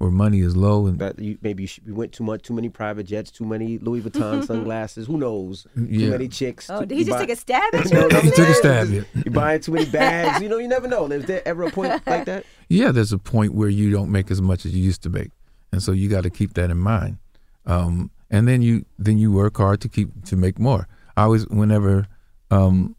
Where 0.02 0.12
money 0.12 0.40
is 0.40 0.56
low 0.58 0.88
and 0.88 0.98
That 1.00 1.20
you, 1.20 1.38
maybe 1.42 1.64
you, 1.64 1.68
sh- 1.68 1.80
you 1.86 1.94
went 1.94 2.12
too 2.12 2.24
much, 2.24 2.42
too 2.42 2.54
many 2.54 2.70
private 2.70 3.04
jets, 3.06 3.30
too 3.32 3.46
many 3.46 3.78
Louis 3.78 4.02
Vuitton 4.02 4.46
sunglasses. 4.52 5.06
Who 5.08 5.18
knows? 5.18 5.68
Yeah. 5.76 6.06
Too 6.06 6.12
many 6.12 6.28
chicks. 6.28 6.70
Oh, 6.70 6.80
too- 6.80 6.86
did 6.88 6.98
he 6.98 7.04
just 7.04 7.16
buy- 7.18 7.26
take 7.26 7.30
a 7.30 7.36
stab 7.36 7.76
at 7.76 7.92
No, 7.94 8.02
you? 8.02 8.08
no, 8.10 8.20
He 8.22 8.32
took 8.32 8.48
a 8.50 8.54
stab, 8.56 8.90
yeah. 8.90 9.02
You're 9.24 9.34
buying 9.34 9.62
too 9.62 9.72
many 9.74 9.86
bags. 9.90 10.42
You 10.42 10.50
know, 10.54 10.58
you 10.58 10.68
never 10.68 10.88
know. 10.88 11.06
Is 11.06 11.26
there 11.26 11.48
ever 11.48 11.64
a 11.64 11.72
point 11.72 12.06
like 12.08 12.26
that? 12.26 12.46
yeah, 12.68 12.92
there's 12.92 13.14
a 13.14 13.18
point 13.20 13.54
where 13.54 13.70
you 13.70 13.92
don't 13.92 14.12
make 14.12 14.32
as 14.32 14.42
much 14.42 14.66
as 14.66 14.74
you 14.76 14.84
used 14.84 15.04
to 15.04 15.10
make, 15.10 15.30
and 15.72 15.84
so 15.84 15.92
you 15.92 16.10
got 16.10 16.24
to 16.24 16.30
keep 16.30 16.54
that 16.56 16.70
in 16.72 16.78
mind. 16.80 17.18
Um, 17.66 18.10
and 18.30 18.48
then 18.48 18.62
you 18.62 18.86
then 18.98 19.18
you 19.20 19.32
work 19.32 19.58
hard 19.58 19.82
to 19.82 19.90
keep 19.90 20.10
to 20.26 20.36
make 20.36 20.58
more. 20.58 20.88
I 21.16 21.24
always, 21.24 21.46
whenever 21.48 22.08
um, 22.50 22.96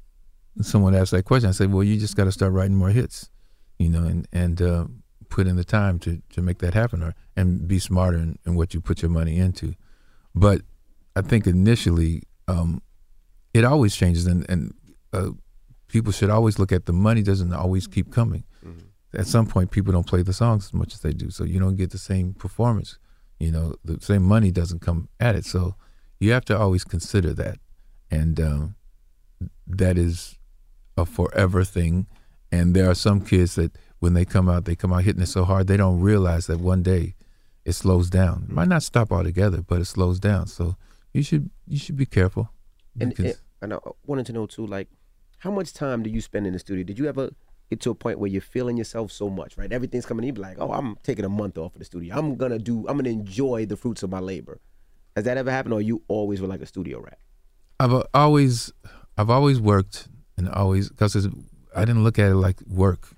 someone 0.61 0.95
asks 0.95 1.11
that 1.11 1.25
question, 1.25 1.49
I 1.49 1.53
say, 1.53 1.67
well, 1.67 1.83
you 1.83 1.99
just 1.99 2.17
got 2.17 2.25
to 2.25 2.33
start 2.33 2.53
writing 2.53 2.77
more 2.77 2.91
hits, 2.91 3.31
you 3.79 3.89
know, 3.89 4.05
and 4.05 4.29
and 4.33 4.61
uh, 4.63 4.85
put 5.33 5.47
in 5.47 5.57
the 5.57 5.65
time 5.65 5.99
to 5.99 6.21
to 6.35 6.43
make 6.43 6.59
that 6.59 6.75
happen, 6.75 7.03
or 7.03 7.15
and 7.37 7.67
be 7.67 7.79
smarter 7.79 8.19
in, 8.19 8.39
in 8.47 8.55
what 8.55 8.75
you 8.75 8.81
put 8.81 9.03
your 9.03 9.11
money 9.11 9.39
into. 9.39 9.75
But 10.35 10.61
I 11.17 11.23
think 11.23 11.47
initially, 11.47 12.23
um, 12.49 12.83
it 13.55 13.65
always 13.65 13.97
changes, 13.97 14.27
and 14.27 14.49
and 14.53 14.75
uh, 15.13 15.31
people 15.89 16.13
should 16.13 16.31
always 16.31 16.59
look 16.59 16.73
at 16.73 16.85
the 16.85 16.93
money 16.93 17.23
doesn't 17.23 17.53
always 17.53 17.87
keep 17.87 18.13
coming. 18.13 18.45
At 19.15 19.27
some 19.27 19.47
point, 19.47 19.71
people 19.71 19.93
don't 19.93 20.07
play 20.07 20.23
the 20.23 20.33
songs 20.33 20.67
as 20.67 20.75
much 20.75 20.95
as 20.95 21.01
they 21.01 21.13
do, 21.13 21.31
so 21.31 21.45
you 21.45 21.59
don't 21.61 21.77
get 21.77 21.91
the 21.91 21.99
same 21.99 22.35
performance. 22.35 22.99
You 23.39 23.51
know, 23.53 23.75
the 23.85 23.99
same 24.01 24.23
money 24.23 24.51
doesn't 24.51 24.81
come 24.81 25.09
at 25.19 25.35
it, 25.35 25.45
so 25.45 25.75
you 26.21 26.33
have 26.33 26.45
to 26.47 26.59
always 26.59 26.85
consider 26.85 27.35
that, 27.35 27.59
and 28.11 28.41
um, 28.41 28.75
that 29.67 29.97
is 29.99 30.39
a 30.97 31.05
forever 31.05 31.65
thing. 31.65 32.07
And 32.51 32.75
there 32.77 32.89
are 32.91 32.95
some 32.95 33.21
kids 33.23 33.55
that 33.55 33.73
when 34.03 34.15
they 34.15 34.25
come 34.25 34.49
out, 34.49 34.65
they 34.65 34.75
come 34.75 34.93
out 34.93 35.05
hitting 35.05 35.23
it 35.23 35.29
so 35.29 35.45
hard 35.45 35.69
they 35.69 35.77
don't 35.77 36.01
realize 36.01 36.49
that 36.49 36.59
one 36.59 36.83
day 36.83 37.15
it 37.65 37.73
slows 37.73 38.11
down. 38.11 38.47
It 38.49 38.53
might 38.53 38.67
not 38.67 38.83
stop 38.83 39.13
altogether, 39.13 39.63
but 39.63 39.81
it 39.81 39.85
slows 39.85 40.19
down. 40.19 40.49
So 40.49 40.77
you 41.15 41.23
should 41.23 41.51
you 41.69 41.79
should 41.79 41.97
be 41.97 42.07
careful. 42.07 42.51
And, 42.99 43.17
and, 43.17 43.37
and 43.63 43.75
I 43.75 43.79
wanted 44.05 44.27
to 44.27 44.33
know 44.33 44.47
too, 44.47 44.67
like, 44.67 44.89
how 45.39 45.53
much 45.53 45.73
time 45.73 46.03
do 46.03 46.11
you 46.11 46.21
spend 46.21 46.49
in 46.49 46.53
the 46.53 46.59
studio? 46.59 46.83
Did 46.83 46.99
you 46.99 47.09
ever 47.09 47.31
get 47.71 47.79
to 47.83 47.91
a 47.91 47.95
point 47.95 48.19
where 48.19 48.29
you're 48.29 48.43
feeling 48.43 48.77
yourself 48.77 49.13
so 49.13 49.31
much, 49.31 49.57
right? 49.57 49.73
Everything's 49.73 50.05
coming 50.05 50.25
in, 50.25 50.27
you 50.27 50.33
be 50.33 50.41
like, 50.41 50.57
oh, 50.59 50.73
I'm 50.73 50.97
taking 51.05 51.25
a 51.25 51.29
month 51.29 51.57
off 51.57 51.73
of 51.75 51.79
the 51.79 51.85
studio. 51.85 52.17
I'm 52.19 52.35
gonna 52.35 52.59
do, 52.59 52.89
I'm 52.89 52.97
gonna 52.97 53.11
enjoy 53.11 53.67
the 53.67 53.77
fruits 53.77 54.03
of 54.03 54.11
my 54.11 54.19
labor. 54.19 54.61
Has 55.15 55.27
that 55.27 55.37
ever 55.37 55.53
happened, 55.53 55.75
or 55.75 55.81
you 55.81 56.03
always 56.09 56.41
were 56.41 56.49
like 56.49 56.61
a 56.61 56.67
studio 56.67 57.01
rat? 57.01 57.19
I've 57.79 58.03
always, 58.13 58.73
I've 59.17 59.31
always 59.31 59.61
worked 59.61 60.09
and 60.37 60.49
always 60.49 60.89
because 60.89 61.15
I 61.77 61.85
didn't 61.85 62.03
look 62.03 62.19
at 62.19 62.33
it 62.33 62.35
like 62.35 62.61
work, 62.67 63.09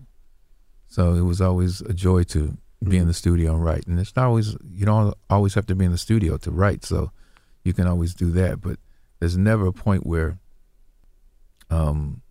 so 0.95 1.15
it 1.15 1.23
was 1.23 1.41
always 1.41 1.81
a 1.81 1.93
joy 1.93 2.23
to 2.23 2.57
be 2.85 2.99
in 2.99 3.09
the 3.09 3.13
studio 3.13 3.55
and 3.55 3.65
write. 3.65 3.85
And 3.89 3.99
it's 3.99 4.15
not 4.15 4.27
always 4.27 4.57
you 4.73 4.87
don't 4.87 5.13
always 5.29 5.55
have 5.55 5.67
to 5.67 5.75
be 5.75 5.85
in 5.85 5.91
the 5.91 5.99
studio 5.99 6.37
to 6.37 6.53
write, 6.53 6.85
so 6.85 7.11
you 7.65 7.73
can 7.73 7.89
always 7.89 8.15
do 8.15 8.31
that. 8.31 8.61
But 8.61 8.79
there's 9.19 9.37
never 9.37 9.67
a 9.67 9.73
point 9.73 10.07
where, 10.07 10.39
um, 11.69 12.23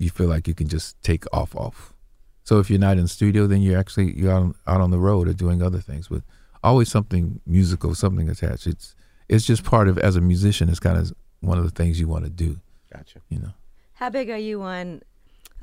you 0.00 0.10
feel 0.10 0.26
like 0.26 0.48
you 0.48 0.54
can 0.54 0.66
just 0.66 1.00
take 1.04 1.24
off 1.32 1.54
off. 1.54 1.94
So 2.42 2.58
if 2.58 2.68
you're 2.68 2.80
not 2.80 2.96
in 2.96 3.04
the 3.04 3.08
studio, 3.08 3.46
then 3.46 3.62
you're 3.62 3.78
actually 3.78 4.18
you're 4.18 4.32
out, 4.32 4.56
out 4.66 4.80
on 4.80 4.90
the 4.90 4.98
road 4.98 5.28
or 5.28 5.32
doing 5.32 5.62
other 5.62 5.78
things. 5.78 6.08
But 6.08 6.22
always 6.64 6.90
something 6.90 7.40
musical, 7.46 7.94
something 7.94 8.28
attached. 8.28 8.66
It's 8.66 8.96
it's 9.28 9.46
just 9.46 9.62
part 9.62 9.86
of 9.86 9.98
as 9.98 10.16
a 10.16 10.20
musician. 10.20 10.68
It's 10.68 10.80
kind 10.80 10.98
of 10.98 11.12
one 11.42 11.58
of 11.58 11.64
the 11.64 11.70
things 11.70 12.00
you 12.00 12.08
want 12.08 12.24
to 12.24 12.30
do. 12.30 12.58
Gotcha. 12.92 13.20
You 13.28 13.38
know. 13.38 13.52
How 13.92 14.10
big 14.10 14.30
are 14.30 14.36
you 14.36 14.62
on 14.62 15.02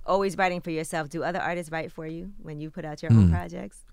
always 0.08 0.38
writing 0.38 0.62
for 0.62 0.72
yourself? 0.72 1.10
Do 1.10 1.24
other 1.24 1.40
artists 1.42 1.72
write 1.72 1.92
for 1.92 2.08
you 2.08 2.32
when 2.42 2.60
you 2.62 2.70
put 2.72 2.86
out 2.86 3.02
your 3.04 3.12
own 3.12 3.28
Hmm. 3.28 3.32
projects? 3.34 3.84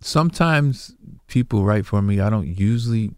Sometimes 0.00 0.94
people 1.26 1.64
write 1.64 1.86
for 1.86 2.02
me. 2.02 2.20
I 2.20 2.30
don't 2.30 2.46
usually. 2.46 3.12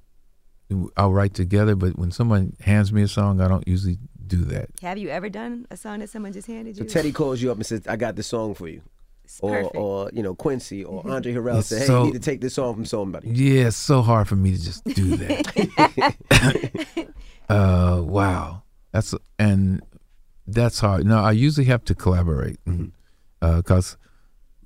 I'll 0.99 1.13
write 1.13 1.33
together, 1.33 1.75
but 1.75 1.99
when 1.99 2.11
someone 2.11 2.55
hands 2.61 2.93
me 2.93 3.03
a 3.03 3.09
song, 3.09 3.41
I 3.41 3.49
don't 3.49 3.67
usually 3.67 3.99
do 4.27 4.45
that. 4.45 4.69
Have 4.83 4.99
you 4.99 5.09
ever 5.09 5.31
done 5.31 5.67
a 5.71 5.77
song 5.79 6.01
that 6.01 6.11
someone 6.11 6.33
just 6.35 6.47
handed 6.47 6.77
you? 6.77 6.87
So? 6.87 6.93
Teddy 6.93 7.11
calls 7.11 7.41
you 7.41 7.51
up 7.51 7.57
and 7.57 7.65
says, 7.65 7.87
"I 7.89 7.97
got 7.97 8.17
this 8.17 8.27
song 8.27 8.55
for 8.55 8.69
you," 8.69 8.83
or 9.41 9.51
perfect. 9.55 9.77
or 9.77 10.11
you 10.13 10.23
know 10.23 10.35
Quincy 10.35 10.85
or 10.85 11.03
Andre 11.11 11.33
Harrell 11.33 11.59
It's 11.61 11.69
say, 11.69 11.81
"Hey, 11.81 11.87
so- 11.87 12.01
you 12.01 12.13
need 12.13 12.23
to 12.23 12.31
take 12.31 12.41
this 12.43 12.55
song 12.55 12.75
from 12.75 12.85
somebody." 12.85 13.31
Yeah, 13.31 13.69
it's 13.69 13.77
so 13.77 14.03
hard 14.03 14.29
for 14.29 14.37
me 14.37 14.53
to 14.57 14.63
just 14.63 14.85
do 14.85 15.17
that. 15.17 17.09
uh, 17.49 18.03
wow, 18.05 18.63
that's 18.93 19.15
and 19.39 19.83
that's 20.49 20.81
hard. 20.81 21.05
No, 21.07 21.19
I 21.19 21.33
usually 21.33 21.67
have 21.67 21.85
to 21.85 21.95
collaborate 21.95 22.59
because 23.41 23.97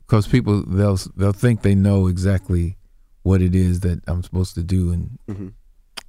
because 0.06 0.26
people 0.26 0.62
they'll 0.64 0.98
they'll 1.16 1.32
think 1.32 1.62
they 1.62 1.74
know 1.74 2.06
exactly 2.06 2.76
what 3.22 3.40
it 3.42 3.54
is 3.54 3.80
that 3.80 4.00
I'm 4.08 4.22
supposed 4.22 4.54
to 4.54 4.62
do, 4.62 4.92
and 4.92 5.18
Mhm. 5.28 5.52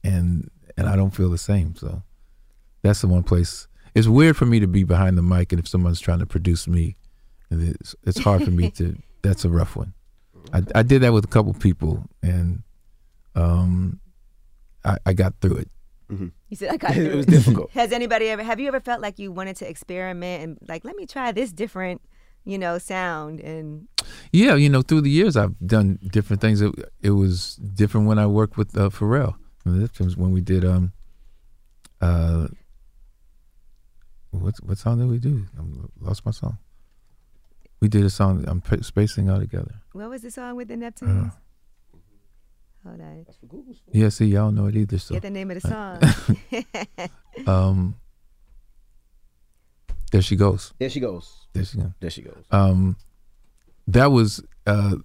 and 0.03 0.49
and 0.78 0.88
I 0.88 0.95
don't 0.95 1.11
feel 1.15 1.30
the 1.30 1.38
same. 1.38 1.76
So 1.76 2.03
that's 2.82 3.01
the 3.01 3.07
one 3.07 3.24
place. 3.24 3.67
It's 3.95 4.07
weird 4.07 4.36
for 4.38 4.45
me 4.45 4.59
to 4.59 4.67
be 4.67 4.84
behind 4.84 5.17
the 5.17 5.21
mic, 5.21 5.51
and 5.51 5.59
if 5.59 5.67
someone's 5.67 5.99
trying 5.99 6.19
to 6.19 6.26
produce 6.26 6.67
me, 6.67 6.95
it's 7.51 7.95
it's 8.03 8.19
hard 8.19 8.43
for 8.43 8.51
me 8.51 8.71
to. 8.71 8.95
That's 9.21 9.45
a 9.45 9.49
rough 9.49 9.78
one. 9.78 9.93
I, 10.51 10.63
I 10.76 10.84
did 10.84 11.01
that 11.03 11.13
with 11.13 11.24
a 11.24 11.30
couple 11.30 11.53
people, 11.53 12.03
and 12.21 12.61
um, 13.36 14.01
I, 14.84 14.97
I 15.05 15.13
got 15.13 15.36
through 15.39 15.57
it. 15.57 15.69
You 16.54 16.58
said 16.58 16.70
I 16.70 16.78
got 16.78 16.95
It 16.97 17.16
was 17.16 17.26
difficult. 17.26 17.72
Has 17.72 17.91
anybody 17.91 18.30
ever? 18.30 18.43
Have 18.43 18.60
you 18.60 18.68
ever 18.68 18.80
felt 18.80 19.01
like 19.01 19.18
you 19.18 19.32
wanted 19.32 19.56
to 19.56 19.68
experiment 19.68 20.43
and 20.43 20.58
like, 20.68 20.86
let 20.86 20.95
me 20.95 21.08
try 21.08 21.32
this 21.32 21.51
different, 21.51 21.99
you 22.45 22.60
know, 22.60 22.78
sound 22.78 23.39
and 23.39 23.88
Yeah, 24.32 24.54
you 24.54 24.70
know, 24.70 24.84
through 24.84 25.01
the 25.01 25.10
years 25.10 25.36
I've 25.36 25.58
done 25.66 25.97
different 26.12 26.41
things. 26.43 26.62
It, 26.62 26.72
it 27.01 27.10
was 27.10 27.56
different 27.56 28.06
when 28.06 28.20
I 28.20 28.28
worked 28.28 28.56
with 28.56 28.78
uh, 28.78 28.89
Pharrell. 28.89 29.34
I 29.66 29.70
mean, 29.70 29.82
that 29.82 29.99
was 29.99 30.16
when 30.16 30.30
we 30.32 30.41
did 30.41 30.64
um 30.64 30.91
uh 32.01 32.49
what 34.30 34.54
what 34.62 34.78
song 34.78 34.99
did 34.99 35.10
we 35.10 35.18
do? 35.18 35.45
I 35.58 35.62
lost 36.08 36.24
my 36.24 36.32
song. 36.32 36.60
We 37.82 37.88
did 37.88 38.06
a 38.06 38.12
song. 38.12 38.45
I'm 38.47 38.62
p- 38.62 38.84
spacing 38.84 39.28
all 39.32 39.39
together. 39.39 39.74
what 39.93 40.08
was 40.08 40.22
the 40.22 40.30
song 40.30 40.56
with 40.56 40.68
the 40.68 40.76
Neptunes? 40.76 41.30
Uh. 41.30 41.36
Hold 42.86 43.00
on, 43.02 43.26
Yeah, 43.92 44.10
see, 44.10 44.26
y'all 44.26 44.52
know 44.52 44.66
it 44.68 44.76
either. 44.76 44.98
So 44.98 45.14
get 45.16 45.24
the 45.24 45.30
name 45.30 45.52
of 45.52 45.62
the 45.62 45.68
song. 45.70 47.48
um, 47.48 47.96
there 50.12 50.22
she 50.22 50.36
goes. 50.36 50.74
There 50.80 50.90
she 50.90 51.00
goes. 51.00 51.48
There 51.54 51.64
she 51.66 51.78
goes. 51.78 51.92
There 52.00 52.10
she 52.10 52.22
goes. 52.22 52.44
um, 52.52 52.98
that 53.88 54.08
was 54.08 54.44
uh, 54.68 54.98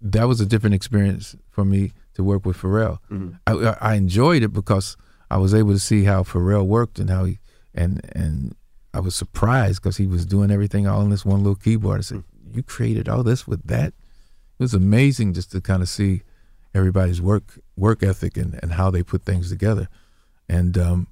that 0.00 0.24
was 0.24 0.40
a 0.40 0.46
different 0.46 0.74
experience 0.74 1.34
for 1.50 1.64
me 1.64 1.92
to 2.14 2.24
work 2.24 2.44
with 2.44 2.56
Pharrell. 2.58 2.98
I, 3.46 3.76
I 3.80 3.94
enjoyed 3.94 4.42
it 4.42 4.52
because 4.52 4.96
I 5.30 5.38
was 5.38 5.54
able 5.54 5.72
to 5.72 5.78
see 5.78 6.04
how 6.04 6.22
Pharrell 6.22 6.66
worked 6.66 6.98
and 6.98 7.08
how 7.10 7.24
he 7.24 7.38
and 7.74 8.00
and 8.14 8.54
I 8.94 9.00
was 9.00 9.14
surprised 9.14 9.82
because 9.82 9.96
he 9.96 10.06
was 10.06 10.26
doing 10.26 10.50
everything 10.50 10.86
all 10.86 11.00
on 11.00 11.10
this 11.10 11.24
one 11.24 11.38
little 11.38 11.54
keyboard. 11.56 11.98
I 12.00 12.02
said, 12.02 12.24
"You 12.52 12.62
created 12.62 13.08
all 13.08 13.22
this 13.22 13.46
with 13.46 13.66
that?" 13.66 13.88
It 14.58 14.62
was 14.62 14.74
amazing 14.74 15.32
just 15.32 15.50
to 15.52 15.60
kind 15.60 15.82
of 15.82 15.88
see 15.88 16.22
everybody's 16.74 17.20
work 17.20 17.58
work 17.76 18.02
ethic 18.02 18.36
and, 18.36 18.58
and 18.62 18.72
how 18.72 18.90
they 18.90 19.02
put 19.02 19.24
things 19.24 19.48
together. 19.50 19.88
And 20.48 20.76
um, 20.78 21.06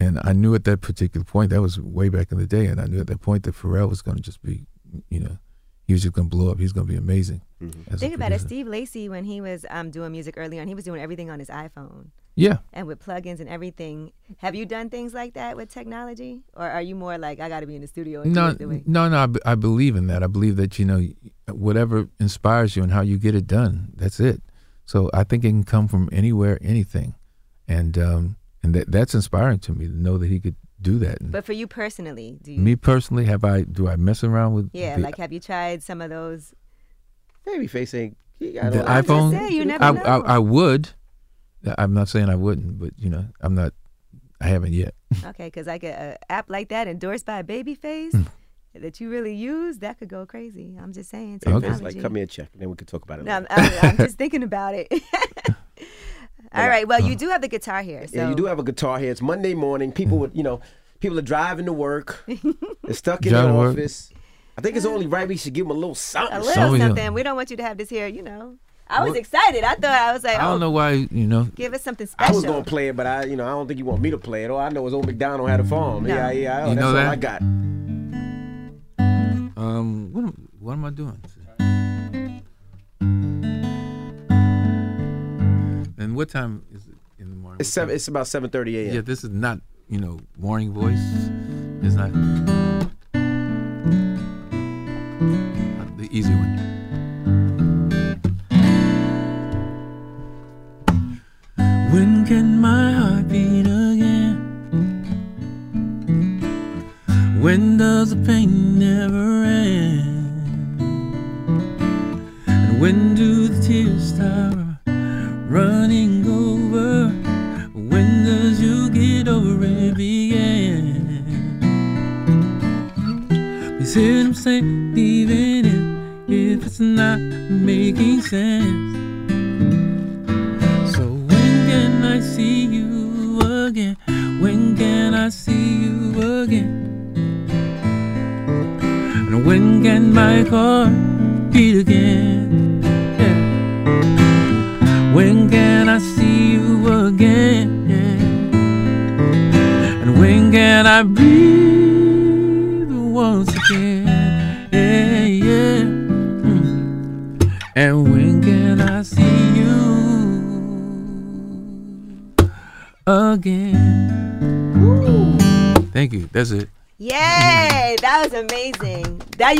and 0.00 0.18
I 0.24 0.32
knew 0.32 0.54
at 0.54 0.64
that 0.64 0.80
particular 0.80 1.24
point 1.24 1.50
that 1.50 1.62
was 1.62 1.78
way 1.80 2.08
back 2.08 2.32
in 2.32 2.38
the 2.38 2.46
day, 2.46 2.66
and 2.66 2.80
I 2.80 2.86
knew 2.86 3.00
at 3.00 3.06
that 3.06 3.20
point 3.20 3.44
that 3.44 3.54
Pharrell 3.54 3.88
was 3.88 4.02
going 4.02 4.16
to 4.16 4.22
just 4.22 4.42
be, 4.42 4.66
you 5.08 5.20
know, 5.20 5.38
he 5.86 5.92
was 5.92 6.02
just 6.02 6.14
going 6.14 6.28
to 6.28 6.36
blow 6.36 6.50
up. 6.50 6.58
He's 6.58 6.72
going 6.72 6.86
to 6.86 6.92
be 6.92 6.98
amazing. 6.98 7.42
as 7.88 7.94
a 7.94 7.98
Think 7.98 8.14
about 8.14 8.32
it. 8.32 8.40
Steve 8.40 8.66
Lacy, 8.66 9.08
when 9.08 9.24
he 9.24 9.40
was 9.40 9.64
um, 9.70 9.90
doing 9.90 10.10
music 10.12 10.34
early 10.36 10.58
on, 10.58 10.66
he 10.66 10.74
was 10.74 10.84
doing 10.84 11.00
everything 11.00 11.30
on 11.30 11.38
his 11.38 11.48
iPhone 11.48 12.08
Yeah, 12.34 12.58
and 12.72 12.86
with 12.88 12.98
plugins 13.04 13.38
and 13.38 13.48
everything. 13.48 14.12
Have 14.38 14.54
you 14.56 14.66
done 14.66 14.90
things 14.90 15.14
like 15.14 15.34
that 15.34 15.56
with 15.56 15.70
technology, 15.70 16.42
or 16.56 16.68
are 16.68 16.82
you 16.82 16.96
more 16.96 17.16
like 17.16 17.38
I 17.38 17.48
got 17.48 17.60
to 17.60 17.66
be 17.66 17.76
in 17.76 17.80
the 17.80 17.86
studio 17.88 18.22
and 18.22 18.34
no, 18.34 18.48
do 18.48 18.54
it 18.54 18.58
the 18.58 18.68
way? 18.68 18.82
no, 18.86 19.08
no. 19.08 19.18
I, 19.22 19.26
be- 19.26 19.40
I 19.46 19.54
believe 19.54 19.94
in 19.94 20.08
that. 20.08 20.22
I 20.24 20.26
believe 20.26 20.56
that 20.56 20.78
you 20.80 20.84
know, 20.84 21.00
whatever 21.48 22.08
inspires 22.18 22.74
you 22.74 22.82
and 22.82 22.90
how 22.90 23.02
you 23.02 23.18
get 23.18 23.36
it 23.36 23.46
done, 23.46 23.92
that's 23.94 24.18
it. 24.18 24.42
So 24.84 25.10
I 25.14 25.24
think 25.24 25.44
it 25.44 25.48
can 25.48 25.64
come 25.64 25.88
from 25.88 26.08
anywhere, 26.12 26.58
anything, 26.60 27.14
and 27.68 27.96
um, 27.96 28.36
and 28.62 28.74
that 28.74 28.90
that's 28.90 29.14
inspiring 29.14 29.58
to 29.60 29.72
me 29.72 29.86
to 29.86 29.92
know 29.92 30.18
that 30.18 30.28
he 30.28 30.40
could 30.40 30.56
do 30.80 30.98
that. 30.98 31.20
And 31.20 31.32
But 31.32 31.44
for 31.44 31.52
you 31.52 31.66
personally, 31.66 32.38
do 32.42 32.52
you? 32.52 32.60
me 32.60 32.76
personally, 32.76 33.24
have 33.26 33.44
I 33.44 33.62
do 33.62 33.88
I 33.88 33.96
mess 33.96 34.24
around 34.24 34.54
with 34.54 34.70
yeah, 34.72 34.96
the, 34.96 35.02
like 35.02 35.16
have 35.16 35.32
you 35.32 35.40
tried 35.40 35.82
some 35.82 36.00
of 36.00 36.10
those? 36.10 36.52
Babyface 37.46 37.98
ain't. 37.98 38.16
He 38.38 38.52
got 38.52 38.72
the 38.72 38.80
all 38.80 39.02
iPhone? 39.02 39.30
say, 39.30 39.50
you 39.50 39.64
never 39.64 39.84
I, 39.84 39.90
know. 39.92 40.02
I 40.02 40.34
I 40.34 40.38
would. 40.38 40.90
I'm 41.78 41.94
not 41.94 42.08
saying 42.08 42.28
I 42.28 42.34
wouldn't, 42.34 42.78
but 42.78 42.90
you 42.98 43.08
know, 43.08 43.24
I'm 43.40 43.54
not. 43.54 43.72
I 44.40 44.46
haven't 44.46 44.72
yet. 44.72 44.94
Okay, 45.24 45.46
because 45.46 45.68
I 45.68 45.78
a, 45.82 45.86
a 45.86 46.32
app 46.32 46.50
like 46.50 46.68
that 46.70 46.88
endorsed 46.88 47.24
by 47.26 47.42
Babyface 47.42 48.12
Hmm. 48.12 48.22
That 48.74 49.00
you 49.00 49.10
really 49.10 49.34
use, 49.34 49.78
that 49.78 49.98
could 49.98 50.08
go 50.08 50.24
crazy. 50.26 50.78
I'm 50.80 50.92
just 50.92 51.10
saying. 51.10 51.40
Babyface, 51.40 51.60
technology. 51.60 51.84
like, 51.84 52.00
cut 52.00 52.12
me 52.12 52.22
a 52.22 52.26
check, 52.26 52.48
and 52.52 52.62
then 52.62 52.70
we 52.70 52.76
could 52.76 52.88
talk 52.88 53.02
about 53.02 53.20
it. 53.20 53.24
No, 53.24 53.36
I'm. 53.36 53.46
I'm, 53.50 53.72
I'm 53.82 53.96
just 53.98 54.18
thinking 54.22 54.42
about 54.42 54.74
it. 54.74 54.88
All 56.54 56.68
right. 56.68 56.86
Well, 56.86 57.00
you 57.00 57.06
uh-huh. 57.06 57.14
do 57.16 57.28
have 57.30 57.40
the 57.40 57.48
guitar 57.48 57.82
here. 57.82 58.06
So 58.06 58.16
Yeah, 58.16 58.28
you 58.28 58.34
do 58.34 58.44
have 58.44 58.58
a 58.58 58.62
guitar 58.62 58.98
here. 58.98 59.10
It's 59.10 59.22
Monday 59.22 59.54
morning. 59.54 59.90
People 59.90 60.18
would, 60.18 60.32
you 60.34 60.42
know, 60.42 60.60
people 61.00 61.18
are 61.18 61.22
driving 61.22 61.66
to 61.66 61.72
work. 61.72 62.24
They're 62.84 62.94
stuck 62.94 63.24
in 63.24 63.32
the 63.32 63.40
Driving 63.40 63.52
to 63.52 63.58
work. 63.58 63.72
office. 63.72 64.10
I 64.58 64.60
think 64.60 64.76
it's 64.76 64.84
only 64.84 65.06
right 65.06 65.26
we 65.26 65.38
should 65.38 65.54
give 65.54 65.66
them 65.66 65.70
a 65.76 65.80
little 65.80 65.94
something. 65.94 66.36
a 66.36 66.40
little 66.40 66.52
Some 66.52 66.74
of 66.74 66.80
you- 66.80 66.86
something. 66.86 67.14
We 67.14 67.22
don't 67.22 67.36
want 67.36 67.50
you 67.50 67.56
to 67.56 67.62
have 67.62 67.78
this 67.78 67.88
here. 67.88 68.06
You 68.06 68.22
know. 68.22 68.58
I 68.88 69.08
was 69.08 69.16
excited. 69.16 69.64
I 69.64 69.74
thought 69.76 69.84
I 69.84 70.12
was 70.12 70.22
like, 70.22 70.36
I 70.36 70.46
oh, 70.46 70.50
don't 70.50 70.60
know 70.60 70.70
why. 70.70 70.90
You 70.90 71.26
know, 71.26 71.44
give 71.54 71.72
us 71.72 71.80
something 71.82 72.06
special. 72.06 72.22
I 72.22 72.26
special. 72.26 72.42
was 72.42 72.44
gonna 72.44 72.64
play 72.64 72.88
it, 72.88 72.96
but 72.96 73.06
I, 73.06 73.24
you 73.24 73.36
know, 73.36 73.46
I 73.46 73.50
don't 73.50 73.66
think 73.66 73.78
you 73.78 73.86
want 73.86 74.02
me 74.02 74.10
to 74.10 74.18
play 74.18 74.44
it. 74.44 74.50
All 74.50 74.58
I 74.58 74.68
know 74.68 74.86
is 74.86 74.92
old 74.92 75.06
McDonald 75.06 75.48
had 75.48 75.60
a 75.60 75.64
farm. 75.64 76.04
No. 76.04 76.14
Yeah, 76.14 76.30
yeah, 76.30 76.66
oh, 76.66 76.68
You 76.68 76.74
that's 76.74 76.80
know 76.80 76.88
all 76.88 76.92
that? 76.94 77.06
I 77.06 77.16
got. 77.16 77.42
Um, 79.56 80.12
what 80.12 80.24
am, 80.24 80.48
what 80.58 80.72
am 80.72 80.84
I 80.84 80.90
doing? 80.90 81.20
And 85.98 86.16
what 86.16 86.30
time 86.30 86.64
is 86.72 86.86
it 86.88 86.94
in 87.18 87.30
the 87.30 87.36
morning? 87.36 87.60
It's 87.60 87.68
seven. 87.68 87.88
time? 87.88 87.96
It's 87.96 88.08
about 88.08 88.26
seven 88.26 88.50
thirty 88.50 88.78
a.m. 88.78 88.94
Yeah, 88.94 89.00
this 89.02 89.24
is 89.24 89.30
not 89.30 89.60
you 89.88 89.98
know 90.00 90.18
warning 90.38 90.72
voice. 90.72 90.98
It's 91.82 91.94
not 91.94 92.12
the 95.96 96.08
easy 96.10 96.34
one. 96.34 96.61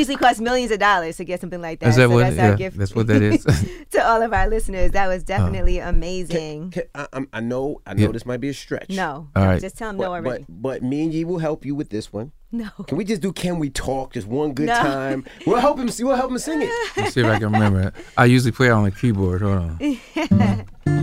Amazing. 0.02 0.12
Usually 0.12 0.16
costs 0.16 0.40
millions 0.40 0.70
of 0.72 0.78
dollars 0.78 1.16
to 1.18 1.24
get 1.24 1.40
something 1.40 1.60
like 1.60 1.80
that. 1.80 1.88
Is 1.88 1.96
that 1.96 2.08
so 2.08 2.14
what- 2.14 2.20
that's 2.34 2.38
our 2.38 2.56
gift. 2.56 2.76
that's 2.78 2.94
what 2.94 3.06
that 3.06 3.22
is. 3.32 3.44
to 3.90 4.06
all 4.06 4.22
of 4.22 4.32
our 4.32 4.48
listeners, 4.48 4.90
that 4.92 5.06
was 5.06 5.22
uh. 5.22 5.26
definitely 5.26 5.78
amazing. 5.78 6.70
Can- 6.72 6.82
I, 6.94 7.06
I'm- 7.12 7.28
I 7.32 7.40
know. 7.40 7.80
I 7.86 7.94
know 7.94 8.02
Yeah. 8.06 8.12
this 8.12 8.26
might 8.26 8.40
be 8.40 8.48
a 8.48 8.54
stretch. 8.54 8.90
no, 8.90 9.28
All 9.36 9.44
right. 9.46 9.60
just 9.60 9.76
tell 9.78 9.88
them 9.90 9.98
But, 9.98 10.04
no 10.04 10.12
already. 10.14 10.44
but 10.48 10.62
but 10.62 10.82
me 10.82 11.02
and 11.04 11.12
Yi 11.14 11.24
will 11.24 11.38
help 11.38 11.64
you 11.64 11.74
with 11.74 11.90
this 11.90 12.12
one. 12.12 12.32
no. 12.50 12.68
Can 12.86 12.98
we 12.98 13.04
just 13.04 13.22
do 13.22 13.32
Can 13.32 13.58
We 13.58 13.70
Talk 13.70 14.12
just 14.14 14.26
one 14.26 14.52
good 14.52 14.66
No. 14.66 14.74
time? 14.74 15.24
We'll 15.46 15.60
help 15.60 15.78
him. 15.78 15.88
We'll 16.00 16.16
help 16.16 16.30
him 16.30 16.38
sing 16.38 16.62
it. 16.62 16.70
Let's 16.96 17.14
see 17.14 17.20
if 17.20 17.26
I 17.26 17.38
can 17.38 17.52
remember 17.52 17.80
it. 17.88 17.94
I 18.16 18.26
usually 18.26 18.52
play 18.52 18.70
on 18.70 18.84
the 18.84 18.90
keyboard. 18.90 19.40
Hold 19.42 19.58
on. 19.58 20.68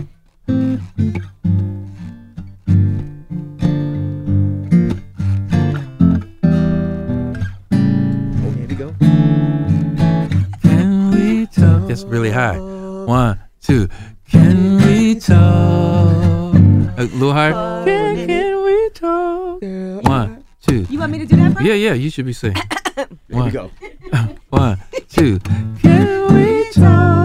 high. 12.40 12.58
Oh. 12.58 13.06
One, 13.06 13.40
two. 13.62 13.88
Can 14.32 14.78
we 14.78 15.16
talk? 15.20 16.56
A 16.98 17.04
little 17.04 17.34
higher. 17.34 17.54
Can, 17.86 18.28
can 18.28 18.64
we 18.64 18.90
talk? 18.94 19.62
One, 20.08 20.44
two. 20.62 20.86
You 20.90 21.00
want 21.00 21.12
me 21.12 21.20
to 21.20 21.26
do 21.26 21.36
that 21.36 21.54
part? 21.54 21.66
Yeah, 21.66 21.74
yeah. 21.74 21.94
You 21.94 22.10
should 22.10 22.26
be 22.26 22.34
saying. 22.34 22.56
Here 22.96 23.08
we 23.30 23.36
One, 23.36 23.52
go. 23.52 23.72
one, 24.50 24.78
two. 25.10 25.40
Can 25.82 26.34
we 26.34 26.72
talk 26.72 27.19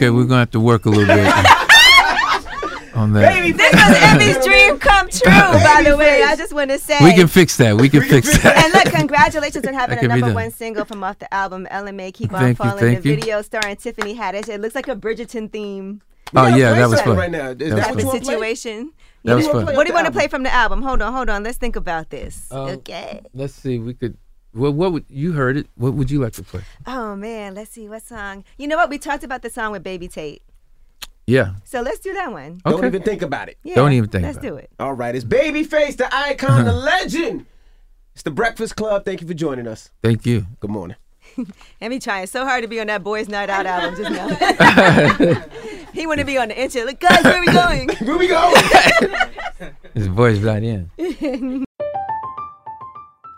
Okay, 0.00 0.08
we're 0.08 0.24
gonna 0.24 0.38
have 0.40 0.50
to 0.52 0.60
work 0.60 0.86
a 0.86 0.88
little 0.88 1.04
bit 1.14 1.26
on 2.94 3.12
that. 3.12 3.34
Baby, 3.34 3.52
This 3.52 3.70
was 3.70 3.98
Emmy's 4.00 4.42
dream 4.46 4.78
come 4.78 5.10
true, 5.10 5.30
by 5.30 5.82
the 5.86 5.94
way. 5.94 6.22
I 6.22 6.36
just 6.36 6.54
want 6.54 6.70
to 6.70 6.78
say. 6.78 6.96
We 7.04 7.12
can 7.12 7.26
fix 7.28 7.58
that. 7.58 7.76
We 7.76 7.90
can 7.90 8.00
fix 8.04 8.32
that. 8.42 8.56
and 8.64 8.72
look, 8.72 8.94
congratulations 8.94 9.66
on 9.66 9.74
having 9.82 9.98
a 10.02 10.08
number 10.08 10.32
one 10.32 10.52
single 10.52 10.86
from 10.86 11.04
off 11.04 11.18
the 11.18 11.32
album 11.34 11.66
Ella 11.70 11.92
Mai 11.92 12.12
Keep 12.12 12.32
On 12.32 12.40
Thank 12.40 12.58
you, 12.58 12.64
Falling. 12.64 12.78
thank 12.78 13.02
the 13.02 13.10
you. 13.10 13.16
video 13.16 13.42
starring 13.42 13.76
Tiffany 13.76 14.14
Haddish. 14.16 14.48
It 14.48 14.62
looks 14.62 14.74
like 14.74 14.88
a 14.88 14.96
Bridgerton 14.96 15.52
theme 15.52 16.00
Oh 16.28 16.32
gotta 16.48 16.58
yeah, 16.58 16.70
play 16.70 16.78
that 16.80 16.88
was 16.88 17.00
fun. 17.02 17.16
right 17.18 17.30
now. 17.30 17.50
Is 17.50 17.58
That 17.58 17.58
that 17.58 17.74
was 17.76 17.84
type 17.84 17.94
what 17.94 17.98
of 17.98 18.04
you 18.04 18.10
fun. 18.12 18.24
situation. 18.24 18.92
That 19.24 19.34
was 19.34 19.48
fun. 19.48 19.66
What 19.66 19.84
do 19.84 19.88
you 19.88 19.94
want 19.94 20.06
to 20.06 20.12
play 20.12 20.28
from 20.28 20.44
the 20.44 20.54
album? 20.54 20.80
Hold 20.80 21.02
on, 21.02 21.12
hold 21.12 21.28
on. 21.28 21.42
Let's 21.42 21.58
think 21.58 21.76
about 21.76 22.08
this. 22.08 22.50
Um, 22.50 22.70
okay. 22.70 23.20
Let's 23.34 23.52
see. 23.52 23.78
We 23.78 23.92
could. 23.92 24.16
Well, 24.52 24.72
what 24.72 24.92
would 24.92 25.04
you 25.08 25.32
heard 25.32 25.56
it? 25.56 25.66
What 25.76 25.94
would 25.94 26.10
you 26.10 26.20
like 26.20 26.32
to 26.34 26.42
play? 26.42 26.62
Oh 26.86 27.14
man, 27.16 27.54
let's 27.54 27.70
see 27.70 27.88
what 27.88 28.02
song. 28.02 28.44
You 28.58 28.66
know 28.68 28.76
what? 28.76 28.90
We 28.90 28.98
talked 28.98 29.22
about 29.24 29.42
the 29.42 29.50
song 29.50 29.72
with 29.72 29.82
Baby 29.84 30.08
Tate, 30.08 30.42
Yeah. 31.26 31.54
so 31.64 31.80
let's 31.82 32.00
do 32.00 32.12
that 32.14 32.32
one. 32.32 32.60
Don't 32.64 32.84
even 32.84 33.02
think 33.02 33.22
about 33.22 33.48
it. 33.48 33.58
Yeah, 33.62 33.76
Don't 33.76 33.92
even 33.92 34.10
think 34.10 34.24
Let's 34.24 34.38
about 34.38 34.48
do 34.48 34.54
it. 34.56 34.70
All 34.80 34.94
right, 34.94 35.14
it's 35.14 35.24
Babyface, 35.24 35.96
the 35.96 36.12
icon, 36.14 36.64
the 36.64 36.72
legend. 36.92 37.46
It's 38.14 38.22
the 38.24 38.30
Breakfast 38.32 38.74
Club. 38.74 39.04
Thank 39.04 39.20
you 39.20 39.28
for 39.28 39.34
joining 39.34 39.68
us. 39.68 39.90
Thank 40.02 40.26
you. 40.26 40.46
Good 40.58 40.70
morning. 40.70 40.96
And 41.80 41.90
me 41.92 42.00
trying 42.00 42.26
so 42.26 42.44
hard 42.44 42.62
to 42.62 42.68
be 42.68 42.80
on 42.80 42.88
that 42.88 43.04
Boys 43.04 43.28
Night 43.28 43.48
Out 43.48 43.64
album 43.64 43.94
just 43.96 44.10
now. 44.10 44.28
he 45.94 46.06
want 46.06 46.18
to 46.18 46.26
be 46.26 46.36
on 46.36 46.48
the 46.48 46.60
intro. 46.60 46.82
Look, 46.82 46.98
guys, 46.98 47.22
where 47.22 47.36
are 47.36 47.40
we 47.40 47.46
going? 47.46 47.88
Here 47.88 48.18
we 48.18 48.26
go. 48.26 48.52
His 49.94 50.08
voice 50.08 50.38
right 50.40 50.62
in. 50.62 51.64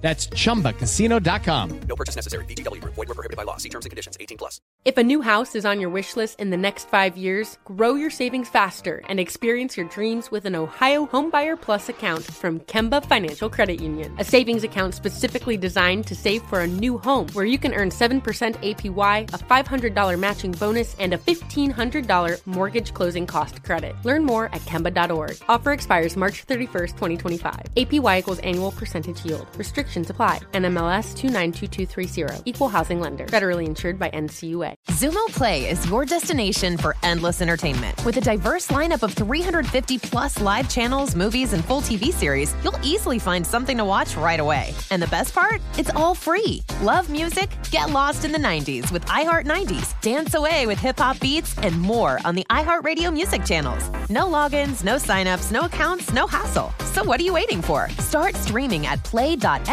That's 0.00 0.28
chumbacasino.com. 0.28 1.80
No 1.86 1.94
purchase 1.94 2.16
necessary. 2.16 2.44
VGW 2.46 2.80
Group. 2.80 2.94
Void 2.94 3.08
were 3.08 3.14
prohibited 3.14 3.36
by 3.36 3.42
law. 3.42 3.58
See 3.58 3.68
terms 3.68 3.84
and 3.84 3.90
conditions. 3.90 4.16
18 4.18 4.38
plus. 4.38 4.60
If 4.82 4.96
a 4.96 5.02
new 5.02 5.20
house 5.20 5.54
is 5.54 5.66
on 5.66 5.78
your 5.78 5.90
wish 5.90 6.16
list 6.16 6.40
in 6.40 6.48
the 6.48 6.56
next 6.56 6.88
five 6.88 7.14
years, 7.18 7.58
grow 7.66 7.96
your 7.96 8.08
savings 8.08 8.48
faster 8.48 9.02
and 9.08 9.20
experience 9.20 9.76
your 9.76 9.86
dreams 9.90 10.30
with 10.30 10.46
an 10.46 10.54
Ohio 10.54 11.04
Homebuyer 11.06 11.60
Plus 11.60 11.90
account 11.90 12.24
from 12.24 12.60
Kemba 12.60 13.04
Financial 13.04 13.50
Credit 13.50 13.78
Union. 13.78 14.16
A 14.18 14.24
savings 14.24 14.64
account 14.64 14.94
specifically 14.94 15.58
designed 15.58 16.06
to 16.06 16.16
save 16.16 16.40
for 16.44 16.60
a 16.60 16.66
new 16.66 16.96
home 16.96 17.26
where 17.34 17.44
you 17.44 17.58
can 17.58 17.74
earn 17.74 17.90
7% 17.90 18.22
APY, 18.62 19.28
a 19.30 19.90
$500 19.90 20.18
matching 20.18 20.52
bonus, 20.52 20.98
and 20.98 21.12
a 21.12 21.18
$1,500 21.18 22.46
mortgage 22.46 22.94
closing 22.94 23.26
cost 23.26 23.62
credit. 23.62 23.94
Learn 24.04 24.24
more 24.24 24.46
at 24.46 24.62
Kemba.org. 24.62 25.36
Offer 25.46 25.72
expires 25.72 26.16
March 26.16 26.46
31st, 26.46 26.96
2025. 26.96 27.60
APY 27.76 28.18
equals 28.18 28.38
annual 28.38 28.70
percentage 28.70 29.22
yield. 29.26 29.54
Restrictions 29.56 29.89
apply. 30.10 30.38
NMLS 30.52 31.14
292230. 31.14 32.48
Equal 32.48 32.68
housing 32.68 33.00
lender. 33.00 33.26
Federally 33.26 33.66
insured 33.66 33.98
by 33.98 34.08
NCUA. 34.10 34.74
Xumo 34.88 35.26
Play 35.28 35.68
is 35.68 35.88
your 35.88 36.04
destination 36.04 36.76
for 36.76 36.96
endless 37.02 37.42
entertainment. 37.42 38.02
With 38.04 38.16
a 38.16 38.20
diverse 38.20 38.68
lineup 38.68 39.02
of 39.02 39.12
350 39.14 39.98
plus 39.98 40.40
live 40.40 40.68
channels, 40.68 41.14
movies, 41.16 41.52
and 41.52 41.64
full 41.64 41.80
TV 41.80 42.12
series, 42.12 42.54
you'll 42.62 42.78
easily 42.82 43.18
find 43.18 43.46
something 43.46 43.76
to 43.76 43.84
watch 43.84 44.16
right 44.16 44.40
away. 44.40 44.74
And 44.90 45.02
the 45.02 45.08
best 45.08 45.34
part? 45.34 45.60
It's 45.76 45.90
all 45.90 46.14
free. 46.14 46.62
Love 46.82 47.10
music? 47.10 47.50
Get 47.70 47.90
lost 47.90 48.24
in 48.24 48.32
the 48.32 48.38
90s 48.38 48.92
with 48.92 49.04
iHeart 49.06 49.46
90s, 49.46 50.00
dance 50.00 50.34
away 50.34 50.66
with 50.66 50.78
hip 50.78 50.98
hop 50.98 51.18
beats, 51.20 51.56
and 51.58 51.80
more 51.80 52.18
on 52.24 52.34
the 52.34 52.46
iHeartRadio 52.50 53.12
music 53.12 53.44
channels. 53.44 53.88
No 54.08 54.26
logins, 54.26 54.84
no 54.84 54.96
signups, 54.96 55.52
no 55.52 55.62
accounts, 55.62 56.12
no 56.12 56.26
hassle. 56.26 56.72
So 56.92 57.04
what 57.04 57.20
are 57.20 57.24
you 57.24 57.32
waiting 57.32 57.62
for? 57.62 57.88
Start 57.98 58.34
streaming 58.36 58.86
at 58.86 59.02